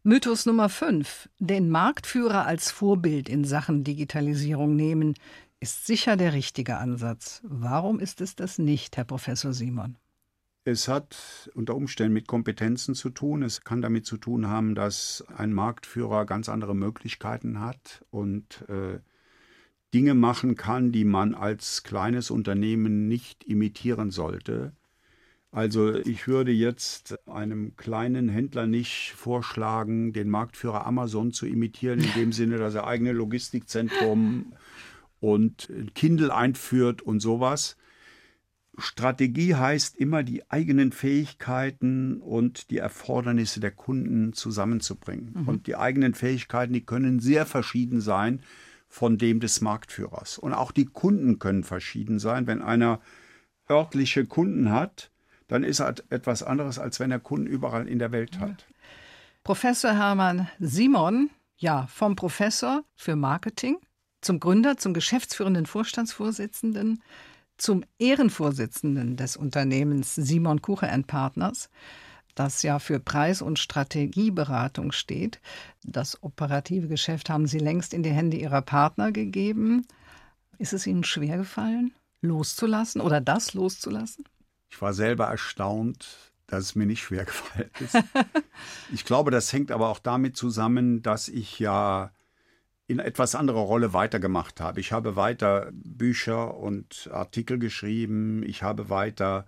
Mythos 0.08 0.46
Nummer 0.46 0.70
5. 0.70 1.28
Den 1.38 1.68
Marktführer 1.68 2.46
als 2.46 2.70
Vorbild 2.70 3.28
in 3.28 3.44
Sachen 3.44 3.84
Digitalisierung 3.84 4.74
nehmen, 4.74 5.12
ist 5.60 5.84
sicher 5.84 6.16
der 6.16 6.32
richtige 6.32 6.78
Ansatz. 6.78 7.42
Warum 7.44 8.00
ist 8.00 8.22
es 8.22 8.34
das 8.34 8.56
nicht, 8.56 8.96
Herr 8.96 9.04
Professor 9.04 9.52
Simon? 9.52 9.98
Es 10.64 10.88
hat 10.88 11.50
unter 11.54 11.74
Umständen 11.74 12.14
mit 12.14 12.26
Kompetenzen 12.26 12.94
zu 12.94 13.10
tun. 13.10 13.42
Es 13.42 13.64
kann 13.64 13.82
damit 13.82 14.06
zu 14.06 14.16
tun 14.16 14.48
haben, 14.48 14.74
dass 14.74 15.26
ein 15.36 15.52
Marktführer 15.52 16.24
ganz 16.24 16.48
andere 16.48 16.74
Möglichkeiten 16.74 17.60
hat 17.60 18.02
und 18.10 18.64
äh, 18.70 19.00
Dinge 19.92 20.14
machen 20.14 20.56
kann, 20.56 20.90
die 20.90 21.04
man 21.04 21.34
als 21.34 21.82
kleines 21.82 22.30
Unternehmen 22.30 23.08
nicht 23.08 23.44
imitieren 23.44 24.10
sollte. 24.10 24.72
Also 25.50 25.94
ich 25.94 26.28
würde 26.28 26.52
jetzt 26.52 27.18
einem 27.26 27.74
kleinen 27.76 28.28
Händler 28.28 28.66
nicht 28.66 29.14
vorschlagen, 29.16 30.12
den 30.12 30.28
Marktführer 30.28 30.86
Amazon 30.86 31.32
zu 31.32 31.46
imitieren, 31.46 32.00
in 32.00 32.12
dem 32.14 32.32
Sinne, 32.32 32.58
dass 32.58 32.74
er 32.74 32.86
eigene 32.86 33.12
Logistikzentrum 33.12 34.52
und 35.20 35.70
Kindle 35.94 36.34
einführt 36.34 37.00
und 37.00 37.20
sowas 37.20 37.76
Strategie 38.78 39.56
heißt 39.56 39.96
immer, 39.96 40.22
die 40.22 40.48
eigenen 40.50 40.92
Fähigkeiten 40.92 42.20
und 42.20 42.70
die 42.70 42.78
Erfordernisse 42.78 43.60
der 43.60 43.72
Kunden 43.72 44.32
zusammenzubringen. 44.32 45.34
Mhm. 45.34 45.48
Und 45.48 45.66
die 45.66 45.76
eigenen 45.76 46.14
Fähigkeiten, 46.14 46.72
die 46.72 46.86
können 46.86 47.18
sehr 47.18 47.44
verschieden 47.44 48.00
sein 48.00 48.40
von 48.88 49.18
dem 49.18 49.40
des 49.40 49.60
Marktführers. 49.60 50.38
Und 50.38 50.54
auch 50.54 50.72
die 50.72 50.86
Kunden 50.86 51.38
können 51.38 51.64
verschieden 51.64 52.18
sein. 52.18 52.46
Wenn 52.46 52.62
einer 52.62 53.00
örtliche 53.68 54.24
Kunden 54.24 54.70
hat, 54.70 55.10
dann 55.48 55.64
ist 55.64 55.80
er 55.80 55.94
etwas 56.10 56.42
anderes, 56.42 56.78
als 56.78 57.00
wenn 57.00 57.10
er 57.10 57.18
Kunden 57.18 57.46
überall 57.46 57.88
in 57.88 57.98
der 57.98 58.12
Welt 58.12 58.38
hat. 58.38 58.66
Professor 59.42 59.94
Hermann 59.94 60.48
Simon, 60.58 61.30
ja, 61.56 61.86
vom 61.88 62.16
Professor 62.16 62.84
für 62.94 63.16
Marketing 63.16 63.78
zum 64.20 64.40
Gründer, 64.40 64.76
zum 64.76 64.94
geschäftsführenden 64.94 65.66
Vorstandsvorsitzenden, 65.66 67.02
zum 67.56 67.84
Ehrenvorsitzenden 67.98 69.16
des 69.16 69.36
Unternehmens 69.36 70.14
Simon 70.14 70.62
Kuche 70.62 70.88
Partners, 71.06 71.70
das 72.34 72.62
ja 72.62 72.78
für 72.78 73.00
Preis- 73.00 73.42
und 73.42 73.58
Strategieberatung 73.58 74.92
steht. 74.92 75.40
Das 75.82 76.22
operative 76.22 76.86
Geschäft 76.86 77.30
haben 77.30 77.46
Sie 77.46 77.58
längst 77.58 77.94
in 77.94 78.02
die 78.02 78.10
Hände 78.10 78.36
Ihrer 78.36 78.62
Partner 78.62 79.10
gegeben. 79.10 79.86
Ist 80.58 80.72
es 80.72 80.86
Ihnen 80.86 81.04
schwer 81.04 81.38
gefallen, 81.38 81.92
loszulassen 82.20 83.00
oder 83.00 83.20
das 83.20 83.54
loszulassen? 83.54 84.24
Ich 84.70 84.80
war 84.80 84.92
selber 84.92 85.26
erstaunt, 85.26 86.32
dass 86.46 86.64
es 86.64 86.74
mir 86.74 86.86
nicht 86.86 87.02
schwer 87.02 87.24
gefallen 87.24 87.70
ist. 87.80 87.96
ich 88.92 89.04
glaube, 89.04 89.30
das 89.30 89.52
hängt 89.52 89.70
aber 89.70 89.88
auch 89.88 89.98
damit 89.98 90.36
zusammen, 90.36 91.02
dass 91.02 91.28
ich 91.28 91.58
ja 91.58 92.12
in 92.86 92.98
etwas 93.00 93.34
anderer 93.34 93.60
Rolle 93.60 93.92
weitergemacht 93.92 94.60
habe. 94.60 94.80
Ich 94.80 94.92
habe 94.92 95.14
weiter 95.14 95.70
Bücher 95.72 96.56
und 96.56 97.10
Artikel 97.12 97.58
geschrieben, 97.58 98.42
ich 98.42 98.62
habe 98.62 98.88
weiter 98.88 99.46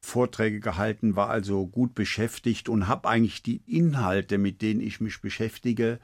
Vorträge 0.00 0.58
gehalten, 0.58 1.14
war 1.14 1.30
also 1.30 1.68
gut 1.68 1.94
beschäftigt 1.94 2.68
und 2.68 2.88
habe 2.88 3.08
eigentlich 3.08 3.44
die 3.44 3.62
Inhalte, 3.66 4.36
mit 4.36 4.60
denen 4.60 4.80
ich 4.80 5.00
mich 5.00 5.20
beschäftige, 5.20 6.00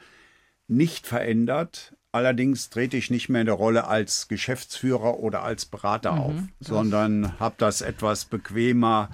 nicht 0.69 1.09
verändert. 1.09 1.97
Allerdings 2.13 2.71
trete 2.71 2.97
ich 2.97 3.11
nicht 3.11 3.29
mehr 3.29 3.43
in 3.43 3.47
der 3.47 3.55
Rolle 3.55 3.87
als 3.87 4.29
Geschäftsführer 4.29 5.19
oder 5.19 5.43
als 5.43 5.67
Berater 5.67 6.13
mhm, 6.13 6.19
auf, 6.19 6.35
sondern 6.61 7.39
habe 7.39 7.57
das 7.59 7.81
etwas 7.81 8.25
bequemer 8.25 9.11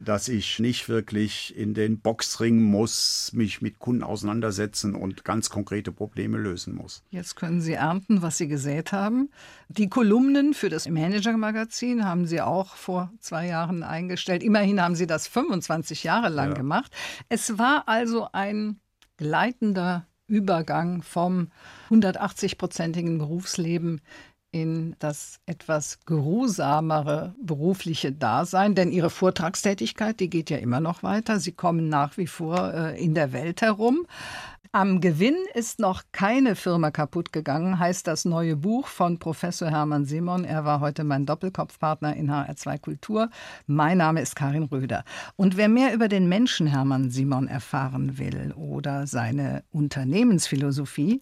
dass 0.00 0.28
ich 0.28 0.58
nicht 0.58 0.88
wirklich 0.88 1.54
in 1.56 1.74
den 1.74 2.00
Boxring 2.00 2.60
muss, 2.62 3.32
mich 3.34 3.60
mit 3.60 3.78
Kunden 3.78 4.02
auseinandersetzen 4.02 4.94
und 4.94 5.24
ganz 5.24 5.50
konkrete 5.50 5.92
Probleme 5.92 6.38
lösen 6.38 6.74
muss. 6.74 7.02
Jetzt 7.10 7.36
können 7.36 7.60
Sie 7.60 7.74
ernten, 7.74 8.22
was 8.22 8.38
Sie 8.38 8.48
gesät 8.48 8.92
haben. 8.92 9.30
Die 9.68 9.90
Kolumnen 9.90 10.54
für 10.54 10.70
das 10.70 10.88
Manager-Magazin 10.88 12.04
haben 12.06 12.26
Sie 12.26 12.40
auch 12.40 12.76
vor 12.76 13.12
zwei 13.20 13.46
Jahren 13.46 13.82
eingestellt. 13.82 14.42
Immerhin 14.42 14.80
haben 14.80 14.94
Sie 14.94 15.06
das 15.06 15.28
25 15.28 16.02
Jahre 16.02 16.30
lang 16.30 16.50
ja. 16.50 16.54
gemacht. 16.54 16.90
Es 17.28 17.58
war 17.58 17.86
also 17.86 18.28
ein 18.32 18.80
gleitender 19.18 20.06
Übergang 20.30 21.02
vom 21.02 21.48
180-prozentigen 21.90 23.18
Berufsleben 23.18 24.00
in 24.52 24.96
das 24.98 25.40
etwas 25.46 26.00
geruhsamere 26.06 27.34
berufliche 27.42 28.12
Dasein, 28.12 28.74
denn 28.74 28.90
Ihre 28.90 29.10
Vortragstätigkeit, 29.10 30.18
die 30.20 30.30
geht 30.30 30.50
ja 30.50 30.58
immer 30.58 30.80
noch 30.80 31.02
weiter. 31.02 31.38
Sie 31.38 31.52
kommen 31.52 31.88
nach 31.88 32.16
wie 32.16 32.26
vor 32.26 32.72
äh, 32.72 33.02
in 33.02 33.14
der 33.14 33.32
Welt 33.32 33.62
herum. 33.62 34.06
Am 34.72 35.00
Gewinn 35.00 35.36
ist 35.54 35.80
noch 35.80 36.04
keine 36.12 36.54
Firma 36.54 36.92
kaputt 36.92 37.32
gegangen, 37.32 37.80
heißt 37.80 38.06
das 38.06 38.24
neue 38.24 38.54
Buch 38.54 38.86
von 38.86 39.18
Professor 39.18 39.68
Hermann 39.68 40.04
Simon. 40.04 40.44
Er 40.44 40.64
war 40.64 40.78
heute 40.78 41.02
mein 41.02 41.26
Doppelkopfpartner 41.26 42.14
in 42.14 42.30
HR2 42.30 42.78
Kultur. 42.78 43.30
Mein 43.66 43.98
Name 43.98 44.20
ist 44.20 44.36
Karin 44.36 44.62
Röder. 44.62 45.02
Und 45.34 45.56
wer 45.56 45.68
mehr 45.68 45.92
über 45.92 46.06
den 46.06 46.28
Menschen 46.28 46.68
Hermann 46.68 47.10
Simon 47.10 47.48
erfahren 47.48 48.16
will 48.16 48.52
oder 48.54 49.08
seine 49.08 49.64
Unternehmensphilosophie, 49.72 51.20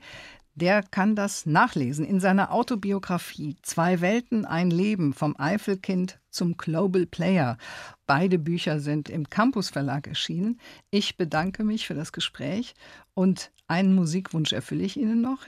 der 0.58 0.82
kann 0.82 1.14
das 1.14 1.46
nachlesen 1.46 2.04
in 2.04 2.20
seiner 2.20 2.52
Autobiografie 2.52 3.56
Zwei 3.62 4.00
Welten, 4.00 4.44
ein 4.44 4.70
Leben 4.70 5.14
vom 5.14 5.36
Eifelkind 5.38 6.18
zum 6.30 6.56
Global 6.56 7.06
Player. 7.06 7.56
Beide 8.06 8.38
Bücher 8.38 8.80
sind 8.80 9.08
im 9.08 9.30
Campus 9.30 9.70
Verlag 9.70 10.06
erschienen. 10.06 10.60
Ich 10.90 11.16
bedanke 11.16 11.64
mich 11.64 11.86
für 11.86 11.94
das 11.94 12.12
Gespräch 12.12 12.74
und 13.14 13.50
einen 13.68 13.94
Musikwunsch 13.94 14.52
erfülle 14.52 14.84
ich 14.84 14.96
Ihnen 14.96 15.20
noch. 15.20 15.46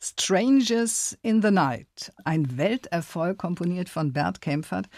Strangers 0.00 1.18
in 1.22 1.42
the 1.42 1.50
Night, 1.50 2.12
ein 2.24 2.56
Welterfolg 2.56 3.38
komponiert 3.38 3.88
von 3.88 4.12
Bert 4.12 4.40
Kempfert. 4.40 4.88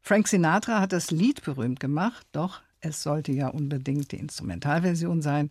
Frank 0.00 0.28
Sinatra 0.28 0.80
hat 0.80 0.92
das 0.92 1.10
Lied 1.10 1.42
berühmt 1.44 1.80
gemacht, 1.80 2.26
doch 2.32 2.60
es 2.80 3.02
sollte 3.02 3.32
ja 3.32 3.48
unbedingt 3.48 4.12
die 4.12 4.18
Instrumentalversion 4.18 5.22
sein. 5.22 5.50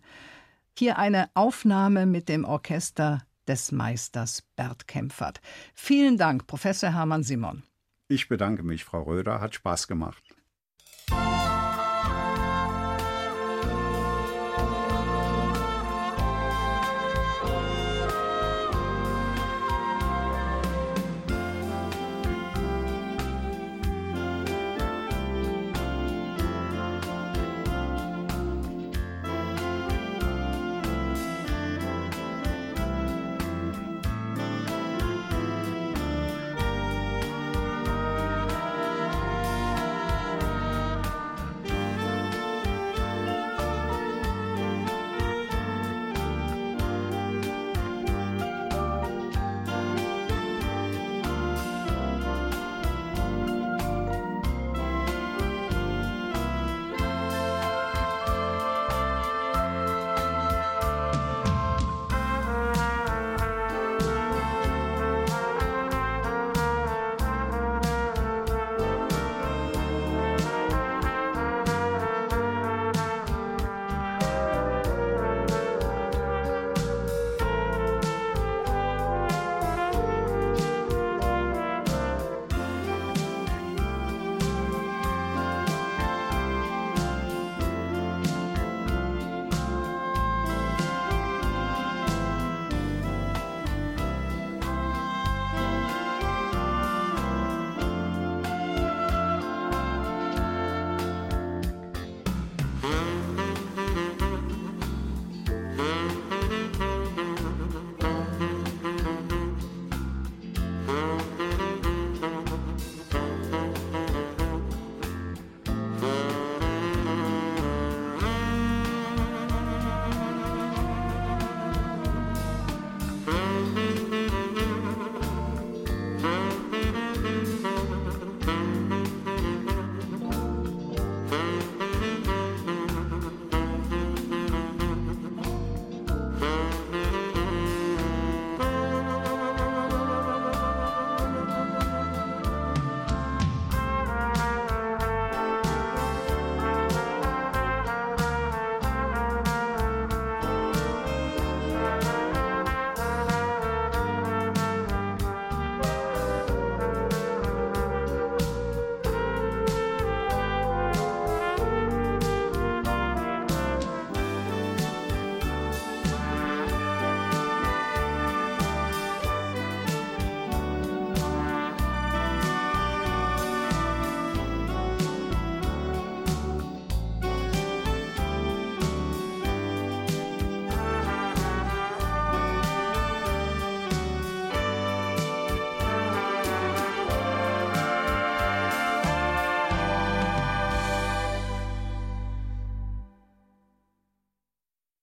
Hier 0.76 0.98
eine 0.98 1.30
Aufnahme 1.34 2.04
mit 2.04 2.28
dem 2.28 2.44
Orchester 2.44 3.22
des 3.46 3.70
Meisters 3.70 4.42
Bert 4.56 4.88
Kempfert. 4.88 5.40
Vielen 5.72 6.18
Dank, 6.18 6.48
Professor 6.48 6.92
Hermann 6.92 7.22
Simon. 7.22 7.62
Ich 8.08 8.28
bedanke 8.28 8.64
mich, 8.64 8.84
Frau 8.84 9.02
Röder, 9.02 9.40
hat 9.40 9.54
Spaß 9.54 9.86
gemacht. 9.86 10.22